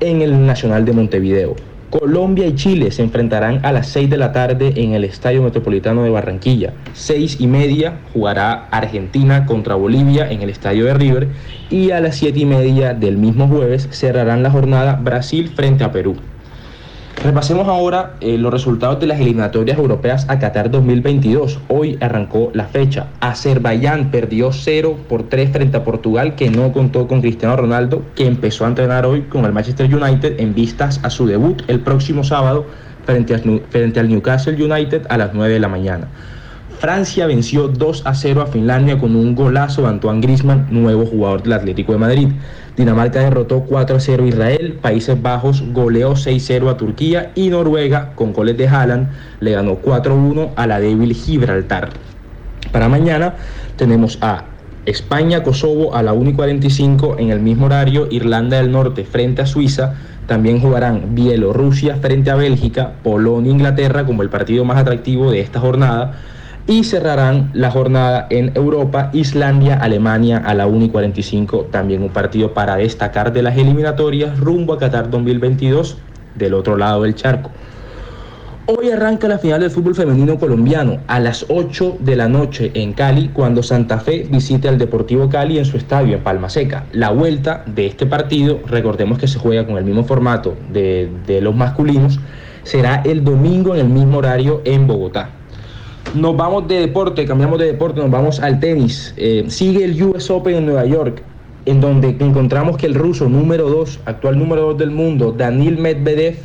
en 0.00 0.20
el 0.20 0.44
Nacional 0.44 0.84
de 0.84 0.92
Montevideo. 0.92 1.56
Colombia 1.92 2.46
y 2.46 2.54
Chile 2.54 2.90
se 2.90 3.02
enfrentarán 3.02 3.66
a 3.66 3.70
las 3.70 3.86
6 3.88 4.08
de 4.08 4.16
la 4.16 4.32
tarde 4.32 4.72
en 4.76 4.94
el 4.94 5.04
Estadio 5.04 5.42
Metropolitano 5.42 6.02
de 6.02 6.08
Barranquilla. 6.08 6.72
6 6.94 7.36
y 7.38 7.46
media 7.46 8.00
jugará 8.14 8.66
Argentina 8.70 9.44
contra 9.44 9.74
Bolivia 9.74 10.30
en 10.30 10.40
el 10.40 10.48
Estadio 10.48 10.86
de 10.86 10.94
River 10.94 11.28
y 11.68 11.90
a 11.90 12.00
las 12.00 12.16
7 12.16 12.38
y 12.38 12.46
media 12.46 12.94
del 12.94 13.18
mismo 13.18 13.46
jueves 13.46 13.90
cerrarán 13.92 14.42
la 14.42 14.50
jornada 14.50 14.94
Brasil 15.02 15.50
frente 15.54 15.84
a 15.84 15.92
Perú. 15.92 16.16
Repasemos 17.24 17.68
ahora 17.68 18.14
eh, 18.20 18.36
los 18.36 18.52
resultados 18.52 18.98
de 18.98 19.06
las 19.06 19.20
eliminatorias 19.20 19.78
europeas 19.78 20.26
a 20.28 20.40
Qatar 20.40 20.72
2022. 20.72 21.60
Hoy 21.68 21.96
arrancó 22.00 22.50
la 22.52 22.64
fecha. 22.64 23.06
Azerbaiyán 23.20 24.10
perdió 24.10 24.50
0 24.50 24.96
por 25.08 25.28
3 25.28 25.52
frente 25.52 25.76
a 25.76 25.84
Portugal, 25.84 26.34
que 26.34 26.50
no 26.50 26.72
contó 26.72 27.06
con 27.06 27.20
Cristiano 27.20 27.54
Ronaldo, 27.56 28.02
que 28.16 28.26
empezó 28.26 28.64
a 28.64 28.68
entrenar 28.68 29.06
hoy 29.06 29.22
con 29.22 29.44
el 29.44 29.52
Manchester 29.52 29.94
United 29.94 30.40
en 30.40 30.52
vistas 30.52 30.98
a 31.04 31.10
su 31.10 31.26
debut 31.26 31.62
el 31.68 31.78
próximo 31.78 32.24
sábado 32.24 32.66
frente, 33.06 33.38
frente 33.70 34.00
al 34.00 34.08
Newcastle 34.08 34.60
United 34.60 35.06
a 35.08 35.16
las 35.16 35.32
9 35.32 35.54
de 35.54 35.60
la 35.60 35.68
mañana. 35.68 36.08
Francia 36.82 37.28
venció 37.28 37.68
2 37.68 38.02
a 38.06 38.12
0 38.12 38.42
a 38.42 38.46
Finlandia 38.46 38.98
con 38.98 39.14
un 39.14 39.36
golazo 39.36 39.82
de 39.82 39.88
Antoine 39.90 40.20
Griezmann, 40.20 40.66
nuevo 40.68 41.06
jugador 41.06 41.44
del 41.44 41.52
Atlético 41.52 41.92
de 41.92 41.98
Madrid. 41.98 42.28
Dinamarca 42.76 43.20
derrotó 43.20 43.60
4 43.60 43.94
a 43.94 44.00
0 44.00 44.24
a 44.24 44.26
Israel, 44.26 44.78
Países 44.82 45.22
Bajos 45.22 45.62
goleó 45.72 46.16
6 46.16 46.42
a 46.42 46.44
0 46.44 46.70
a 46.70 46.76
Turquía 46.76 47.30
y 47.36 47.50
Noruega, 47.50 48.14
con 48.16 48.32
goles 48.32 48.58
de 48.58 48.66
Haaland, 48.66 49.10
le 49.38 49.52
ganó 49.52 49.76
4 49.76 50.12
a 50.12 50.16
1 50.16 50.50
a 50.56 50.66
la 50.66 50.80
débil 50.80 51.14
Gibraltar. 51.14 51.90
Para 52.72 52.88
mañana 52.88 53.36
tenemos 53.76 54.18
a 54.20 54.46
España, 54.84 55.44
Kosovo 55.44 55.94
a 55.94 56.02
la 56.02 56.14
1 56.14 56.30
y 56.30 56.34
45 56.34 57.18
en 57.20 57.30
el 57.30 57.38
mismo 57.38 57.66
horario, 57.66 58.08
Irlanda 58.10 58.56
del 58.56 58.72
Norte 58.72 59.04
frente 59.04 59.42
a 59.42 59.46
Suiza, 59.46 59.94
también 60.26 60.60
jugarán 60.60 61.14
Bielorrusia 61.14 61.94
frente 61.98 62.32
a 62.32 62.34
Bélgica, 62.34 62.94
Polonia, 63.04 63.52
Inglaterra 63.52 64.04
como 64.04 64.24
el 64.24 64.30
partido 64.30 64.64
más 64.64 64.78
atractivo 64.78 65.30
de 65.30 65.38
esta 65.38 65.60
jornada 65.60 66.18
y 66.66 66.84
cerrarán 66.84 67.50
la 67.54 67.70
jornada 67.70 68.26
en 68.30 68.52
Europa, 68.54 69.10
Islandia, 69.12 69.76
Alemania 69.76 70.38
a 70.38 70.54
la 70.54 70.66
1 70.66 70.84
y 70.84 70.88
45, 70.90 71.68
también 71.70 72.02
un 72.02 72.10
partido 72.10 72.54
para 72.54 72.76
destacar 72.76 73.32
de 73.32 73.42
las 73.42 73.56
eliminatorias 73.56 74.38
rumbo 74.38 74.74
a 74.74 74.78
Qatar 74.78 75.10
2022 75.10 75.98
del 76.36 76.54
otro 76.54 76.76
lado 76.76 77.02
del 77.02 77.14
charco. 77.14 77.50
Hoy 78.66 78.90
arranca 78.90 79.26
la 79.26 79.38
final 79.38 79.60
del 79.60 79.72
fútbol 79.72 79.96
femenino 79.96 80.38
colombiano 80.38 80.98
a 81.08 81.18
las 81.18 81.44
8 81.48 81.96
de 81.98 82.14
la 82.14 82.28
noche 82.28 82.70
en 82.74 82.92
Cali 82.92 83.28
cuando 83.28 83.60
Santa 83.60 83.98
Fe 83.98 84.28
visite 84.30 84.68
al 84.68 84.78
Deportivo 84.78 85.28
Cali 85.28 85.58
en 85.58 85.64
su 85.64 85.76
estadio 85.76 86.14
en 86.14 86.22
Palma 86.22 86.48
Seca. 86.48 86.84
La 86.92 87.10
vuelta 87.10 87.64
de 87.66 87.86
este 87.86 88.06
partido, 88.06 88.60
recordemos 88.68 89.18
que 89.18 89.26
se 89.26 89.40
juega 89.40 89.66
con 89.66 89.78
el 89.78 89.84
mismo 89.84 90.04
formato 90.04 90.56
de, 90.72 91.10
de 91.26 91.40
los 91.40 91.56
masculinos, 91.56 92.20
será 92.62 93.02
el 93.04 93.24
domingo 93.24 93.74
en 93.74 93.80
el 93.80 93.88
mismo 93.88 94.18
horario 94.18 94.62
en 94.64 94.86
Bogotá. 94.86 95.41
Nos 96.14 96.36
vamos 96.36 96.68
de 96.68 96.80
deporte, 96.80 97.24
cambiamos 97.24 97.58
de 97.58 97.66
deporte, 97.66 98.00
nos 98.00 98.10
vamos 98.10 98.40
al 98.40 98.60
tenis. 98.60 99.14
Eh, 99.16 99.44
sigue 99.48 99.84
el 99.84 100.02
US 100.02 100.30
Open 100.30 100.56
en 100.56 100.66
Nueva 100.66 100.84
York, 100.84 101.22
en 101.64 101.80
donde 101.80 102.08
encontramos 102.20 102.76
que 102.76 102.86
el 102.86 102.94
ruso 102.94 103.28
número 103.30 103.70
2, 103.70 104.00
actual 104.04 104.38
número 104.38 104.62
2 104.62 104.78
del 104.78 104.90
mundo, 104.90 105.32
Daniel 105.32 105.78
Medvedev, 105.78 106.36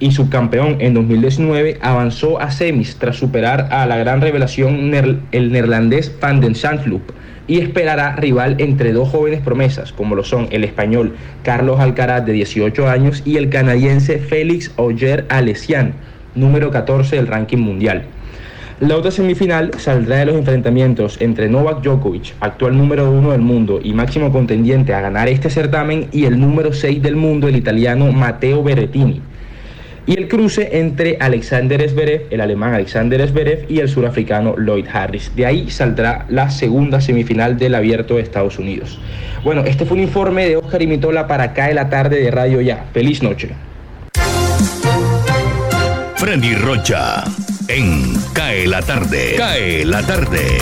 y 0.00 0.10
subcampeón 0.10 0.78
en 0.80 0.94
2019, 0.94 1.78
avanzó 1.80 2.40
a 2.40 2.50
semis 2.50 2.96
tras 2.96 3.14
superar 3.14 3.68
a 3.70 3.86
la 3.86 3.96
gran 3.96 4.20
revelación 4.20 4.92
el 5.30 5.52
neerlandés 5.52 6.12
Van 6.20 6.40
den 6.40 6.56
Zandloop 6.56 7.02
y 7.46 7.60
esperará 7.60 8.16
rival 8.16 8.56
entre 8.58 8.92
dos 8.92 9.08
jóvenes 9.10 9.40
promesas, 9.40 9.92
como 9.92 10.16
lo 10.16 10.24
son 10.24 10.48
el 10.50 10.64
español 10.64 11.14
Carlos 11.44 11.78
Alcaraz 11.78 12.24
de 12.24 12.32
18 12.32 12.88
años 12.88 13.22
y 13.24 13.36
el 13.36 13.48
canadiense 13.48 14.18
Félix 14.18 14.72
Auger 14.76 15.26
Alessian, 15.28 15.94
número 16.34 16.72
14 16.72 17.16
del 17.16 17.28
ranking 17.28 17.58
mundial. 17.58 18.04
La 18.82 18.96
otra 18.96 19.12
semifinal 19.12 19.70
saldrá 19.78 20.16
de 20.16 20.26
los 20.26 20.34
enfrentamientos 20.34 21.16
entre 21.20 21.48
Novak 21.48 21.84
Djokovic, 21.84 22.34
actual 22.40 22.76
número 22.76 23.08
uno 23.08 23.30
del 23.30 23.40
mundo 23.40 23.78
y 23.80 23.92
máximo 23.92 24.32
contendiente 24.32 24.92
a 24.92 25.00
ganar 25.00 25.28
este 25.28 25.50
certamen, 25.50 26.08
y 26.10 26.24
el 26.24 26.40
número 26.40 26.72
6 26.72 27.00
del 27.00 27.14
mundo, 27.14 27.46
el 27.46 27.54
italiano 27.54 28.10
Matteo 28.10 28.60
Berrettini. 28.64 29.22
Y 30.04 30.18
el 30.18 30.26
cruce 30.26 30.80
entre 30.80 31.16
Alexander 31.20 31.88
Zverev, 31.88 32.26
el 32.30 32.40
alemán 32.40 32.74
Alexander 32.74 33.24
Zverev, 33.28 33.66
y 33.68 33.78
el 33.78 33.88
surafricano 33.88 34.56
Lloyd 34.58 34.88
Harris. 34.92 35.30
De 35.36 35.46
ahí 35.46 35.70
saldrá 35.70 36.26
la 36.28 36.50
segunda 36.50 37.00
semifinal 37.00 37.56
del 37.56 37.76
Abierto 37.76 38.16
de 38.16 38.22
Estados 38.22 38.58
Unidos. 38.58 38.98
Bueno, 39.44 39.62
este 39.64 39.86
fue 39.86 39.96
un 39.96 40.02
informe 40.02 40.48
de 40.48 40.56
Oscar 40.56 40.82
Imitola 40.82 41.28
para 41.28 41.52
Cae 41.52 41.72
la 41.72 41.88
Tarde 41.88 42.20
de 42.20 42.32
Radio 42.32 42.60
Ya. 42.60 42.86
Feliz 42.92 43.22
noche. 43.22 43.50
Freddy 46.16 46.54
Rocha 46.56 47.22
en 47.74 48.14
Cae 48.34 48.66
la 48.66 48.82
tarde. 48.82 49.34
Cae 49.38 49.86
la 49.86 50.02
tarde. 50.02 50.58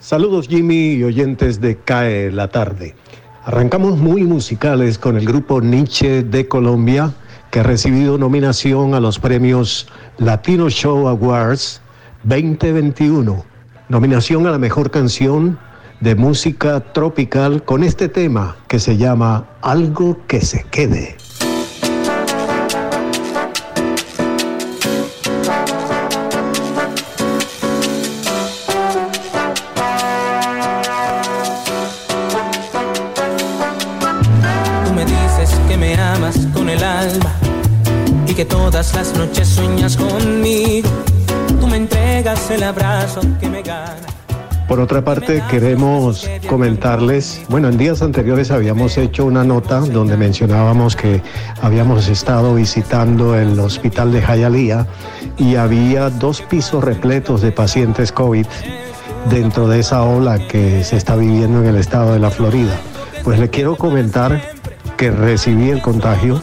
Saludos 0.00 0.48
Jimmy 0.48 0.94
y 0.94 1.04
oyentes 1.04 1.60
de 1.60 1.76
Cae 1.76 2.32
la 2.32 2.48
tarde. 2.48 2.96
Arrancamos 3.44 3.98
muy 3.98 4.24
musicales 4.24 4.98
con 4.98 5.16
el 5.16 5.26
grupo 5.26 5.60
Nietzsche 5.60 6.24
de 6.24 6.48
Colombia, 6.48 7.12
que 7.52 7.60
ha 7.60 7.62
recibido 7.62 8.18
nominación 8.18 8.94
a 8.94 9.00
los 9.00 9.20
premios 9.20 9.86
Latino 10.18 10.68
Show 10.68 11.06
Awards 11.06 11.80
2021. 12.24 13.44
Nominación 13.88 14.46
a 14.48 14.50
la 14.50 14.58
mejor 14.58 14.90
canción 14.90 15.56
de 16.00 16.16
música 16.16 16.80
tropical 16.92 17.62
con 17.62 17.84
este 17.84 18.08
tema 18.08 18.56
que 18.66 18.80
se 18.80 18.96
llama 18.96 19.46
Algo 19.62 20.18
que 20.26 20.40
se 20.40 20.64
quede. 20.64 21.16
Todas 38.44 38.94
las 38.94 39.16
noches 39.16 39.48
sueñas 39.48 39.96
conmigo. 39.96 40.88
Tú 41.60 41.66
me 41.66 41.76
entregas 41.76 42.50
el 42.50 42.62
abrazo 42.62 43.20
que 43.40 43.48
me 43.48 43.62
gana. 43.62 43.96
Por 44.68 44.78
otra 44.78 45.02
parte, 45.04 45.42
queremos 45.50 46.30
comentarles, 46.48 47.42
bueno, 47.48 47.68
en 47.68 47.76
días 47.76 48.02
anteriores 48.02 48.52
habíamos 48.52 48.96
hecho 48.98 49.24
una 49.24 49.42
nota 49.42 49.80
donde 49.80 50.16
mencionábamos 50.16 50.94
que 50.94 51.20
habíamos 51.60 52.06
estado 52.06 52.54
visitando 52.54 53.36
el 53.36 53.58
hospital 53.58 54.12
de 54.12 54.22
Jayalía 54.22 54.86
y 55.36 55.56
había 55.56 56.08
dos 56.08 56.40
pisos 56.42 56.84
repletos 56.84 57.42
de 57.42 57.50
pacientes 57.50 58.12
COVID 58.12 58.46
dentro 59.28 59.66
de 59.66 59.80
esa 59.80 60.04
ola 60.04 60.38
que 60.46 60.84
se 60.84 60.96
está 60.96 61.16
viviendo 61.16 61.60
en 61.62 61.66
el 61.66 61.76
estado 61.76 62.12
de 62.12 62.20
la 62.20 62.30
Florida. 62.30 62.78
Pues 63.24 63.40
le 63.40 63.50
quiero 63.50 63.76
comentar 63.76 64.40
que 65.00 65.10
recibí 65.10 65.70
el 65.70 65.80
contagio 65.80 66.42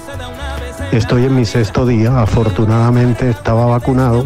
Estoy 0.92 1.26
en 1.26 1.36
mi 1.36 1.46
sexto 1.46 1.86
día, 1.86 2.22
afortunadamente 2.22 3.30
estaba 3.30 3.68
vacunado 3.68 4.26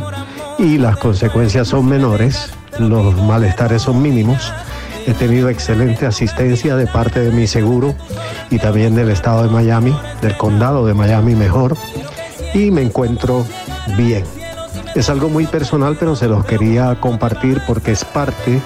y 0.57 0.77
las 0.77 0.95
consecuencias 0.95 1.67
son 1.67 1.89
menores, 1.89 2.53
los 2.79 3.15
malestares 3.23 3.81
son 3.81 4.01
mínimos. 4.01 4.53
He 5.05 5.13
tenido 5.13 5.49
excelente 5.49 6.05
asistencia 6.05 6.77
de 6.77 6.87
parte 6.87 7.19
de 7.19 7.31
mi 7.31 7.45
seguro 7.45 7.93
y 8.51 8.59
también 8.59 8.95
del 8.95 9.09
estado 9.09 9.43
de 9.43 9.49
Miami, 9.49 9.93
del 10.21 10.37
condado 10.37 10.85
de 10.85 10.93
Miami 10.93 11.35
mejor, 11.35 11.75
y 12.53 12.71
me 12.71 12.83
encuentro 12.83 13.45
bien. 13.97 14.23
Es 14.95 15.09
algo 15.09 15.27
muy 15.29 15.47
personal, 15.47 15.97
pero 15.99 16.15
se 16.15 16.27
los 16.27 16.45
quería 16.45 16.95
compartir 17.01 17.61
porque 17.67 17.91
es 17.91 18.05
parte 18.05 18.61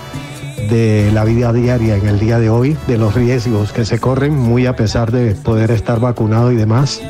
de 0.69 1.11
la 1.13 1.23
vida 1.23 1.53
diaria 1.53 1.95
en 1.95 2.07
el 2.07 2.19
día 2.19 2.39
de 2.39 2.49
hoy, 2.49 2.77
de 2.87 2.97
los 2.97 3.13
riesgos 3.13 3.71
que 3.71 3.85
se 3.85 3.99
corren, 3.99 4.37
muy 4.37 4.65
a 4.65 4.75
pesar 4.75 5.11
de 5.11 5.35
poder 5.35 5.71
estar 5.71 5.99
vacunado 5.99 6.51
y 6.51 6.55
demás. 6.55 7.01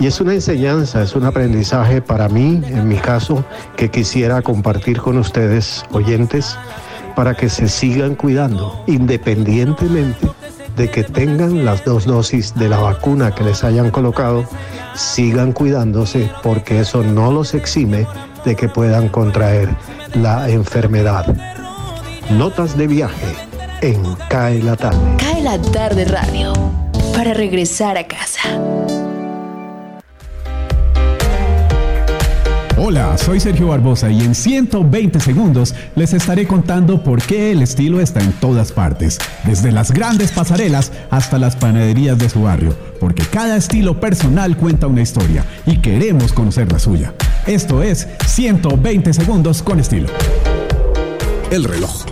Y 0.00 0.06
es 0.06 0.20
una 0.20 0.34
enseñanza, 0.34 1.02
es 1.02 1.14
un 1.14 1.24
aprendizaje 1.24 2.02
para 2.02 2.28
mí, 2.28 2.62
en 2.66 2.88
mi 2.88 2.96
caso, 2.96 3.44
que 3.76 3.90
quisiera 3.90 4.42
compartir 4.42 5.00
con 5.00 5.18
ustedes, 5.18 5.84
oyentes, 5.92 6.56
para 7.14 7.34
que 7.34 7.48
se 7.48 7.68
sigan 7.68 8.14
cuidando, 8.14 8.82
independientemente 8.86 10.28
de 10.76 10.90
que 10.90 11.04
tengan 11.04 11.64
las 11.64 11.84
dos 11.84 12.06
dosis 12.06 12.54
de 12.54 12.68
la 12.68 12.78
vacuna 12.78 13.34
que 13.34 13.44
les 13.44 13.62
hayan 13.62 13.90
colocado, 13.90 14.44
sigan 14.94 15.52
cuidándose 15.52 16.30
porque 16.42 16.80
eso 16.80 17.02
no 17.02 17.30
los 17.30 17.54
exime 17.54 18.06
de 18.44 18.56
que 18.56 18.68
puedan 18.68 19.08
contraer 19.08 19.68
la 20.14 20.48
enfermedad. 20.48 21.51
Notas 22.38 22.78
de 22.78 22.86
viaje 22.86 23.26
en 23.82 24.02
Cae 24.30 24.62
la 24.62 24.74
tarde. 24.74 24.98
Cae 25.18 25.42
la 25.42 25.60
tarde 25.60 26.06
radio 26.06 26.54
para 27.14 27.34
regresar 27.34 27.98
a 27.98 28.06
casa. 28.06 28.40
Hola, 32.78 33.18
soy 33.18 33.38
Sergio 33.38 33.68
Barbosa 33.68 34.10
y 34.10 34.22
en 34.22 34.34
120 34.34 35.20
segundos 35.20 35.74
les 35.94 36.14
estaré 36.14 36.46
contando 36.46 37.04
por 37.04 37.22
qué 37.22 37.52
el 37.52 37.60
estilo 37.60 38.00
está 38.00 38.20
en 38.20 38.32
todas 38.32 38.72
partes, 38.72 39.18
desde 39.44 39.70
las 39.70 39.92
grandes 39.92 40.32
pasarelas 40.32 40.90
hasta 41.10 41.38
las 41.38 41.54
panaderías 41.54 42.18
de 42.18 42.30
su 42.30 42.42
barrio, 42.42 42.74
porque 42.98 43.24
cada 43.24 43.56
estilo 43.56 44.00
personal 44.00 44.56
cuenta 44.56 44.86
una 44.86 45.02
historia 45.02 45.44
y 45.66 45.76
queremos 45.78 46.32
conocer 46.32 46.72
la 46.72 46.78
suya. 46.78 47.12
Esto 47.46 47.82
es 47.82 48.08
120 48.26 49.12
segundos 49.12 49.62
con 49.62 49.78
estilo. 49.78 50.08
El 51.50 51.64
reloj. 51.64 52.06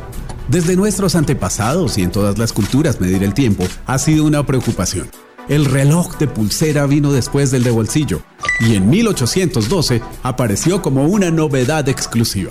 Desde 0.51 0.75
nuestros 0.75 1.15
antepasados 1.15 1.97
y 1.97 2.03
en 2.03 2.11
todas 2.11 2.37
las 2.37 2.53
culturas 2.53 3.01
medir 3.01 3.23
el 3.23 3.35
tiempo 3.35 3.69
ha 3.87 3.99
sido 4.01 4.25
una 4.25 4.45
preocupación. 4.45 5.09
El 5.49 5.65
reloj 5.65 6.19
de 6.19 6.27
pulsera 6.27 6.87
vino 6.87 7.13
después 7.13 7.53
del 7.53 7.63
de 7.63 7.71
bolsillo 7.71 8.23
y 8.59 8.75
en 8.75 8.91
1812 8.91 10.03
apareció 10.25 10.83
como 10.83 11.05
una 11.07 11.31
novedad 11.31 11.89
exclusiva. 11.89 12.51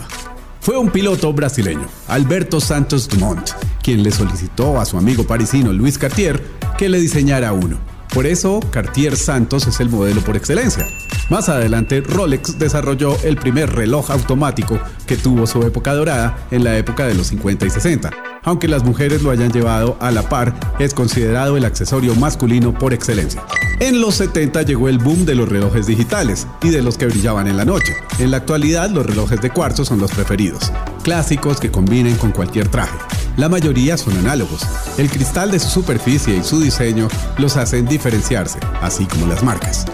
Fue 0.62 0.78
un 0.78 0.92
piloto 0.92 1.34
brasileño, 1.34 1.88
Alberto 2.08 2.62
Santos 2.62 3.10
Dumont, 3.10 3.50
quien 3.84 4.02
le 4.02 4.12
solicitó 4.12 4.80
a 4.80 4.86
su 4.86 4.98
amigo 4.98 5.26
parisino 5.26 5.74
Luis 5.74 5.98
Cartier 5.98 6.42
que 6.78 6.88
le 6.88 7.02
diseñara 7.02 7.52
uno. 7.52 7.89
Por 8.14 8.26
eso, 8.26 8.60
Cartier 8.72 9.16
Santos 9.16 9.68
es 9.68 9.80
el 9.80 9.90
modelo 9.90 10.22
por 10.22 10.36
excelencia. 10.36 10.88
Más 11.30 11.48
adelante, 11.48 12.02
Rolex 12.02 12.58
desarrolló 12.58 13.16
el 13.24 13.38
primer 13.38 13.72
reloj 13.72 14.10
automático 14.10 14.80
que 15.06 15.16
tuvo 15.16 15.46
su 15.46 15.62
época 15.62 15.94
dorada 15.94 16.48
en 16.50 16.64
la 16.64 16.76
época 16.78 17.06
de 17.06 17.14
los 17.14 17.28
50 17.28 17.68
y 17.68 17.70
60. 17.70 18.12
Aunque 18.44 18.68
las 18.68 18.84
mujeres 18.84 19.22
lo 19.22 19.30
hayan 19.30 19.52
llevado 19.52 19.96
a 20.00 20.10
la 20.10 20.28
par, 20.28 20.56
es 20.80 20.96
considerado 20.96 21.56
el 21.56 21.66
accesorio 21.66 22.16
masculino 22.16 22.74
por 22.74 22.94
excelencia. 22.94 23.44
En 23.80 24.02
los 24.02 24.16
70 24.16 24.64
llegó 24.64 24.90
el 24.90 24.98
boom 24.98 25.26
de 25.26 25.36
los 25.36 25.48
relojes 25.48 25.86
digitales 25.86 26.48
y 26.64 26.70
de 26.70 26.82
los 26.82 26.98
que 26.98 27.06
brillaban 27.06 27.48
en 27.48 27.58
la 27.58 27.66
noche. 27.66 27.94
En 28.18 28.32
la 28.32 28.38
actualidad, 28.38 28.90
los 28.90 29.06
relojes 29.06 29.40
de 29.40 29.52
cuarzo 29.52 29.86
son 29.86 30.00
los 30.00 30.12
preferidos, 30.12 30.72
clásicos 31.04 31.60
que 31.60 31.70
combinen 31.70 32.18
con 32.18 32.32
cualquier 32.32 32.70
traje. 32.70 32.98
La 33.40 33.48
mayoría 33.48 33.98
son 33.98 34.18
análogos. 34.18 34.68
El 34.98 35.10
cristal 35.10 35.50
de 35.50 35.60
su 35.60 35.70
superficie 35.70 36.36
y 36.36 36.44
su 36.44 36.60
diseño 36.60 37.08
los 37.38 37.56
hacen 37.56 37.86
diferenciarse, 37.86 38.60
así 38.82 39.06
como 39.06 39.28
las 39.28 39.44
marcas. 39.44 39.86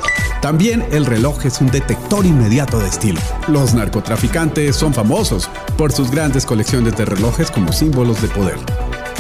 También 0.42 0.84
el 0.90 1.06
reloj 1.06 1.46
es 1.46 1.62
un 1.62 1.68
detector 1.68 2.26
inmediato 2.26 2.80
de 2.80 2.88
estilo. 2.88 3.22
Los 3.48 3.76
narcotraficantes 3.76 4.76
son 4.76 4.96
famosos 4.96 5.48
por 5.78 5.92
sus 5.92 6.10
grandes 6.10 6.44
colecciones 6.44 6.98
de 6.98 7.06
relojes 7.06 7.52
como 7.52 7.72
símbolos 7.72 8.20
de 8.20 8.30
poder. 8.30 8.58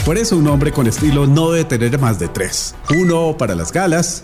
Por 0.03 0.17
eso 0.17 0.37
un 0.37 0.47
hombre 0.47 0.71
con 0.71 0.87
estilo 0.87 1.27
no 1.27 1.51
debe 1.51 1.65
tener 1.65 1.99
más 1.99 2.17
de 2.17 2.27
tres. 2.27 2.73
Uno 2.99 3.37
para 3.37 3.53
las 3.53 3.71
galas, 3.71 4.23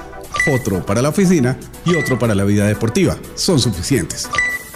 otro 0.51 0.83
para 0.83 1.03
la 1.03 1.09
oficina 1.09 1.59
y 1.85 1.93
otro 1.93 2.17
para 2.17 2.33
la 2.33 2.43
vida 2.43 2.65
deportiva. 2.65 3.17
Son 3.35 3.59
suficientes. 3.59 4.27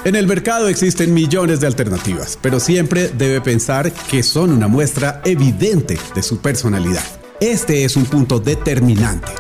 En 0.06 0.16
el 0.16 0.28
mercado 0.28 0.68
existen 0.68 1.16
millones 1.16 1.62
de 1.62 1.66
alternativas, 1.66 2.38
pero 2.39 2.60
siempre 2.60 3.10
debe 3.18 3.41
pensar 3.41 3.91
que 3.91 4.22
son 4.22 4.51
una 4.51 4.68
muestra 4.68 5.20
evidente 5.26 5.97
de 6.14 6.22
su 6.22 6.38
personalidad. 6.41 7.01
Este 7.39 7.84
es 7.86 7.95
un 7.95 8.06
punto 8.06 8.39
determinante. 8.39 9.32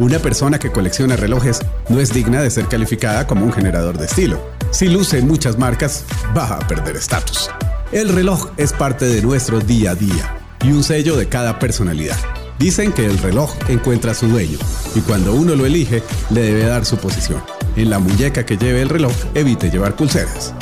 Una 0.00 0.18
persona 0.18 0.58
que 0.58 0.72
colecciona 0.72 1.14
relojes 1.14 1.60
no 1.88 2.00
es 2.00 2.12
digna 2.12 2.42
de 2.42 2.50
ser 2.50 2.66
calificada 2.66 3.28
como 3.28 3.44
un 3.44 3.52
generador 3.52 3.96
de 3.96 4.06
estilo. 4.06 4.40
Si 4.72 4.88
luce 4.88 5.22
muchas 5.22 5.56
marcas, 5.56 6.04
va 6.36 6.48
a 6.48 6.66
perder 6.66 6.96
estatus. 6.96 7.48
El 7.92 8.08
reloj 8.08 8.48
es 8.56 8.72
parte 8.72 9.04
de 9.04 9.22
nuestro 9.22 9.60
día 9.60 9.92
a 9.92 9.94
día 9.94 10.36
y 10.64 10.72
un 10.72 10.82
sello 10.82 11.16
de 11.16 11.28
cada 11.28 11.60
personalidad. 11.60 12.18
Dicen 12.58 12.90
que 12.90 13.06
el 13.06 13.18
reloj 13.18 13.54
encuentra 13.68 14.10
a 14.10 14.14
su 14.16 14.26
dueño 14.26 14.58
y 14.96 15.00
cuando 15.00 15.32
uno 15.32 15.54
lo 15.54 15.64
elige 15.64 16.02
le 16.30 16.40
debe 16.40 16.64
dar 16.64 16.84
su 16.84 16.96
posición. 16.96 17.40
En 17.78 17.90
la 17.90 18.00
muñeca 18.00 18.44
que 18.44 18.56
lleve 18.56 18.82
el 18.82 18.88
reloj 18.88 19.14
evite 19.34 19.70
llevar 19.70 19.94
pulseras. 19.94 20.52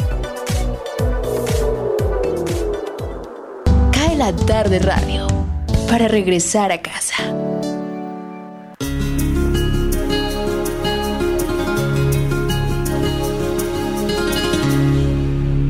Cae 3.91 4.17
la 4.17 4.37
tarde 4.37 4.79
radio 4.81 5.27
para 5.89 6.09
regresar 6.09 6.73
a 6.73 6.83
casa. 6.83 7.17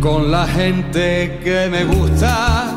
Con 0.00 0.32
la 0.32 0.48
gente 0.48 1.38
que 1.44 1.68
me 1.70 1.84
gusta 1.84 2.75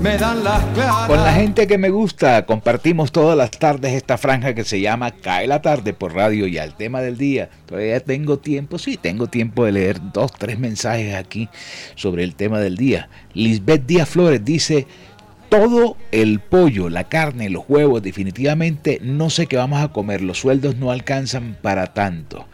me 0.00 0.16
dan 0.16 0.44
las. 0.44 0.62
Con 1.06 1.22
la 1.22 1.32
gente 1.32 1.66
que 1.66 1.78
me 1.78 1.90
gusta, 1.90 2.46
compartimos 2.46 3.12
todas 3.12 3.36
las 3.36 3.50
tardes 3.50 3.94
esta 3.94 4.18
franja 4.18 4.54
que 4.54 4.64
se 4.64 4.80
llama 4.80 5.10
Cae 5.10 5.46
la 5.46 5.62
tarde 5.62 5.92
por 5.92 6.14
radio 6.14 6.46
y 6.46 6.58
al 6.58 6.76
tema 6.76 7.00
del 7.00 7.16
día. 7.16 7.48
Todavía 7.66 8.00
tengo 8.00 8.38
tiempo, 8.38 8.78
sí, 8.78 8.96
tengo 8.96 9.26
tiempo 9.26 9.64
de 9.64 9.72
leer 9.72 10.00
dos, 10.12 10.32
tres 10.32 10.58
mensajes 10.58 11.14
aquí 11.14 11.48
sobre 11.94 12.24
el 12.24 12.34
tema 12.34 12.60
del 12.60 12.76
día. 12.76 13.08
Lisbeth 13.34 13.86
Díaz 13.86 14.08
Flores 14.08 14.44
dice, 14.44 14.86
todo 15.48 15.96
el 16.12 16.40
pollo, 16.40 16.88
la 16.88 17.04
carne, 17.04 17.48
los 17.48 17.64
huevos, 17.68 18.02
definitivamente 18.02 19.00
no 19.02 19.30
sé 19.30 19.46
qué 19.46 19.56
vamos 19.56 19.82
a 19.82 19.88
comer, 19.88 20.22
los 20.22 20.38
sueldos 20.38 20.76
no 20.76 20.90
alcanzan 20.90 21.56
para 21.60 21.88
tanto. 21.94 22.46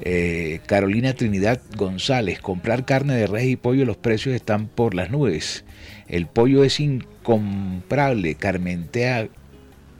Eh, 0.00 0.60
Carolina 0.66 1.14
Trinidad 1.14 1.60
González, 1.76 2.40
comprar 2.40 2.84
carne 2.84 3.14
de 3.14 3.26
res 3.26 3.46
y 3.46 3.56
pollo, 3.56 3.84
los 3.84 3.96
precios 3.96 4.34
están 4.34 4.68
por 4.68 4.94
las 4.94 5.10
nubes. 5.10 5.64
El 6.06 6.26
pollo 6.26 6.64
es 6.64 6.80
incomprable. 6.80 8.34
Carmentea 8.36 9.28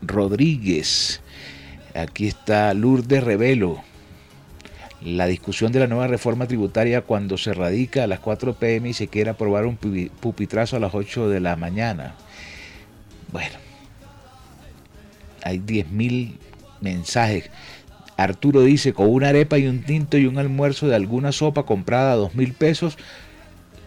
Rodríguez. 0.03 1.21
Aquí 1.95 2.29
está 2.29 2.73
Lourdes 2.75 3.25
Revelo. 3.25 3.83
La 5.03 5.27
discusión 5.27 5.71
de 5.71 5.81
la 5.81 5.87
nueva 5.87 6.09
reforma 6.09 6.47
tributaria 6.47 7.03
cuando 7.03 7.39
se 7.39 7.55
radica 7.55 8.05
a 8.05 8.09
las 8.09 8.19
4 8.21 8.55
pm 8.55 8.89
y 8.89 8.95
se 8.95 9.09
quiere 9.09 9.31
aprobar 9.31 9.67
un 9.67 9.77
pupitrazo 9.77 10.77
a 10.77 10.81
las 10.81 10.95
8 10.95 11.29
de 11.29 11.41
la 11.41 11.55
mañana. 11.55 12.15
Bueno, 13.31 13.57
hay 15.43 15.59
10.000 15.59 16.33
mensajes. 16.81 17.51
Arturo 18.19 18.63
dice, 18.63 18.93
con 18.93 19.09
una 19.09 19.29
arepa 19.29 19.59
y 19.59 19.69
un 19.69 19.83
tinto 19.83 20.19
y 20.19 20.27
un 20.27 20.39
almuerzo 20.39 20.89
de 20.89 20.97
alguna 20.97 21.31
sopa 21.31 21.63
comprada 21.63 22.13
a 22.13 22.17
dos 22.17 22.35
mil 22.35 22.53
pesos, 22.53 22.99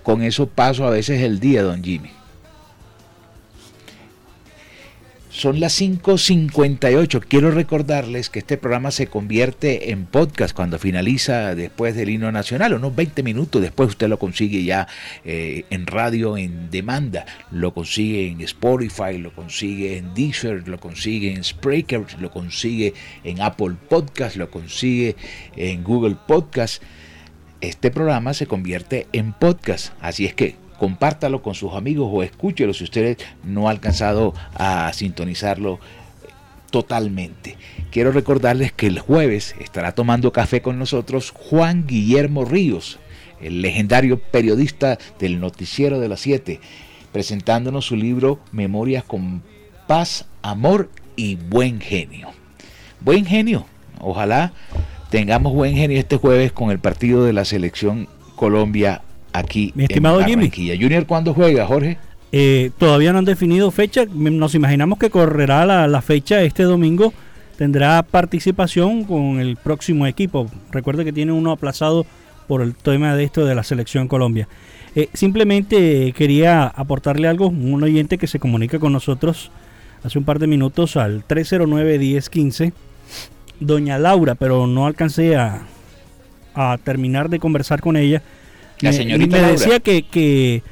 con 0.03 0.23
eso 0.23 0.47
paso 0.47 0.87
a 0.87 0.89
veces 0.89 1.21
el 1.21 1.41
día, 1.41 1.63
don 1.63 1.83
Jimmy. 1.83 2.11
Son 5.31 5.61
las 5.61 5.79
5.58. 5.79 7.23
Quiero 7.25 7.51
recordarles 7.51 8.29
que 8.29 8.39
este 8.39 8.57
programa 8.57 8.91
se 8.91 9.07
convierte 9.07 9.91
en 9.91 10.05
podcast 10.05 10.53
cuando 10.53 10.77
finaliza 10.77 11.55
después 11.55 11.95
del 11.95 12.09
himno 12.09 12.33
nacional, 12.33 12.73
unos 12.73 12.93
20 12.93 13.23
minutos 13.23 13.61
después 13.61 13.87
usted 13.87 14.09
lo 14.09 14.19
consigue 14.19 14.65
ya 14.65 14.89
eh, 15.23 15.63
en 15.69 15.87
radio 15.87 16.35
en 16.35 16.69
demanda, 16.69 17.25
lo 17.49 17.73
consigue 17.73 18.27
en 18.27 18.41
Spotify, 18.41 19.17
lo 19.19 19.33
consigue 19.33 19.97
en 19.97 20.13
Deezer, 20.13 20.67
lo 20.67 20.81
consigue 20.81 21.33
en 21.33 21.45
Spreaker, 21.45 22.01
lo 22.19 22.29
consigue 22.29 22.93
en 23.23 23.39
Apple 23.39 23.75
Podcast, 23.87 24.35
lo 24.35 24.51
consigue 24.51 25.15
en 25.55 25.81
Google 25.85 26.17
Podcast. 26.27 26.83
Este 27.61 27.89
programa 27.89 28.33
se 28.33 28.47
convierte 28.47 29.07
en 29.13 29.31
podcast, 29.31 29.93
así 30.01 30.25
es 30.25 30.33
que 30.33 30.57
compártalo 30.81 31.43
con 31.43 31.53
sus 31.53 31.73
amigos 31.73 32.09
o 32.11 32.23
escúchelo 32.23 32.73
si 32.73 32.85
usted 32.85 33.15
no 33.43 33.67
ha 33.67 33.71
alcanzado 33.71 34.33
a 34.55 34.91
sintonizarlo 34.93 35.79
totalmente. 36.71 37.55
Quiero 37.91 38.11
recordarles 38.11 38.71
que 38.71 38.87
el 38.87 38.97
jueves 38.97 39.53
estará 39.59 39.91
tomando 39.91 40.33
café 40.33 40.63
con 40.63 40.79
nosotros 40.79 41.29
Juan 41.35 41.85
Guillermo 41.85 42.45
Ríos, 42.45 42.97
el 43.39 43.61
legendario 43.61 44.17
periodista 44.19 44.97
del 45.19 45.39
noticiero 45.39 45.99
de 45.99 46.07
las 46.07 46.21
7, 46.21 46.59
presentándonos 47.11 47.85
su 47.85 47.95
libro 47.95 48.39
Memorias 48.51 49.03
con 49.03 49.43
paz, 49.85 50.25
amor 50.41 50.89
y 51.15 51.35
buen 51.35 51.79
genio. 51.79 52.29
Buen 53.01 53.27
genio, 53.27 53.67
ojalá 53.99 54.51
tengamos 55.11 55.53
buen 55.53 55.75
genio 55.75 55.99
este 55.99 56.17
jueves 56.17 56.51
con 56.51 56.71
el 56.71 56.79
partido 56.79 57.23
de 57.23 57.33
la 57.33 57.45
selección 57.45 58.07
Colombia 58.35 59.03
aquí 59.33 59.71
Mi 59.75 59.83
estimado 59.83 60.21
en 60.21 60.27
Jimmy. 60.27 60.51
Junior, 60.79 61.05
¿cuándo 61.05 61.33
juega, 61.33 61.65
Jorge? 61.65 61.97
Eh, 62.31 62.71
todavía 62.77 63.11
no 63.11 63.19
han 63.19 63.25
definido 63.25 63.71
fecha. 63.71 64.05
Nos 64.05 64.55
imaginamos 64.55 64.97
que 64.99 65.09
correrá 65.09 65.65
la, 65.65 65.87
la 65.87 66.01
fecha 66.01 66.41
este 66.41 66.63
domingo. 66.63 67.13
Tendrá 67.57 68.01
participación 68.03 69.03
con 69.03 69.39
el 69.39 69.57
próximo 69.57 70.07
equipo. 70.07 70.47
Recuerde 70.71 71.05
que 71.05 71.13
tiene 71.13 71.31
uno 71.31 71.51
aplazado 71.51 72.05
por 72.47 72.61
el 72.61 72.75
tema 72.75 73.15
de 73.15 73.23
esto 73.23 73.45
de 73.45 73.55
la 73.55 73.63
selección 73.63 74.07
Colombia. 74.07 74.47
Eh, 74.95 75.09
simplemente 75.13 76.13
quería 76.13 76.67
aportarle 76.67 77.27
algo. 77.27 77.47
Un 77.47 77.83
oyente 77.83 78.17
que 78.17 78.27
se 78.27 78.39
comunica 78.39 78.79
con 78.79 78.93
nosotros 78.93 79.51
hace 80.03 80.17
un 80.17 80.25
par 80.25 80.39
de 80.39 80.47
minutos 80.47 80.97
al 80.97 81.25
309-1015. 81.27 82.73
Doña 83.59 83.99
Laura, 83.99 84.35
pero 84.35 84.65
no 84.65 84.87
alcancé 84.87 85.35
a, 85.35 85.61
a 86.55 86.77
terminar 86.83 87.29
de 87.29 87.39
conversar 87.39 87.81
con 87.81 87.95
ella. 87.95 88.23
La 88.81 88.89
Me- 88.91 88.95
señorita 88.97 89.37
me 89.41 89.51
decía 89.51 89.79
que, 89.79 90.03
que, 90.03 90.63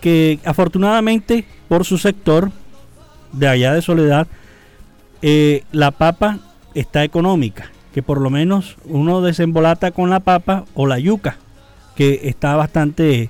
que 0.00 0.38
afortunadamente 0.44 1.44
por 1.68 1.84
su 1.84 1.98
sector 1.98 2.50
de 3.32 3.48
allá 3.48 3.74
de 3.74 3.82
Soledad, 3.82 4.26
eh, 5.22 5.62
la 5.72 5.90
papa 5.90 6.38
está 6.74 7.04
económica, 7.04 7.70
que 7.92 8.02
que 8.02 8.02
por 8.02 8.20
lo 8.20 8.30
menos 8.30 8.76
uno 8.84 9.20
desembolata 9.20 9.90
con 9.90 10.10
la 10.10 10.20
papa 10.20 10.64
o 10.74 10.86
la 10.86 10.98
yuca, 10.98 11.36
que 11.96 12.20
está 12.24 12.54
bastante 12.56 13.22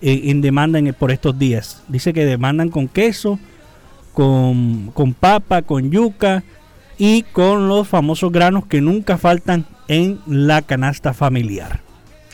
eh, 0.00 0.20
en 0.24 0.40
demanda 0.40 0.78
en, 0.78 0.92
por 0.94 1.12
estos 1.12 1.38
días. 1.38 1.82
Dice 1.88 2.12
que 2.12 2.24
demandan 2.24 2.70
con 2.70 2.88
queso, 2.88 3.38
con, 4.14 4.90
con 4.94 5.12
papa, 5.14 5.62
con 5.62 5.90
yuca 5.90 6.42
y 6.98 7.22
con 7.24 7.68
los 7.68 7.86
famosos 7.86 8.32
granos 8.32 8.66
que 8.66 8.80
nunca 8.80 9.18
faltan 9.18 9.66
en 9.88 10.18
la 10.26 10.62
canasta 10.62 11.12
familiar. 11.12 11.80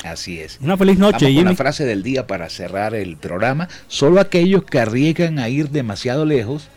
Así 0.05 0.40
es. 0.40 0.59
Una 0.61 0.76
feliz 0.76 0.98
noche, 0.98 1.26
Vamos 1.26 1.36
con 1.36 1.44
la 1.44 1.57
frase 1.57 1.84
del 1.84 2.03
día 2.03 2.26
para 2.26 2.48
cerrar 2.48 2.94
el 2.94 3.16
programa. 3.16 3.68
Solo 3.86 4.20
aquellos 4.20 4.64
que 4.64 4.80
arriesgan 4.80 5.38
a 5.38 5.48
ir 5.48 5.70
demasiado 5.70 6.24
lejos 6.24 6.68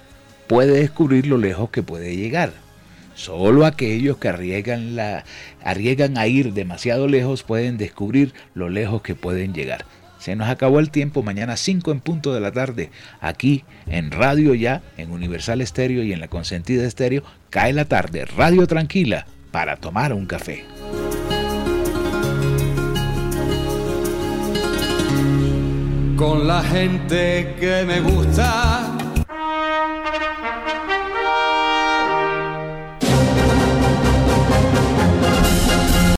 puede 0.48 0.80
descubrir 0.80 1.26
lo 1.28 1.38
lejos 1.38 1.70
que 1.70 1.84
puede 1.84 2.16
llegar. 2.16 2.54
Solo 3.16 3.66
aquellos 3.66 4.18
que 4.18 4.28
arriesgan, 4.28 4.96
la, 4.96 5.24
arriesgan 5.64 6.18
a 6.18 6.28
ir 6.28 6.54
demasiado 6.54 7.08
lejos 7.08 7.44
pueden 7.44 7.78
descubrir 7.78 8.34
lo 8.54 8.70
lejos 8.70 9.02
que 9.02 9.16
pueden 9.16 9.54
llegar. 9.54 9.86
Se 10.20 10.36
nos 10.36 10.50
acabó 10.50 10.80
el 10.80 10.90
tiempo, 10.90 11.24
mañana 11.24 11.56
5 11.56 11.92
en 11.92 12.00
punto 12.00 12.34
de 12.34 12.42
la 12.42 12.52
tarde, 12.52 12.90
aquí 13.22 13.64
en 13.88 14.12
Radio 14.12 14.54
Ya, 14.54 14.82
en 14.98 15.12
Universal 15.12 15.62
Estéreo 15.62 16.04
y 16.04 16.14
en 16.14 16.20
la 16.20 16.28
Consentida 16.28 16.86
Estéreo, 16.86 17.24
cae 17.50 17.74
la 17.74 17.86
tarde, 17.86 18.26
Radio 18.26 18.66
Tranquila, 18.68 19.28
para 19.52 19.78
tomar 19.78 20.14
un 20.14 20.26
café. 20.26 20.66
Con 26.16 26.48
la 26.48 26.64
gente 26.64 27.56
que 27.60 27.84
me 27.86 28.00
gusta 28.00 28.95